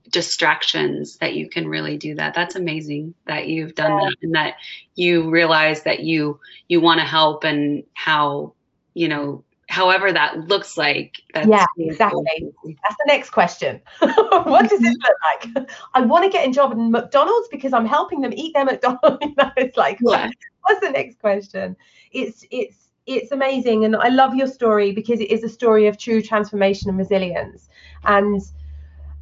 distractions 0.09 1.17
that 1.17 1.33
you 1.33 1.49
can 1.49 1.67
really 1.67 1.97
do 1.97 2.15
that 2.15 2.33
that's 2.33 2.55
amazing 2.55 3.13
that 3.25 3.47
you've 3.47 3.75
done 3.75 3.91
yeah. 3.91 4.09
that 4.09 4.15
and 4.21 4.35
that 4.35 4.55
you 4.95 5.29
realize 5.29 5.83
that 5.83 6.01
you 6.01 6.39
you 6.67 6.79
want 6.79 6.99
to 6.99 7.05
help 7.05 7.43
and 7.43 7.83
how 7.93 8.53
you 8.93 9.07
know 9.07 9.43
however 9.73 10.13
that 10.13 10.37
looks 10.47 10.77
like. 10.77 11.19
yeah, 11.35 11.65
exactly. 11.79 12.53
Cool. 12.61 12.73
That's 12.83 12.95
the 12.99 13.05
next 13.07 13.31
question. 13.31 13.81
what 13.99 14.69
does 14.69 14.81
it 14.83 14.97
look 15.01 15.17
like? 15.57 15.67
I 15.95 16.01
want 16.01 16.23
to 16.25 16.29
get 16.29 16.47
a 16.47 16.51
job 16.51 16.73
in 16.73 16.91
McDonald's 16.91 17.47
because 17.49 17.73
I'm 17.73 17.87
helping 17.87 18.21
them 18.21 18.33
eat 18.35 18.53
their 18.53 18.65
McDonald's. 18.65 19.17
you 19.21 19.33
know, 19.35 19.51
it's 19.57 19.75
like, 19.75 19.97
yeah. 20.01 20.29
what's 20.61 20.79
the 20.79 20.91
next 20.91 21.19
question? 21.19 21.75
It's 22.11 22.45
it's 22.51 22.89
it's 23.07 23.31
amazing, 23.31 23.83
and 23.83 23.95
I 23.95 24.09
love 24.09 24.35
your 24.35 24.47
story 24.47 24.91
because 24.91 25.19
it 25.19 25.31
is 25.31 25.43
a 25.43 25.49
story 25.49 25.87
of 25.87 25.97
true 25.97 26.21
transformation 26.21 26.89
and 26.89 26.97
resilience. 26.97 27.67
And 28.03 28.41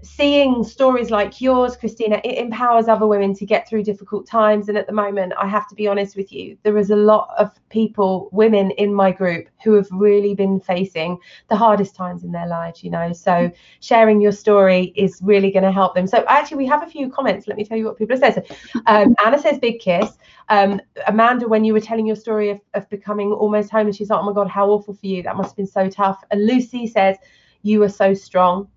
seeing 0.04 0.64
stories 0.64 1.12
like 1.12 1.42
yours, 1.42 1.76
Christina, 1.76 2.20
it 2.24 2.38
empowers 2.38 2.88
other 2.88 3.06
women 3.06 3.34
to 3.36 3.46
get 3.46 3.68
through 3.68 3.84
difficult 3.84 4.26
times. 4.26 4.70
And 4.70 4.78
at 4.78 4.88
the 4.88 4.94
moment, 4.94 5.34
I 5.38 5.48
have 5.48 5.68
to 5.70 5.76
be 5.76 5.88
honest 5.88 6.16
with 6.16 6.32
you, 6.32 6.58
there 6.64 6.78
is 6.78 6.90
a 6.90 6.96
lot 6.96 7.30
of 7.38 7.52
people, 7.70 8.30
women 8.32 8.72
in 8.72 8.94
my 8.94 9.12
group, 9.12 9.48
who 9.64 9.74
have 9.74 9.88
really 9.92 10.34
been 10.34 10.60
facing 10.60 11.18
the 11.50 11.56
hardest 11.56 11.96
times 11.96 12.24
in 12.24 12.32
their 12.32 12.48
lives, 12.48 12.84
you 12.84 12.90
know. 12.90 13.14
So 13.14 13.52
sharing 13.80 14.22
your 14.22 14.32
story 14.32 14.94
is 14.96 15.20
really 15.22 15.52
going 15.52 15.64
to 15.64 15.72
help 15.72 15.94
them. 15.94 16.08
So 16.08 16.24
actually, 16.28 16.58
we 16.58 16.68
have 16.68 16.84
a 16.84 16.88
few 16.88 17.10
comments. 17.12 17.48
Let 17.48 17.58
me 17.58 17.66
tell 17.66 17.78
you 17.78 17.86
what 17.86 17.98
people 17.98 18.18
have 18.18 18.34
said. 18.34 18.46
So, 18.48 18.82
um, 18.88 19.16
Anna 19.24 19.40
says, 19.40 19.60
big 19.60 19.80
kiss. 19.80 20.18
Um, 20.50 20.82
Amanda, 21.08 21.48
when 21.48 21.64
you 21.64 21.74
were 21.74 21.80
telling 21.80 22.08
your 22.08 22.16
story 22.16 22.50
of, 22.50 22.60
of 22.74 22.90
becoming 22.90 23.32
almost 23.32 23.70
homeless, 23.70 23.98
she's 23.98 24.10
like, 24.10 24.20
oh 24.20 24.26
my 24.26 24.34
God, 24.34 24.48
how 24.48 24.70
awful 24.70 24.94
for 24.94 25.06
you. 25.06 25.22
That 25.24 25.36
must 25.36 25.52
have 25.52 25.58
been 25.58 25.68
so 25.68 25.90
tough. 25.90 26.24
And 26.32 26.46
Lucy 26.46 26.88
says, 26.88 27.18
you 27.64 27.80
were 27.80 27.90
so 27.90 28.14
strong 28.14 28.68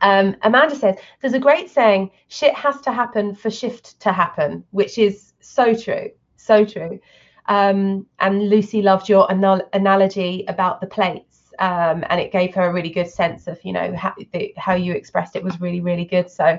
um, 0.00 0.36
Amanda 0.42 0.74
says, 0.74 0.96
there's 1.20 1.34
a 1.34 1.38
great 1.38 1.70
saying, 1.70 2.10
shit 2.28 2.54
has 2.54 2.80
to 2.82 2.92
happen 2.92 3.34
for 3.34 3.50
shift 3.50 3.98
to 4.00 4.12
happen, 4.12 4.64
which 4.70 4.98
is 4.98 5.32
so 5.40 5.74
true, 5.74 6.10
so 6.36 6.64
true. 6.64 6.98
Um, 7.46 8.06
and 8.18 8.48
Lucy 8.48 8.82
loved 8.82 9.08
your 9.08 9.26
anal- 9.30 9.68
analogy 9.72 10.44
about 10.48 10.80
the 10.80 10.86
plates. 10.86 11.52
Um, 11.58 12.04
and 12.10 12.20
it 12.20 12.32
gave 12.32 12.54
her 12.54 12.68
a 12.68 12.72
really 12.72 12.90
good 12.90 13.08
sense 13.08 13.46
of, 13.46 13.58
you 13.64 13.72
know, 13.72 13.94
how, 13.96 14.14
the, 14.32 14.52
how 14.58 14.74
you 14.74 14.92
expressed 14.92 15.36
it 15.36 15.42
was 15.42 15.60
really, 15.60 15.80
really 15.80 16.04
good. 16.04 16.30
So, 16.30 16.58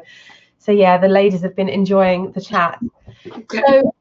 so 0.57 0.71
yeah, 0.71 0.97
the 0.97 1.07
ladies 1.07 1.41
have 1.41 1.55
been 1.55 1.69
enjoying 1.69 2.31
the 2.31 2.41
chat. 2.41 2.79
So 3.51 3.93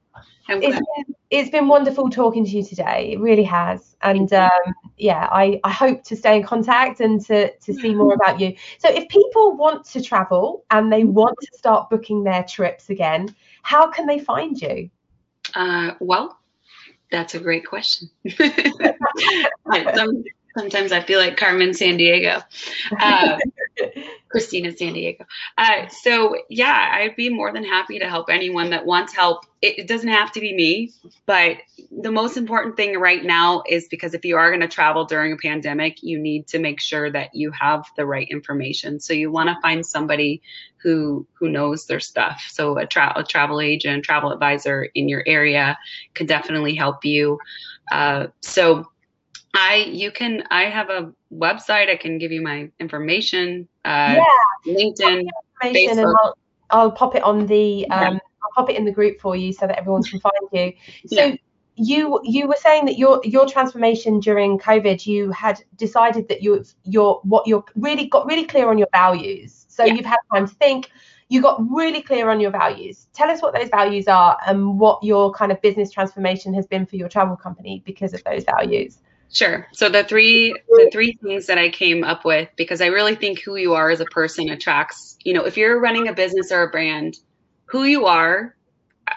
it's 0.48 0.76
been, 0.76 1.14
it's 1.30 1.50
been 1.50 1.68
wonderful 1.68 2.08
talking 2.08 2.44
to 2.44 2.50
you 2.50 2.64
today. 2.64 3.12
It 3.12 3.20
really 3.20 3.44
has. 3.44 3.96
And 4.02 4.32
um, 4.32 4.50
yeah, 4.96 5.28
I, 5.30 5.60
I 5.64 5.72
hope 5.72 6.04
to 6.04 6.16
stay 6.16 6.36
in 6.36 6.42
contact 6.42 7.00
and 7.00 7.24
to, 7.26 7.52
to 7.52 7.74
see 7.74 7.94
more 7.94 8.14
about 8.22 8.40
you. 8.40 8.54
So 8.78 8.88
if 8.88 9.08
people 9.08 9.56
want 9.56 9.84
to 9.86 10.02
travel 10.02 10.64
and 10.70 10.92
they 10.92 11.04
want 11.04 11.36
to 11.40 11.58
start 11.58 11.90
booking 11.90 12.24
their 12.24 12.44
trips 12.44 12.90
again, 12.90 13.34
how 13.62 13.90
can 13.90 14.06
they 14.06 14.18
find 14.18 14.60
you? 14.60 14.90
Uh, 15.54 15.92
well, 16.00 16.38
that's 17.10 17.34
a 17.34 17.40
great 17.40 17.66
question. 17.66 18.10
sometimes 20.56 20.92
I 20.92 21.00
feel 21.00 21.18
like 21.20 21.36
Carmen 21.36 21.70
Sandiego. 21.70 22.42
Uh, 23.00 23.38
Christina 24.28 24.70
Sandiego. 24.70 25.24
Uh, 25.56 25.86
so 25.88 26.36
yeah, 26.48 26.92
I'd 26.94 27.16
be 27.16 27.28
more 27.28 27.52
than 27.52 27.64
happy 27.64 27.98
to 27.98 28.08
help 28.08 28.28
anyone 28.30 28.70
that 28.70 28.86
wants 28.86 29.14
help. 29.14 29.44
It, 29.62 29.80
it, 29.80 29.88
doesn't 29.88 30.08
have 30.08 30.32
to 30.32 30.40
be 30.40 30.54
me, 30.54 30.92
but 31.24 31.58
the 31.90 32.10
most 32.10 32.36
important 32.36 32.76
thing 32.76 32.98
right 32.98 33.24
now 33.24 33.62
is 33.68 33.88
because 33.88 34.14
if 34.14 34.24
you 34.24 34.36
are 34.36 34.50
going 34.50 34.60
to 34.60 34.68
travel 34.68 35.04
during 35.04 35.32
a 35.32 35.36
pandemic, 35.36 36.02
you 36.02 36.18
need 36.18 36.46
to 36.48 36.58
make 36.58 36.80
sure 36.80 37.10
that 37.10 37.34
you 37.34 37.50
have 37.52 37.84
the 37.96 38.06
right 38.06 38.28
information. 38.28 39.00
So 39.00 39.12
you 39.12 39.30
want 39.30 39.48
to 39.48 39.60
find 39.62 39.84
somebody 39.84 40.42
who 40.82 41.26
who 41.34 41.48
knows 41.48 41.86
their 41.86 42.00
stuff. 42.00 42.44
So 42.48 42.78
a, 42.78 42.86
tra- 42.86 43.14
a 43.16 43.24
travel 43.24 43.60
agent, 43.60 44.04
travel 44.04 44.32
advisor 44.32 44.88
in 44.94 45.08
your 45.08 45.22
area 45.26 45.78
could 46.14 46.28
definitely 46.28 46.74
help 46.74 47.04
you. 47.04 47.38
Uh, 47.90 48.28
so 48.40 48.88
I 49.56 49.76
you 49.90 50.12
can 50.12 50.44
I 50.50 50.64
have 50.64 50.90
a 50.90 51.12
website. 51.32 51.88
I 51.88 51.96
can 51.96 52.18
give 52.18 52.30
you 52.30 52.42
my 52.42 52.70
information. 52.78 53.66
Uh, 53.84 54.16
yeah. 54.18 54.74
LinkedIn, 54.74 55.26
information 55.62 55.96
Facebook. 55.96 56.14
I'll, 56.22 56.38
I'll, 56.70 56.92
pop 56.92 57.14
it 57.14 57.22
on 57.22 57.46
the 57.46 57.88
um, 57.90 58.14
yeah. 58.14 58.20
I'll 58.44 58.52
pop 58.54 58.70
it 58.70 58.76
in 58.76 58.84
the 58.84 58.92
group 58.92 59.18
for 59.18 59.34
you 59.34 59.52
so 59.52 59.66
that 59.66 59.78
everyone 59.78 60.02
can 60.02 60.20
find 60.20 60.34
you. 60.52 60.72
So 61.06 61.24
yeah. 61.24 61.36
you 61.76 62.20
you 62.22 62.48
were 62.48 62.58
saying 62.58 62.84
that 62.84 62.98
your 62.98 63.20
your 63.24 63.46
transformation 63.48 64.20
during 64.20 64.58
COVID, 64.58 65.06
you 65.06 65.30
had 65.30 65.62
decided 65.76 66.28
that 66.28 66.42
you 66.42 66.62
your 66.84 67.20
what 67.22 67.46
you're 67.46 67.64
really 67.76 68.08
got 68.08 68.26
really 68.26 68.44
clear 68.44 68.68
on 68.68 68.76
your 68.76 68.88
values. 68.92 69.64
So 69.68 69.84
yeah. 69.84 69.94
you've 69.94 70.06
had 70.06 70.18
time 70.32 70.46
to 70.46 70.54
think. 70.54 70.90
You 71.28 71.42
got 71.42 71.60
really 71.68 72.02
clear 72.02 72.30
on 72.30 72.38
your 72.38 72.52
values. 72.52 73.08
Tell 73.12 73.28
us 73.28 73.42
what 73.42 73.52
those 73.52 73.68
values 73.68 74.06
are 74.06 74.38
and 74.46 74.78
what 74.78 75.02
your 75.02 75.32
kind 75.32 75.50
of 75.50 75.60
business 75.60 75.90
transformation 75.90 76.54
has 76.54 76.68
been 76.68 76.86
for 76.86 76.94
your 76.94 77.08
travel 77.08 77.34
company 77.36 77.82
because 77.84 78.14
of 78.14 78.22
those 78.22 78.44
values. 78.44 79.00
Sure. 79.32 79.66
So 79.72 79.88
the 79.88 80.04
three 80.04 80.54
the 80.76 80.88
three 80.92 81.18
things 81.22 81.46
that 81.46 81.58
I 81.58 81.68
came 81.68 82.04
up 82.04 82.24
with 82.24 82.48
because 82.56 82.80
I 82.80 82.86
really 82.86 83.16
think 83.16 83.40
who 83.42 83.56
you 83.56 83.74
are 83.74 83.90
as 83.90 84.00
a 84.00 84.06
person 84.06 84.48
attracts, 84.48 85.16
you 85.24 85.34
know, 85.34 85.44
if 85.44 85.56
you're 85.56 85.80
running 85.80 86.08
a 86.08 86.14
business 86.14 86.52
or 86.52 86.62
a 86.62 86.70
brand, 86.70 87.16
who 87.66 87.84
you 87.84 88.06
are 88.06 88.56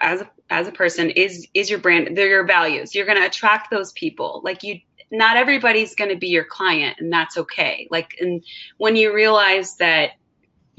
as 0.01 0.21
a, 0.21 0.31
as 0.49 0.67
a 0.67 0.71
person 0.71 1.11
is 1.11 1.47
is 1.53 1.69
your 1.69 1.79
brand, 1.79 2.17
they're 2.17 2.27
your 2.27 2.45
values. 2.45 2.95
You're 2.95 3.05
going 3.05 3.19
to 3.19 3.25
attract 3.27 3.69
those 3.71 3.91
people. 3.93 4.41
Like 4.43 4.63
you 4.63 4.79
not 5.11 5.37
everybody's 5.37 5.95
going 5.95 6.11
to 6.11 6.17
be 6.17 6.27
your 6.27 6.45
client 6.45 6.97
and 6.99 7.11
that's 7.13 7.37
okay. 7.37 7.87
Like 7.91 8.15
and 8.19 8.43
when 8.77 8.95
you 8.95 9.13
realize 9.13 9.75
that 9.77 10.11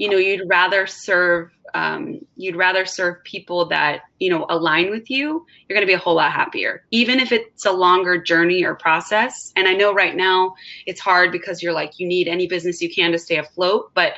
you 0.01 0.09
know 0.09 0.17
you'd 0.17 0.49
rather 0.49 0.87
serve 0.87 1.51
um, 1.75 2.19
you'd 2.35 2.55
rather 2.55 2.87
serve 2.87 3.23
people 3.23 3.67
that 3.67 4.01
you 4.17 4.31
know 4.31 4.47
align 4.49 4.89
with 4.89 5.11
you 5.11 5.45
you're 5.69 5.75
going 5.75 5.85
to 5.85 5.85
be 5.85 5.93
a 5.93 5.99
whole 5.99 6.15
lot 6.15 6.31
happier. 6.31 6.83
Even 6.89 7.19
if 7.19 7.31
it's 7.31 7.65
a 7.67 7.71
longer 7.71 8.19
journey 8.19 8.65
or 8.65 8.73
process 8.73 9.53
and 9.55 9.67
i 9.67 9.73
know 9.73 9.93
right 9.93 10.15
now 10.15 10.55
it's 10.87 10.99
hard 10.99 11.31
because 11.31 11.61
you're 11.61 11.71
like 11.71 11.99
you 11.99 12.07
need 12.07 12.27
any 12.27 12.47
business 12.47 12.81
you 12.81 12.89
can 12.89 13.11
to 13.11 13.19
stay 13.19 13.37
afloat 13.37 13.91
but 13.93 14.13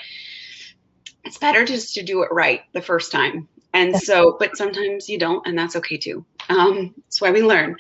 it's 1.26 1.38
better 1.38 1.66
just 1.66 1.96
to 1.96 2.04
do 2.04 2.24
it 2.24 2.30
right 2.32 2.62
the 2.72 2.82
first 2.82 3.12
time. 3.12 3.50
And 3.74 3.98
so 3.98 4.38
but 4.40 4.56
sometimes 4.56 5.10
you 5.10 5.20
don't 5.20 5.46
and 5.46 5.58
that's 5.58 5.76
okay 5.76 5.98
too. 5.98 6.26
Um, 6.48 6.94
that's 6.96 7.20
why 7.20 7.32
we 7.32 7.44
learn. 7.44 7.76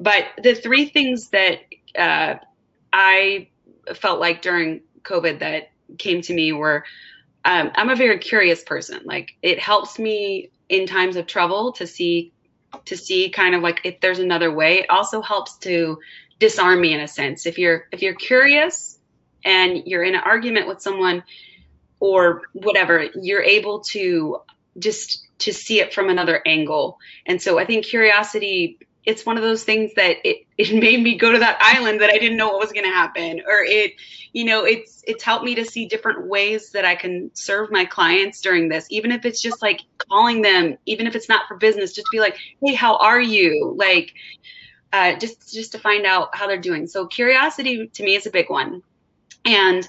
But 0.00 0.26
the 0.40 0.54
three 0.54 0.86
things 0.86 1.30
that 1.30 1.58
uh, 1.98 2.36
i 2.92 3.48
felt 3.94 4.20
like 4.20 4.40
during 4.42 4.82
covid 5.02 5.40
that 5.40 5.70
came 5.98 6.20
to 6.22 6.32
me 6.32 6.52
were 6.52 6.84
um, 7.44 7.70
I'm 7.74 7.90
a 7.90 7.96
very 7.96 8.18
curious 8.18 8.62
person. 8.62 9.00
Like 9.04 9.36
it 9.42 9.58
helps 9.58 9.98
me 9.98 10.50
in 10.68 10.86
times 10.86 11.16
of 11.16 11.26
trouble 11.26 11.72
to 11.72 11.86
see 11.86 12.32
to 12.84 12.96
see 12.96 13.30
kind 13.30 13.54
of 13.54 13.62
like 13.62 13.80
if 13.84 14.00
there's 14.00 14.18
another 14.18 14.52
way. 14.52 14.80
It 14.80 14.90
also 14.90 15.22
helps 15.22 15.58
to 15.58 15.98
disarm 16.38 16.80
me 16.80 16.92
in 16.92 17.00
a 17.00 17.08
sense. 17.08 17.46
If 17.46 17.58
you're 17.58 17.86
if 17.92 18.02
you're 18.02 18.14
curious 18.14 18.98
and 19.44 19.82
you're 19.86 20.04
in 20.04 20.14
an 20.14 20.22
argument 20.24 20.68
with 20.68 20.80
someone 20.80 21.22
or 21.98 22.42
whatever, 22.52 23.06
you're 23.14 23.42
able 23.42 23.80
to 23.80 24.38
just 24.78 25.26
to 25.38 25.52
see 25.52 25.80
it 25.80 25.94
from 25.94 26.08
another 26.08 26.42
angle. 26.46 26.98
And 27.26 27.40
so 27.40 27.58
I 27.58 27.64
think 27.64 27.86
curiosity 27.86 28.78
it's 29.10 29.26
one 29.26 29.36
of 29.36 29.42
those 29.42 29.64
things 29.64 29.92
that 29.94 30.16
it, 30.24 30.46
it 30.56 30.74
made 30.80 31.02
me 31.02 31.16
go 31.16 31.32
to 31.32 31.38
that 31.38 31.58
island 31.60 32.00
that 32.00 32.10
I 32.10 32.18
didn't 32.18 32.36
know 32.36 32.48
what 32.48 32.60
was 32.60 32.72
going 32.72 32.86
to 32.86 32.90
happen. 32.90 33.42
Or 33.46 33.62
it 33.64 33.92
you 34.32 34.44
know 34.44 34.64
it's 34.64 35.02
it's 35.06 35.24
helped 35.24 35.44
me 35.44 35.56
to 35.56 35.64
see 35.64 35.86
different 35.86 36.26
ways 36.28 36.70
that 36.70 36.84
I 36.84 36.94
can 36.94 37.30
serve 37.34 37.72
my 37.72 37.84
clients 37.84 38.40
during 38.40 38.68
this 38.68 38.86
even 38.88 39.10
if 39.10 39.24
it's 39.24 39.42
just 39.42 39.60
like 39.60 39.80
calling 40.08 40.40
them 40.40 40.78
even 40.86 41.08
if 41.08 41.16
it's 41.16 41.28
not 41.28 41.48
for 41.48 41.56
business 41.56 41.92
just 41.92 42.06
be 42.12 42.20
like 42.20 42.38
hey 42.62 42.74
how 42.74 42.96
are 42.96 43.20
you? 43.20 43.74
Like 43.76 44.14
uh, 44.92 45.16
just 45.18 45.52
just 45.52 45.72
to 45.72 45.78
find 45.78 46.06
out 46.06 46.34
how 46.34 46.46
they're 46.46 46.58
doing. 46.58 46.86
So 46.86 47.06
curiosity 47.06 47.88
to 47.88 48.02
me 48.04 48.14
is 48.16 48.26
a 48.26 48.30
big 48.30 48.48
one. 48.48 48.82
And 49.44 49.86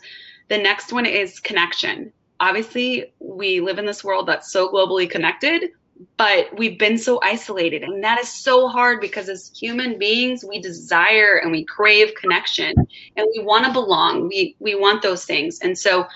the 0.49 0.57
next 0.57 0.91
one 0.91 1.05
is 1.05 1.39
connection. 1.39 2.11
Obviously 2.39 3.13
we 3.19 3.59
live 3.59 3.78
in 3.78 3.86
this 3.86 4.03
world 4.03 4.28
that's 4.28 4.51
so 4.51 4.72
globally 4.72 5.09
connected 5.09 5.72
but 6.18 6.58
we've 6.58 6.80
been 6.80 6.97
so 6.97 7.20
isolated. 7.22 7.84
And 7.84 8.04
that 8.04 8.20
is 8.20 8.30
so 8.30 8.68
hard 8.68 9.02
because 9.02 9.30
as 9.30 9.52
human 9.56 9.97
beings 9.97 10.43
we 10.43 10.60
desire 10.60 11.38
and 11.38 11.52
we 11.52 11.64
crave 11.64 12.16
connection 12.16 12.74
and 13.16 13.28
we 13.36 13.43
want 13.43 13.66
to 13.66 13.74
belong. 13.74 14.28
We 14.28 14.56
we 14.60 14.76
want 14.76 15.02
those 15.02 15.26
things. 15.26 15.60
And 15.62 15.78
so 15.78 16.08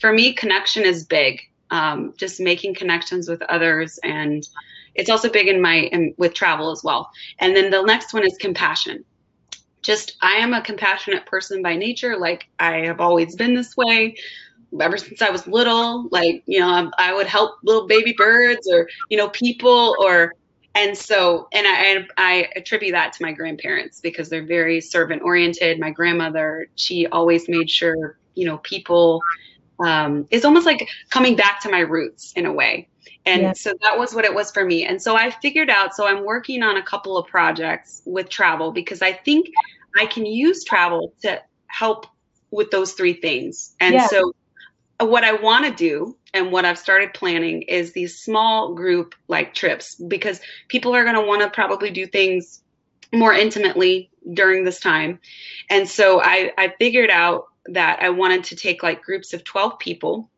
for 0.00 0.12
me 0.12 0.32
connection 0.32 0.84
is 0.84 1.04
big 1.04 1.40
um, 1.70 2.14
just 2.16 2.40
making 2.40 2.74
connections 2.74 3.28
with 3.28 3.42
others. 3.42 3.98
And 4.02 4.46
it's 4.94 5.10
also 5.10 5.28
big 5.28 5.48
in 5.48 5.60
my 5.60 5.74
in, 5.74 6.14
with 6.16 6.34
travel 6.34 6.70
as 6.70 6.82
well. 6.84 7.10
And 7.38 7.56
then 7.56 7.70
the 7.70 7.82
next 7.82 8.14
one 8.14 8.24
is 8.24 8.36
compassion. 8.38 9.04
Just 9.82 10.16
i 10.22 10.36
am 10.36 10.54
a 10.54 10.62
compassionate 10.62 11.26
person 11.26 11.60
by 11.60 11.76
nature 11.76 12.16
like 12.16 12.46
i 12.58 12.86
have 12.86 13.02
always 13.02 13.36
been 13.36 13.54
this 13.54 13.76
way 13.76 14.16
ever 14.80 14.96
since 14.96 15.22
I 15.22 15.30
was 15.30 15.46
little. 15.46 16.08
Like, 16.10 16.42
you 16.46 16.60
know, 16.60 16.68
I, 16.68 17.10
I 17.10 17.14
would 17.14 17.26
help 17.26 17.56
little 17.62 17.86
baby 17.86 18.14
birds 18.16 18.68
or, 18.70 18.88
you 19.10 19.16
know, 19.16 19.28
people 19.28 19.96
or, 20.00 20.34
and 20.74 20.96
so, 20.96 21.48
and 21.52 21.66
I, 21.68 22.06
I 22.16 22.48
attribute 22.56 22.92
that 22.92 23.12
to 23.14 23.22
my 23.22 23.32
grandparents 23.32 24.00
because 24.00 24.28
they're 24.28 24.44
very 24.44 24.80
servant 24.80 25.22
oriented. 25.22 25.78
My 25.78 25.90
grandmother, 25.90 26.66
she 26.74 27.06
always 27.06 27.48
made 27.48 27.70
sure, 27.70 28.18
you 28.34 28.46
know, 28.46 28.58
people, 28.58 29.20
um, 29.78 30.26
it's 30.30 30.44
almost 30.44 30.66
like 30.66 30.88
coming 31.10 31.36
back 31.36 31.60
to 31.62 31.70
my 31.70 31.80
roots 31.80 32.32
in 32.32 32.46
a 32.46 32.52
way. 32.52 32.88
And 33.26 33.42
yeah. 33.42 33.52
so 33.52 33.72
that 33.82 33.98
was 33.98 34.14
what 34.14 34.24
it 34.24 34.34
was 34.34 34.50
for 34.50 34.64
me. 34.64 34.84
And 34.84 35.00
so 35.00 35.16
I 35.16 35.30
figured 35.30 35.70
out, 35.70 35.94
so 35.94 36.06
I'm 36.06 36.24
working 36.24 36.62
on 36.62 36.76
a 36.76 36.82
couple 36.82 37.16
of 37.16 37.26
projects 37.26 38.02
with 38.04 38.28
travel 38.28 38.70
because 38.70 39.00
I 39.00 39.12
think 39.12 39.46
I 39.96 40.06
can 40.06 40.26
use 40.26 40.64
travel 40.64 41.14
to 41.22 41.40
help 41.68 42.06
with 42.50 42.70
those 42.70 42.92
three 42.92 43.14
things. 43.14 43.74
And 43.80 43.94
yeah. 43.94 44.06
so 44.08 44.34
what 45.06 45.24
I 45.24 45.34
want 45.34 45.64
to 45.64 45.72
do 45.72 46.16
and 46.32 46.50
what 46.50 46.64
I've 46.64 46.78
started 46.78 47.14
planning 47.14 47.62
is 47.62 47.92
these 47.92 48.18
small 48.18 48.74
group 48.74 49.14
like 49.28 49.54
trips 49.54 49.94
because 49.94 50.40
people 50.68 50.94
are 50.94 51.04
going 51.04 51.16
to 51.16 51.22
want 51.22 51.42
to 51.42 51.50
probably 51.50 51.90
do 51.90 52.06
things 52.06 52.62
more 53.12 53.32
intimately 53.32 54.10
during 54.32 54.64
this 54.64 54.80
time. 54.80 55.20
And 55.70 55.88
so 55.88 56.20
I, 56.20 56.52
I 56.58 56.74
figured 56.78 57.10
out 57.10 57.46
that 57.66 58.02
I 58.02 58.10
wanted 58.10 58.44
to 58.44 58.56
take 58.56 58.82
like 58.82 59.02
groups 59.02 59.32
of 59.32 59.44
12 59.44 59.78
people 59.78 60.30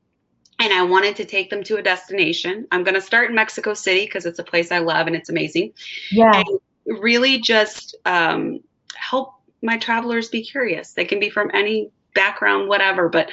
and 0.58 0.72
I 0.72 0.84
wanted 0.84 1.16
to 1.16 1.24
take 1.24 1.50
them 1.50 1.62
to 1.64 1.76
a 1.76 1.82
destination. 1.82 2.66
I'm 2.70 2.84
going 2.84 2.94
to 2.94 3.00
start 3.00 3.30
in 3.30 3.34
Mexico 3.34 3.74
City 3.74 4.04
because 4.04 4.26
it's 4.26 4.38
a 4.38 4.44
place 4.44 4.72
I 4.72 4.78
love 4.78 5.06
and 5.06 5.16
it's 5.16 5.28
amazing. 5.28 5.72
Yeah. 6.10 6.32
And 6.34 7.00
really 7.00 7.40
just 7.40 7.96
um, 8.04 8.60
help 8.94 9.34
my 9.62 9.76
travelers 9.76 10.28
be 10.28 10.42
curious. 10.42 10.92
They 10.92 11.04
can 11.04 11.20
be 11.20 11.30
from 11.30 11.50
any 11.52 11.90
background, 12.16 12.68
whatever, 12.68 13.08
but 13.08 13.30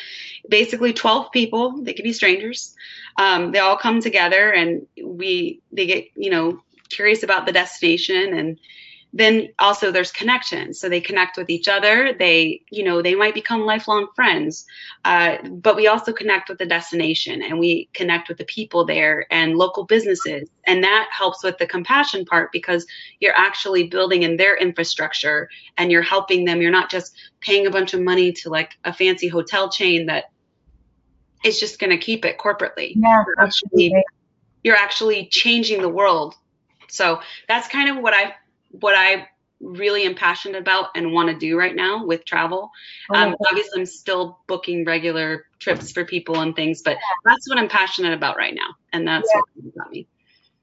basically 0.47 0.93
12 0.93 1.31
people, 1.31 1.81
they 1.81 1.93
could 1.93 2.03
be 2.03 2.13
strangers. 2.13 2.75
Um, 3.17 3.51
they 3.51 3.59
all 3.59 3.77
come 3.77 4.01
together 4.01 4.51
and 4.51 4.85
we, 5.03 5.61
they 5.71 5.87
get, 5.87 6.05
you 6.15 6.29
know, 6.29 6.61
curious 6.89 7.23
about 7.23 7.47
the 7.47 7.51
destination 7.51 8.37
and 8.37 8.59
then 9.13 9.49
also 9.59 9.91
there's 9.91 10.11
connection. 10.11 10.73
So 10.73 10.89
they 10.89 10.99
connect 10.99 11.37
with 11.37 11.49
each 11.49 11.67
other. 11.67 12.13
They 12.17 12.61
you 12.69 12.83
know 12.83 13.01
they 13.01 13.15
might 13.15 13.33
become 13.33 13.61
lifelong 13.61 14.07
friends 14.15 14.65
uh, 15.05 15.37
but 15.49 15.75
we 15.75 15.87
also 15.87 16.13
connect 16.13 16.47
with 16.47 16.57
the 16.57 16.65
destination 16.65 17.41
and 17.41 17.59
we 17.59 17.89
connect 17.93 18.29
with 18.29 18.37
the 18.37 18.45
people 18.45 18.85
there 18.85 19.25
and 19.31 19.57
local 19.57 19.83
businesses. 19.85 20.49
And 20.65 20.83
that 20.83 21.09
helps 21.11 21.43
with 21.43 21.57
the 21.57 21.67
compassion 21.67 22.23
part 22.25 22.51
because 22.53 22.85
you're 23.19 23.35
actually 23.35 23.87
building 23.87 24.23
in 24.23 24.37
their 24.37 24.55
infrastructure 24.55 25.49
and 25.77 25.91
you're 25.91 26.01
helping 26.01 26.45
them. 26.45 26.61
You're 26.61 26.71
not 26.71 26.89
just 26.89 27.13
paying 27.41 27.67
a 27.67 27.71
bunch 27.71 27.93
of 27.93 27.99
money 27.99 28.31
to 28.31 28.49
like 28.49 28.71
a 28.85 28.93
fancy 28.93 29.27
hotel 29.27 29.69
chain 29.69 30.05
that 30.05 30.25
is 31.43 31.59
just 31.59 31.79
going 31.79 31.89
to 31.89 31.97
keep 31.97 32.23
it 32.23 32.37
corporately. 32.37 32.93
Yeah 32.95 33.23
you're 33.27 33.45
actually, 33.45 33.93
you're 34.63 34.77
actually 34.77 35.27
changing 35.27 35.81
the 35.81 35.89
world. 35.89 36.35
So 36.87 37.19
that's 37.49 37.67
kind 37.67 37.89
of 37.89 38.01
what 38.01 38.13
i 38.13 38.33
what 38.79 38.95
I 38.95 39.27
really 39.59 40.03
am 40.03 40.15
passionate 40.15 40.59
about 40.59 40.89
and 40.95 41.13
want 41.13 41.29
to 41.29 41.35
do 41.35 41.57
right 41.57 41.75
now 41.75 42.05
with 42.05 42.25
travel. 42.25 42.69
Oh 43.11 43.15
um, 43.15 43.35
obviously, 43.49 43.81
I'm 43.81 43.85
still 43.85 44.39
booking 44.47 44.85
regular 44.85 45.45
trips 45.59 45.91
for 45.91 46.05
people 46.05 46.41
and 46.41 46.55
things, 46.55 46.81
but 46.81 46.97
that's 47.25 47.47
what 47.49 47.57
I'm 47.57 47.69
passionate 47.69 48.13
about 48.13 48.37
right 48.37 48.53
now, 48.53 48.75
and 48.91 49.07
that's 49.07 49.29
yeah. 49.33 49.41
what 49.55 49.75
got 49.75 49.91
me. 49.91 50.07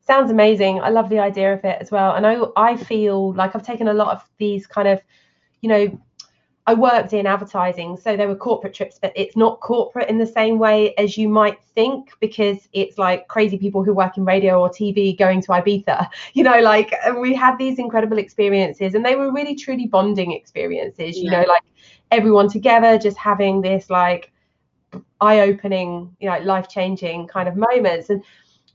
Sounds 0.06 0.30
amazing. 0.30 0.80
I 0.80 0.90
love 0.90 1.08
the 1.08 1.20
idea 1.20 1.54
of 1.54 1.64
it 1.64 1.78
as 1.80 1.90
well. 1.90 2.14
And 2.14 2.26
I 2.26 2.40
I 2.56 2.76
feel 2.76 3.32
like 3.34 3.54
I've 3.54 3.62
taken 3.62 3.88
a 3.88 3.94
lot 3.94 4.08
of 4.08 4.28
these 4.38 4.66
kind 4.66 4.88
of, 4.88 5.00
you 5.60 5.68
know, 5.68 6.00
I 6.70 6.74
worked 6.74 7.12
in 7.14 7.26
advertising, 7.26 7.96
so 7.96 8.16
there 8.16 8.28
were 8.28 8.36
corporate 8.36 8.74
trips, 8.74 8.96
but 9.02 9.12
it's 9.16 9.36
not 9.36 9.58
corporate 9.58 10.08
in 10.08 10.18
the 10.18 10.26
same 10.26 10.56
way 10.56 10.94
as 10.94 11.18
you 11.18 11.28
might 11.28 11.60
think 11.74 12.10
because 12.20 12.68
it's 12.72 12.96
like 12.96 13.26
crazy 13.26 13.58
people 13.58 13.82
who 13.82 13.92
work 13.92 14.16
in 14.16 14.24
radio 14.24 14.60
or 14.60 14.70
TV 14.70 15.18
going 15.18 15.42
to 15.42 15.48
Ibiza. 15.48 16.06
You 16.34 16.44
know, 16.44 16.60
like 16.60 16.94
we 17.18 17.34
had 17.34 17.58
these 17.58 17.80
incredible 17.80 18.18
experiences, 18.18 18.94
and 18.94 19.04
they 19.04 19.16
were 19.16 19.32
really 19.32 19.56
truly 19.56 19.86
bonding 19.86 20.30
experiences. 20.30 21.18
You 21.18 21.24
yeah. 21.24 21.40
know, 21.40 21.48
like 21.48 21.64
everyone 22.12 22.48
together, 22.48 22.98
just 22.98 23.16
having 23.16 23.62
this 23.62 23.90
like 23.90 24.30
eye-opening, 25.20 26.14
you 26.20 26.30
know, 26.30 26.38
life-changing 26.38 27.26
kind 27.26 27.48
of 27.48 27.56
moments. 27.56 28.10
And 28.10 28.22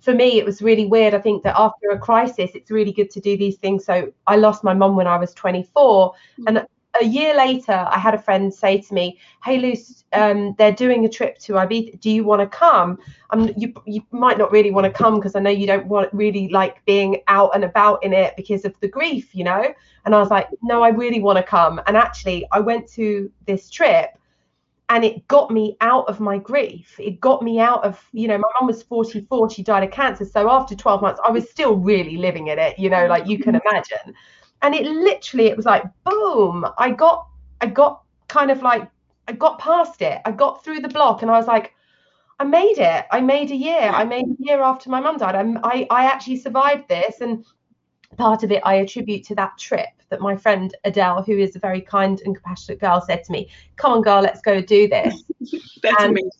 for 0.01 0.13
me, 0.13 0.37
it 0.37 0.45
was 0.45 0.61
really 0.61 0.85
weird. 0.85 1.13
I 1.13 1.19
think 1.19 1.43
that 1.43 1.57
after 1.57 1.91
a 1.91 1.97
crisis, 1.97 2.51
it's 2.55 2.71
really 2.71 2.91
good 2.91 3.09
to 3.11 3.21
do 3.21 3.37
these 3.37 3.55
things. 3.55 3.85
So 3.85 4.11
I 4.27 4.35
lost 4.35 4.65
my 4.65 4.73
mum 4.73 4.97
when 4.97 5.07
I 5.07 5.17
was 5.17 5.33
24, 5.33 6.11
mm-hmm. 6.11 6.47
and 6.47 6.67
a 7.01 7.05
year 7.05 7.35
later, 7.35 7.87
I 7.89 7.97
had 7.97 8.13
a 8.13 8.17
friend 8.17 8.53
say 8.53 8.79
to 8.81 8.93
me, 8.93 9.19
"Hey, 9.43 9.57
Luce, 9.57 10.03
um, 10.13 10.55
they're 10.57 10.71
doing 10.71 11.05
a 11.05 11.09
trip 11.09 11.37
to 11.39 11.53
Ibiza. 11.53 11.99
Do 11.99 12.09
you 12.09 12.23
want 12.23 12.41
to 12.41 12.47
come? 12.47 12.99
Um, 13.31 13.51
you 13.57 13.73
you 13.85 14.01
might 14.11 14.37
not 14.37 14.51
really 14.51 14.71
want 14.71 14.85
to 14.85 14.91
come 14.91 15.15
because 15.15 15.35
I 15.35 15.39
know 15.39 15.49
you 15.49 15.67
don't 15.67 15.87
want 15.87 16.13
really 16.13 16.47
like 16.49 16.83
being 16.85 17.21
out 17.27 17.51
and 17.55 17.63
about 17.63 18.03
in 18.03 18.13
it 18.13 18.35
because 18.35 18.65
of 18.65 18.73
the 18.79 18.87
grief, 18.87 19.33
you 19.33 19.43
know." 19.43 19.73
And 20.05 20.15
I 20.15 20.19
was 20.19 20.29
like, 20.29 20.47
"No, 20.61 20.83
I 20.83 20.89
really 20.89 21.21
want 21.21 21.37
to 21.37 21.43
come." 21.43 21.81
And 21.87 21.97
actually, 21.97 22.47
I 22.51 22.59
went 22.59 22.87
to 22.93 23.31
this 23.45 23.69
trip, 23.69 24.11
and 24.89 25.03
it 25.03 25.27
got 25.27 25.51
me 25.51 25.75
out 25.81 26.07
of 26.07 26.19
my 26.19 26.37
grief. 26.37 26.95
It 26.99 27.19
got 27.19 27.41
me 27.41 27.59
out 27.59 27.83
of, 27.83 28.03
you 28.13 28.27
know, 28.27 28.37
my 28.37 28.47
mum 28.59 28.67
was 28.67 28.83
44. 28.83 29.49
She 29.49 29.63
died 29.63 29.83
of 29.83 29.91
cancer. 29.91 30.25
So 30.25 30.49
after 30.49 30.75
12 30.75 31.01
months, 31.01 31.19
I 31.25 31.31
was 31.31 31.49
still 31.49 31.75
really 31.75 32.17
living 32.17 32.47
in 32.47 32.59
it, 32.59 32.77
you 32.77 32.89
know, 32.89 33.07
like 33.07 33.25
you 33.25 33.39
can 33.39 33.55
imagine 33.65 34.13
and 34.65 34.73
it 34.73 34.85
literally 34.85 35.45
it 35.45 35.55
was 35.55 35.65
like 35.65 35.83
boom 36.03 36.65
i 36.79 36.89
got 36.89 37.27
i 37.61 37.67
got 37.67 38.01
kind 38.27 38.49
of 38.49 38.63
like 38.63 38.89
i 39.27 39.31
got 39.31 39.59
past 39.59 40.01
it. 40.01 40.19
I 40.25 40.31
got 40.31 40.63
through 40.63 40.79
the 40.79 40.87
block 40.89 41.21
and 41.21 41.29
i 41.29 41.37
was 41.37 41.47
like 41.47 41.73
i 42.39 42.43
made 42.43 42.79
it. 42.79 43.05
I 43.11 43.21
made 43.21 43.51
a 43.51 43.55
year. 43.55 43.79
I 43.79 44.03
made 44.03 44.25
a 44.25 44.35
year 44.39 44.61
after 44.61 44.89
my 44.89 44.99
mum 44.99 45.17
died. 45.17 45.35
I, 45.35 45.45
I 45.63 45.87
i 45.89 46.05
actually 46.05 46.37
survived 46.37 46.89
this. 46.89 47.21
And 47.21 47.45
part 48.17 48.43
of 48.43 48.51
it 48.51 48.61
i 48.63 48.75
attribute 48.75 49.25
to 49.25 49.35
that 49.35 49.57
trip 49.57 49.89
that 50.09 50.21
my 50.21 50.35
friend 50.37 50.75
adele 50.85 51.21
who 51.21 51.37
is 51.37 51.55
a 51.55 51.59
very 51.59 51.81
kind 51.81 52.21
and 52.23 52.35
compassionate 52.35 52.79
girl 52.79 53.01
said 53.01 53.23
to 53.23 53.31
me 53.31 53.49
come 53.75 53.91
on 53.93 54.01
girl 54.01 54.21
let's 54.21 54.41
go 54.41 54.61
do 54.61 54.87
this. 54.87 55.23
That's 55.83 56.01
and, 56.01 56.11
amazing. 56.11 56.31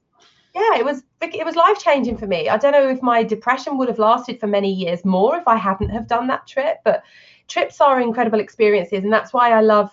yeah 0.53 0.77
it 0.77 0.85
was 0.85 1.03
it 1.21 1.45
was 1.45 1.55
life 1.55 1.79
changing 1.79 2.17
for 2.17 2.27
me. 2.27 2.49
I 2.49 2.57
don't 2.57 2.71
know 2.71 2.87
if 2.87 3.01
my 3.01 3.23
depression 3.23 3.77
would 3.77 3.87
have 3.87 3.99
lasted 3.99 4.39
for 4.39 4.47
many 4.47 4.71
years 4.71 5.03
more 5.05 5.37
if 5.37 5.47
i 5.47 5.55
hadn't 5.55 5.89
have 5.89 6.07
done 6.07 6.27
that 6.27 6.45
trip 6.47 6.77
but 6.83 7.03
trips 7.47 7.81
are 7.81 8.01
incredible 8.01 8.39
experiences 8.39 9.03
and 9.03 9.13
that's 9.13 9.33
why 9.33 9.51
i 9.51 9.61
love 9.61 9.91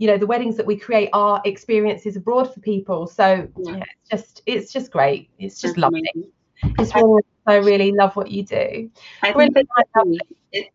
you 0.00 0.06
know 0.06 0.16
the 0.16 0.26
weddings 0.26 0.56
that 0.56 0.64
we 0.64 0.76
create 0.76 1.10
are 1.12 1.42
experiences 1.44 2.16
abroad 2.16 2.52
for 2.52 2.58
people. 2.60 3.06
So 3.06 3.46
yeah, 3.58 3.76
yeah 3.76 3.84
it's 3.84 4.10
just 4.10 4.42
it's 4.46 4.72
just 4.72 4.90
great. 4.90 5.28
It's 5.38 5.60
just 5.60 5.74
that's 5.74 5.82
lovely. 5.82 6.02
amazing. 6.14 6.32
it's 6.78 6.94
really 6.94 7.22
i 7.46 7.56
really 7.56 7.92
love 7.92 8.16
what 8.16 8.30
you 8.30 8.42
do. 8.42 8.90
I 9.22 9.32
think 9.32 9.54
it, 10.52 10.68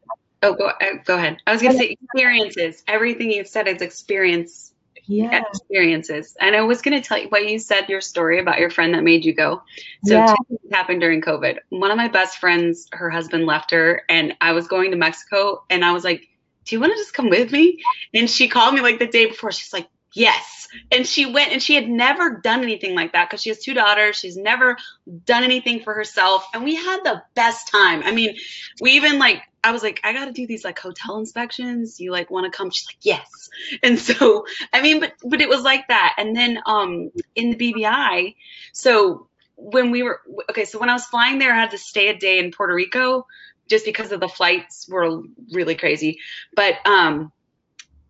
oh 0.44 0.54
go, 0.54 0.68
uh, 0.68 0.86
go 1.06 1.16
ahead. 1.16 1.38
I 1.48 1.54
was 1.54 1.62
going 1.62 1.74
to 1.74 1.80
say 1.80 1.98
experiences. 2.00 2.84
Everything 2.88 3.32
you've 3.32 3.48
said 3.48 3.68
is 3.68 3.82
experience 3.82 4.74
yeah. 5.08 5.42
experiences. 5.42 6.36
And 6.40 6.56
I 6.56 6.62
was 6.62 6.82
going 6.82 7.00
to 7.00 7.08
tell 7.08 7.18
you 7.18 7.30
what 7.30 7.48
you 7.48 7.60
said, 7.60 7.90
your 7.90 8.02
story 8.02 8.40
about 8.40 8.60
your 8.60 8.70
friend 8.70 8.94
that 8.94 9.04
made 9.04 9.26
you 9.26 9.34
go. 9.34 9.62
So 10.06 10.16
yeah. 10.16 10.36
happened 10.72 11.02
during 11.02 11.22
COVID. 11.22 11.60
One 11.70 11.92
of 11.92 11.98
my 11.98 12.08
best 12.08 12.38
friends, 12.40 12.88
her 12.92 13.10
husband 13.10 13.46
left 13.46 13.72
her, 13.72 14.04
and 14.10 14.36
I 14.42 14.54
was 14.54 14.68
going 14.68 14.92
to 14.92 14.98
Mexico, 14.98 15.64
and 15.70 15.84
I 15.84 15.92
was 15.92 16.04
like, 16.04 16.28
"Do 16.66 16.76
you 16.76 16.80
want 16.80 16.94
to 16.94 16.98
just 16.98 17.14
come 17.14 17.30
with 17.30 17.52
me?" 17.52 17.82
And 18.14 18.30
she 18.30 18.48
called 18.48 18.74
me 18.74 18.82
like 18.82 19.00
the 19.00 19.08
day 19.08 19.28
before. 19.28 19.52
She's 19.52 19.74
like, 19.74 19.88
"Yes." 20.14 20.68
And 20.92 21.08
she 21.08 21.26
went, 21.26 21.54
and 21.54 21.64
she 21.64 21.76
had 21.76 21.88
never 21.88 22.42
done 22.44 22.62
anything 22.62 22.96
like 22.96 23.14
that 23.14 23.30
because 23.30 23.42
she 23.42 23.50
has 23.50 23.60
two 23.60 23.74
daughters. 23.74 24.18
She's 24.18 24.36
never 24.36 24.78
done 25.26 25.44
anything 25.44 25.82
for 25.82 25.94
herself, 25.94 26.46
and 26.54 26.64
we 26.64 26.76
had 26.76 27.02
the 27.04 27.24
best 27.34 27.70
time. 27.70 28.02
I 28.04 28.12
mean, 28.12 28.36
we 28.82 28.92
even 28.92 29.20
like 29.20 29.42
I 29.66 29.72
was 29.72 29.82
like, 29.82 30.00
I 30.04 30.14
got 30.14 30.26
to 30.26 30.32
do 30.32 30.46
these 30.46 30.64
like 30.64 30.78
hotel 30.78 31.18
inspections. 31.18 32.00
You 32.00 32.12
like 32.12 32.30
want 32.30 32.46
to 32.46 32.56
come? 32.56 32.70
She's 32.70 32.88
like, 32.88 33.00
yes. 33.02 33.50
And 33.84 33.98
so, 33.98 34.46
I 34.72 34.82
mean, 34.82 35.00
but 35.00 35.14
but 35.24 35.42
it 35.42 35.50
was 35.50 35.64
like 35.64 35.88
that. 35.88 36.16
And 36.18 36.36
then 36.36 36.60
um 36.68 37.12
in 37.36 37.50
the 37.50 37.56
BVI, 37.74 38.36
so 38.74 39.28
when 39.56 39.90
we 39.90 40.04
were 40.04 40.22
okay, 40.52 40.66
so 40.66 40.80
when 40.80 40.90
I 40.90 40.94
was 40.94 41.06
flying 41.06 41.40
there, 41.40 41.52
I 41.52 41.60
had 41.60 41.72
to 41.72 41.80
stay 41.80 42.10
a 42.10 42.18
day 42.18 42.38
in 42.38 42.52
Puerto 42.52 42.76
Rico 42.76 43.26
just 43.68 43.86
because 43.86 44.12
of 44.12 44.20
the 44.20 44.28
flights 44.28 44.88
were 44.88 45.24
really 45.52 45.76
crazy. 45.76 46.20
But 46.56 46.76
um 46.86 47.32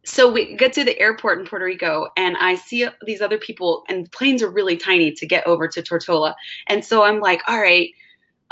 so 0.03 0.31
we 0.31 0.55
get 0.55 0.73
to 0.73 0.83
the 0.83 0.99
airport 0.99 1.39
in 1.39 1.45
Puerto 1.45 1.65
Rico 1.65 2.09
and 2.17 2.35
I 2.37 2.55
see 2.55 2.87
these 3.05 3.21
other 3.21 3.37
people 3.37 3.85
and 3.87 4.11
planes 4.11 4.43
are 4.43 4.49
really 4.49 4.77
tiny 4.77 5.13
to 5.13 5.25
get 5.25 5.47
over 5.47 5.67
to 5.69 5.81
Tortola. 5.81 6.35
And 6.67 6.85
so 6.85 7.03
I'm 7.03 7.19
like, 7.19 7.41
all 7.47 7.59
right, 7.59 7.89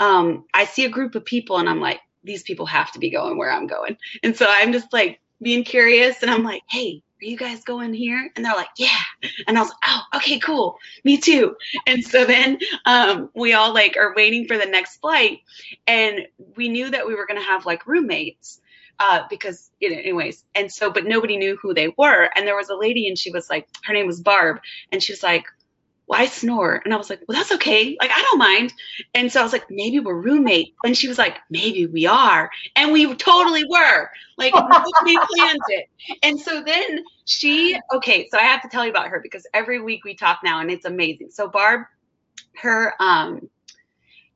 um, 0.00 0.46
I 0.52 0.64
see 0.64 0.84
a 0.84 0.88
group 0.88 1.14
of 1.14 1.24
people 1.24 1.58
and 1.58 1.68
I'm 1.68 1.80
like, 1.80 2.00
these 2.24 2.42
people 2.42 2.66
have 2.66 2.90
to 2.92 2.98
be 2.98 3.10
going 3.10 3.38
where 3.38 3.52
I'm 3.52 3.66
going. 3.66 3.96
And 4.22 4.36
so 4.36 4.46
I'm 4.48 4.72
just 4.72 4.92
like 4.92 5.20
being 5.42 5.64
curious 5.64 6.22
and 6.22 6.30
I'm 6.30 6.42
like, 6.42 6.62
hey, 6.68 7.02
are 7.22 7.26
you 7.26 7.36
guys 7.36 7.62
going 7.64 7.94
here? 7.94 8.30
And 8.34 8.44
they're 8.44 8.54
like, 8.54 8.68
yeah. 8.76 8.88
And 9.46 9.56
I 9.56 9.60
was 9.60 9.70
like, 9.70 9.78
oh, 9.86 10.02
okay, 10.16 10.38
cool. 10.38 10.78
Me 11.04 11.16
too. 11.16 11.56
And 11.86 12.04
so 12.04 12.24
then 12.24 12.58
um, 12.86 13.30
we 13.34 13.52
all 13.54 13.72
like 13.72 13.96
are 13.96 14.14
waiting 14.14 14.46
for 14.46 14.58
the 14.58 14.66
next 14.66 14.98
flight. 14.98 15.40
And 15.86 16.26
we 16.56 16.68
knew 16.68 16.90
that 16.90 17.06
we 17.06 17.14
were 17.14 17.26
going 17.26 17.40
to 17.40 17.46
have 17.46 17.66
like 17.66 17.86
roommates 17.86 18.60
uh, 18.98 19.22
because 19.28 19.70
you 19.80 19.90
know, 19.90 19.96
anyways. 19.98 20.44
And 20.54 20.70
so, 20.70 20.90
but 20.90 21.04
nobody 21.04 21.36
knew 21.36 21.56
who 21.60 21.74
they 21.74 21.94
were. 21.96 22.28
And 22.34 22.46
there 22.46 22.56
was 22.56 22.68
a 22.68 22.76
lady 22.76 23.08
and 23.08 23.18
she 23.18 23.30
was 23.30 23.48
like, 23.50 23.68
her 23.84 23.92
name 23.92 24.06
was 24.06 24.20
Barb. 24.20 24.60
And 24.92 25.02
she 25.02 25.12
was 25.12 25.22
like, 25.22 25.44
why 26.06 26.26
snore? 26.26 26.82
And 26.84 26.92
I 26.92 26.96
was 26.96 27.08
like, 27.08 27.22
well, 27.26 27.36
that's 27.38 27.52
okay. 27.52 27.96
Like, 28.00 28.10
I 28.14 28.20
don't 28.22 28.38
mind. 28.38 28.72
And 29.14 29.32
so 29.32 29.40
I 29.40 29.42
was 29.42 29.52
like, 29.52 29.70
maybe 29.70 30.00
we're 30.00 30.20
roommates. 30.20 30.72
And 30.84 30.96
she 30.96 31.08
was 31.08 31.18
like, 31.18 31.38
maybe 31.50 31.86
we 31.86 32.06
are. 32.06 32.50
And 32.76 32.92
we 32.92 33.12
totally 33.14 33.64
were. 33.64 34.10
Like, 34.36 34.54
we 35.04 35.18
planned 35.34 35.60
it. 35.68 35.88
And 36.22 36.38
so 36.38 36.62
then 36.62 37.04
she, 37.24 37.78
okay, 37.94 38.28
so 38.30 38.38
I 38.38 38.42
have 38.42 38.62
to 38.62 38.68
tell 38.68 38.84
you 38.84 38.90
about 38.90 39.08
her 39.08 39.20
because 39.20 39.46
every 39.54 39.80
week 39.80 40.04
we 40.04 40.14
talk 40.14 40.40
now 40.44 40.60
and 40.60 40.70
it's 40.70 40.84
amazing. 40.84 41.30
So 41.30 41.48
Barb, 41.48 41.82
her, 42.60 42.94
um, 43.00 43.48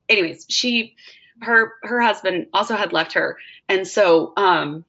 anyways, 0.09 0.47
she, 0.49 0.97
her, 1.43 1.75
her 1.83 2.01
husband 2.01 2.47
also 2.55 2.77
had 2.77 2.93
left 2.95 3.13
her. 3.13 3.37
And 3.69 3.87
so, 3.87 4.33
um, 4.37 4.85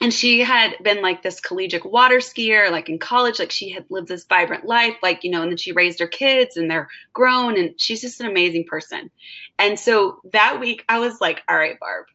and 0.00 0.12
she 0.12 0.40
had 0.40 0.76
been 0.82 1.02
like 1.02 1.22
this 1.22 1.40
collegiate 1.40 1.86
water 1.86 2.18
skier 2.18 2.70
like 2.70 2.88
in 2.88 2.98
college 2.98 3.38
like 3.38 3.50
she 3.50 3.70
had 3.70 3.84
lived 3.90 4.08
this 4.08 4.24
vibrant 4.24 4.64
life 4.64 4.96
like 5.02 5.24
you 5.24 5.30
know 5.30 5.42
and 5.42 5.50
then 5.50 5.56
she 5.56 5.72
raised 5.72 6.00
her 6.00 6.06
kids 6.06 6.56
and 6.56 6.70
they're 6.70 6.88
grown 7.12 7.58
and 7.58 7.80
she's 7.80 8.00
just 8.00 8.20
an 8.20 8.26
amazing 8.26 8.64
person. 8.64 9.10
And 9.58 9.78
so 9.78 10.20
that 10.32 10.60
week 10.60 10.84
i 10.88 10.98
was 10.98 11.20
like 11.20 11.42
all 11.48 11.56
right 11.56 11.78
barb 11.80 12.06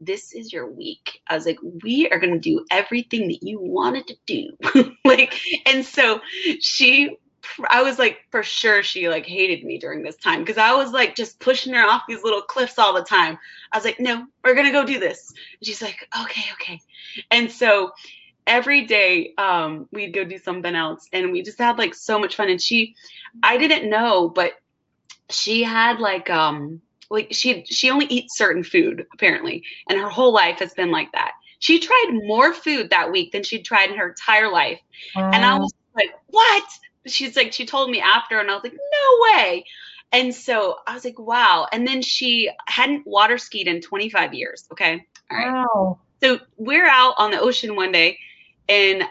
this 0.00 0.32
is 0.32 0.52
your 0.52 0.66
week. 0.66 1.20
I 1.28 1.34
was 1.34 1.44
like 1.44 1.58
we 1.82 2.08
are 2.08 2.18
going 2.18 2.32
to 2.32 2.38
do 2.38 2.64
everything 2.70 3.28
that 3.28 3.42
you 3.42 3.60
wanted 3.60 4.06
to 4.08 4.16
do. 4.26 4.56
Like 5.04 5.40
and 5.66 5.84
so 5.84 6.20
she 6.60 7.16
I 7.68 7.82
was 7.82 7.98
like, 7.98 8.20
for 8.30 8.42
sure 8.42 8.82
she 8.82 9.08
like 9.08 9.26
hated 9.26 9.64
me 9.64 9.78
during 9.78 10.02
this 10.02 10.16
time 10.16 10.40
because 10.40 10.58
I 10.58 10.74
was 10.74 10.92
like 10.92 11.14
just 11.14 11.40
pushing 11.40 11.72
her 11.74 11.84
off 11.84 12.02
these 12.08 12.22
little 12.22 12.42
cliffs 12.42 12.78
all 12.78 12.94
the 12.94 13.02
time. 13.02 13.38
I 13.72 13.76
was 13.76 13.84
like, 13.84 14.00
no, 14.00 14.26
we're 14.44 14.54
gonna 14.54 14.72
go 14.72 14.84
do 14.84 14.98
this. 14.98 15.30
And 15.30 15.66
she's 15.66 15.82
like, 15.82 16.08
okay, 16.22 16.44
okay. 16.54 16.80
And 17.30 17.50
so 17.50 17.92
every 18.46 18.86
day 18.86 19.34
um, 19.38 19.88
we'd 19.92 20.14
go 20.14 20.24
do 20.24 20.38
something 20.38 20.74
else 20.74 21.06
and 21.12 21.32
we 21.32 21.42
just 21.42 21.58
had 21.58 21.78
like 21.78 21.94
so 21.94 22.18
much 22.18 22.36
fun. 22.36 22.48
And 22.48 22.60
she, 22.60 22.94
I 23.42 23.56
didn't 23.56 23.88
know, 23.88 24.28
but 24.28 24.52
she 25.30 25.62
had 25.62 26.00
like 26.00 26.28
um 26.28 26.80
like 27.08 27.28
she 27.32 27.64
she 27.64 27.90
only 27.90 28.06
eats 28.06 28.36
certain 28.36 28.62
food 28.62 29.06
apparently, 29.12 29.64
and 29.88 29.98
her 29.98 30.08
whole 30.08 30.32
life 30.32 30.58
has 30.60 30.74
been 30.74 30.90
like 30.90 31.10
that. 31.12 31.32
She 31.58 31.78
tried 31.78 32.10
more 32.12 32.54
food 32.54 32.90
that 32.90 33.10
week 33.10 33.32
than 33.32 33.42
she'd 33.42 33.64
tried 33.64 33.90
in 33.90 33.96
her 33.96 34.10
entire 34.10 34.50
life, 34.50 34.80
wow. 35.16 35.30
and 35.32 35.44
I 35.44 35.58
was 35.58 35.72
like, 35.94 36.10
what? 36.28 36.64
She's 37.06 37.36
like, 37.36 37.52
she 37.52 37.66
told 37.66 37.90
me 37.90 38.00
after, 38.00 38.38
and 38.38 38.50
I 38.50 38.54
was 38.54 38.62
like, 38.62 38.74
no 38.74 39.38
way. 39.38 39.64
And 40.12 40.34
so 40.34 40.76
I 40.86 40.94
was 40.94 41.04
like, 41.04 41.18
wow. 41.18 41.66
And 41.70 41.86
then 41.86 42.02
she 42.02 42.50
hadn't 42.66 43.06
water 43.06 43.38
skied 43.38 43.68
in 43.68 43.80
25 43.80 44.34
years. 44.34 44.66
Okay. 44.72 45.06
All 45.30 45.36
right. 45.36 45.52
Wow. 45.52 45.98
So 46.22 46.40
we're 46.56 46.88
out 46.88 47.14
on 47.18 47.30
the 47.30 47.40
ocean 47.40 47.76
one 47.76 47.92
day 47.92 48.18
and, 48.68 49.04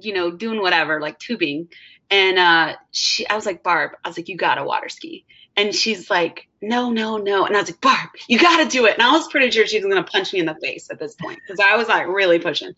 you 0.00 0.12
know, 0.12 0.30
doing 0.30 0.60
whatever, 0.60 1.00
like 1.00 1.18
tubing. 1.18 1.68
And 2.10 2.38
uh, 2.38 2.76
she, 2.92 3.26
I 3.26 3.34
was 3.34 3.46
like, 3.46 3.62
Barb, 3.62 3.92
I 4.04 4.08
was 4.08 4.16
like, 4.16 4.28
you 4.28 4.36
gotta 4.36 4.62
water 4.64 4.88
ski. 4.88 5.24
And 5.56 5.74
she's 5.74 6.10
like, 6.10 6.48
no, 6.60 6.90
no, 6.90 7.16
no. 7.16 7.46
And 7.46 7.56
I 7.56 7.60
was 7.60 7.70
like, 7.70 7.80
Barb, 7.80 8.10
you 8.28 8.38
gotta 8.38 8.68
do 8.68 8.84
it. 8.84 8.94
And 8.94 9.02
I 9.02 9.12
was 9.12 9.26
pretty 9.28 9.50
sure 9.50 9.66
she 9.66 9.78
was 9.78 9.86
gonna 9.86 10.06
punch 10.06 10.32
me 10.32 10.40
in 10.40 10.46
the 10.46 10.54
face 10.54 10.90
at 10.90 10.98
this 10.98 11.14
point 11.14 11.40
because 11.44 11.58
I 11.58 11.76
was 11.76 11.88
like 11.88 12.06
really 12.06 12.38
pushing. 12.38 12.74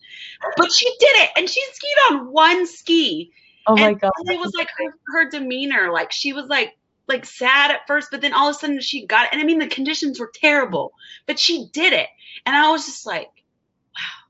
But 0.57 0.71
she 0.71 0.85
did 0.99 1.15
it, 1.17 1.29
and 1.35 1.49
she 1.49 1.61
skied 1.61 2.11
on 2.11 2.31
one 2.31 2.65
ski. 2.65 3.33
Oh 3.69 3.75
my 3.75 3.93
god! 3.93 4.11
It 4.25 4.39
was 4.39 4.53
like 4.55 4.69
her, 4.77 4.93
her 5.13 5.29
demeanor, 5.29 5.91
like 5.91 6.11
she 6.11 6.33
was 6.33 6.47
like 6.47 6.75
like 7.07 7.23
sad 7.23 7.69
at 7.69 7.85
first, 7.85 8.09
but 8.09 8.19
then 8.19 8.33
all 8.33 8.49
of 8.49 8.55
a 8.55 8.59
sudden 8.59 8.81
she 8.81 9.05
got 9.05 9.25
it. 9.25 9.33
And 9.33 9.41
I 9.41 9.45
mean, 9.45 9.59
the 9.59 9.67
conditions 9.67 10.19
were 10.19 10.31
terrible, 10.33 10.93
but 11.27 11.37
she 11.37 11.67
did 11.71 11.93
it, 11.93 12.07
and 12.47 12.55
I 12.55 12.71
was 12.71 12.87
just 12.87 13.05
like, 13.05 13.27
wow. 13.27 14.25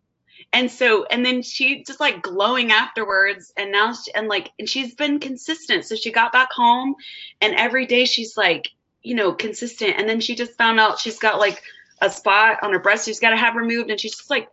And 0.52 0.70
so, 0.70 1.06
and 1.06 1.26
then 1.26 1.42
she 1.42 1.86
just 1.86 2.02
like 2.02 2.22
glowing 2.22 2.74
afterwards, 2.74 3.54
and 3.56 3.72
now 3.72 3.94
she, 3.94 4.14
and 4.14 4.28
like, 4.28 4.52
and 4.60 4.68
she's 4.68 4.94
been 4.94 5.20
consistent. 5.20 5.86
So 5.86 5.96
she 5.96 6.12
got 6.12 6.34
back 6.34 6.52
home, 6.52 6.96
and 7.40 7.56
every 7.56 7.86
day 7.86 8.04
she's 8.04 8.36
like, 8.36 8.70
you 9.04 9.16
know, 9.16 9.32
consistent. 9.32 9.96
And 9.98 10.10
then 10.10 10.20
she 10.20 10.36
just 10.36 10.58
found 10.58 10.82
out 10.82 11.00
she's 11.00 11.20
got 11.20 11.40
like 11.40 11.64
a 12.02 12.10
spot 12.10 12.60
on 12.62 12.74
her 12.74 12.80
breast 12.80 13.06
she's 13.06 13.22
got 13.22 13.30
to 13.30 13.38
have 13.38 13.56
removed, 13.56 13.90
and 13.90 13.98
she's 14.00 14.18
just 14.18 14.30
like 14.30 14.50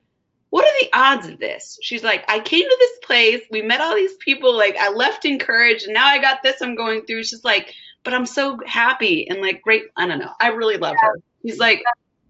what 0.57 0.65
are 0.65 0.81
the 0.81 0.89
odds 0.95 1.29
of 1.29 1.39
this? 1.39 1.79
She's 1.83 2.03
like, 2.03 2.25
I 2.29 2.41
came 2.41 2.63
to 2.63 2.77
this 2.81 2.99
place, 3.03 3.43
we 3.51 3.61
met 3.61 3.83
all 3.83 3.95
these 3.95 4.15
people, 4.15 4.57
like 4.57 4.75
I 4.79 4.91
left 4.91 5.27
encouraged, 5.27 5.85
and 5.85 5.93
now 5.93 6.07
I 6.07 6.19
got 6.19 6.43
this 6.43 6.63
I'm 6.63 6.75
going 6.75 7.03
through. 7.03 7.25
She's 7.25 7.45
like, 7.45 7.75
but 8.05 8.15
I'm 8.15 8.25
so 8.25 8.59
happy 8.65 9.29
and 9.29 9.43
like 9.43 9.61
great. 9.61 9.83
I 9.99 10.07
don't 10.07 10.19
know. 10.19 10.33
I 10.41 10.49
really 10.49 10.79
love 10.79 10.95
yeah. 10.95 11.09
her. 11.09 11.21
She's 11.43 11.59
like, 11.59 11.83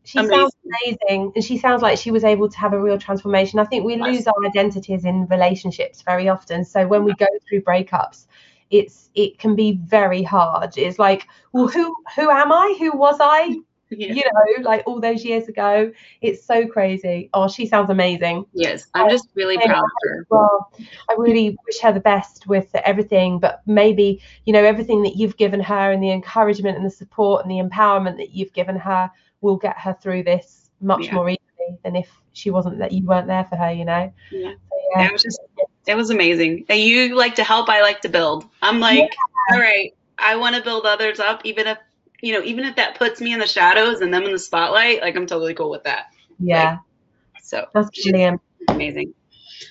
she 0.03 0.19
amazing. 0.19 0.37
sounds 0.37 0.57
amazing, 0.65 1.33
and 1.37 1.45
she 1.45 1.57
sounds 1.57 1.83
like 1.83 1.99
she 1.99 2.11
was 2.11 2.25
able 2.25 2.49
to 2.49 2.59
have 2.59 2.73
a 2.73 2.83
real 2.83 2.99
transformation. 2.99 3.61
I 3.61 3.65
think 3.65 3.85
we 3.85 3.95
lose 3.95 4.27
our 4.27 4.45
identities 4.45 5.05
in 5.05 5.27
relationships 5.27 6.03
very 6.03 6.29
often. 6.29 6.65
So 6.65 6.85
when 6.85 7.05
we 7.05 7.15
go 7.15 7.27
through 7.49 7.61
breakups, 7.61 8.27
it's 8.71 9.09
it 9.15 9.39
can 9.39 9.55
be 9.55 9.79
very 9.85 10.25
hard. 10.25 10.77
It's 10.77 10.99
like, 10.99 11.29
well, 11.53 11.69
who 11.69 11.95
who 12.17 12.29
am 12.29 12.51
I? 12.51 12.75
Who 12.81 12.91
was 12.99 13.19
I? 13.21 13.57
Yeah. 13.91 14.13
you 14.13 14.23
know, 14.23 14.63
like 14.69 14.83
all 14.87 15.01
those 15.01 15.25
years 15.25 15.49
ago. 15.49 15.93
It's 16.21 16.45
so 16.45 16.67
crazy. 16.67 17.31
Oh, 17.35 17.49
she 17.49 17.67
sounds 17.67 17.91
amazing. 17.91 18.47
Yes, 18.53 18.87
I'm 18.95 19.11
just 19.11 19.29
really 19.35 19.57
proud 19.57 19.79
of 19.79 19.91
her. 20.05 20.27
Well, 20.31 20.73
I 21.11 21.15
really 21.19 21.57
wish 21.67 21.81
her 21.81 21.93
the 21.93 22.01
best 22.01 22.47
with 22.47 22.75
everything, 22.75 23.39
but 23.39 23.63
maybe, 23.67 24.21
you 24.45 24.53
know, 24.53 24.65
everything 24.65 25.03
that 25.03 25.17
you've 25.17 25.37
given 25.37 25.61
her 25.61 25.93
and 25.93 26.03
the 26.03 26.11
encouragement 26.11 26.77
and 26.77 26.87
the 26.87 26.91
support 26.91 27.45
and 27.45 27.51
the 27.51 27.63
empowerment 27.63 28.17
that 28.17 28.31
you've 28.31 28.53
given 28.53 28.77
her 28.77 29.11
will 29.41 29.57
get 29.57 29.79
her 29.79 29.97
through 30.01 30.23
this 30.23 30.71
much 30.81 31.07
yeah. 31.07 31.15
more 31.15 31.29
easily 31.31 31.79
than 31.83 31.97
if 31.97 32.11
she 32.33 32.51
wasn't 32.51 32.79
that 32.79 32.93
you 32.93 33.05
weren't 33.05 33.27
there 33.27 33.45
for 33.45 33.57
her, 33.57 33.71
you 33.71 33.85
know. 33.85 34.13
Yeah. 34.31 34.53
So, 34.53 34.77
yeah. 34.97 35.07
It 35.07 35.13
was 35.13 35.23
just 35.23 35.41
it 35.87 35.97
was 35.97 36.11
amazing. 36.11 36.65
And 36.69 36.81
you 36.81 37.15
like 37.15 37.35
to 37.37 37.45
help, 37.45 37.69
I 37.69 37.81
like 37.81 38.01
to 38.03 38.09
build. 38.09 38.45
I'm 38.63 38.81
like, 38.81 38.99
yeah. 38.99 39.55
all 39.55 39.61
right, 39.61 39.95
I 40.19 40.37
want 40.37 40.57
to 40.57 40.63
build 40.63 40.85
others 40.85 41.21
up, 41.21 41.43
even 41.45 41.67
if 41.67 41.79
you 42.23 42.33
know, 42.33 42.43
even 42.43 42.65
if 42.65 42.77
that 42.77 42.99
puts 42.99 43.21
me 43.21 43.33
in 43.33 43.41
the 43.41 43.47
shadows 43.47 44.01
and 44.01 44.13
them 44.13 44.25
in 44.25 44.33
the 44.33 44.39
spotlight, 44.39 45.01
like 45.01 45.17
I'm 45.17 45.27
totally 45.27 45.55
cool 45.55 45.71
with 45.71 45.85
that. 45.85 46.07
Yeah. 46.39 46.79
Like, 47.35 47.43
so 47.43 47.67
that's 47.75 48.03
brilliant. 48.03 48.41
Amazing. 48.69 49.15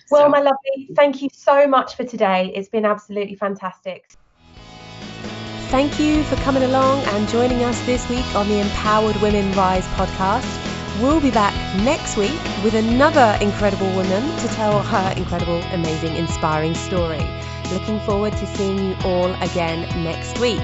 Well, 0.09 0.25
so. 0.25 0.29
my 0.29 0.39
lovely, 0.39 0.89
thank 0.95 1.21
you 1.21 1.29
so 1.33 1.67
much 1.67 1.95
for 1.95 2.03
today. 2.03 2.51
It's 2.55 2.69
been 2.69 2.85
absolutely 2.85 3.35
fantastic. 3.35 4.05
Thank 5.69 5.99
you 5.99 6.23
for 6.23 6.35
coming 6.37 6.63
along 6.63 7.03
and 7.05 7.27
joining 7.27 7.63
us 7.63 7.83
this 7.85 8.07
week 8.07 8.35
on 8.35 8.47
the 8.47 8.59
Empowered 8.59 9.15
Women 9.17 9.51
Rise 9.53 9.85
podcast. 9.87 10.61
We'll 11.01 11.19
be 11.19 11.31
back 11.31 11.53
next 11.83 12.15
week 12.15 12.39
with 12.63 12.73
another 12.75 13.37
incredible 13.41 13.91
woman 13.93 14.23
to 14.37 14.47
tell 14.49 14.81
her 14.81 15.13
incredible, 15.17 15.61
amazing, 15.73 16.15
inspiring 16.15 16.73
story. 16.75 17.19
Looking 17.73 17.99
forward 18.01 18.31
to 18.33 18.47
seeing 18.55 18.77
you 18.77 18.95
all 19.03 19.33
again 19.41 19.81
next 20.03 20.39
week. 20.39 20.61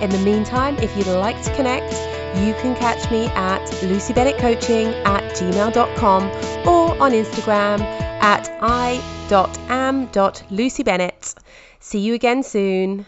In 0.00 0.10
the 0.10 0.18
meantime, 0.18 0.76
if 0.78 0.96
you'd 0.96 1.06
like 1.06 1.40
to 1.44 1.54
connect, 1.54 1.92
you 2.38 2.54
can 2.54 2.74
catch 2.74 3.10
me 3.10 3.26
at 3.34 3.60
lucybennettcoaching 3.82 5.04
at 5.04 5.22
gmail.com 5.34 6.22
or 6.66 7.02
on 7.02 7.12
Instagram 7.12 7.80
at 8.22 8.48
i.am.lucybennett. 8.62 11.34
See 11.80 11.98
you 11.98 12.14
again 12.14 12.42
soon. 12.42 13.04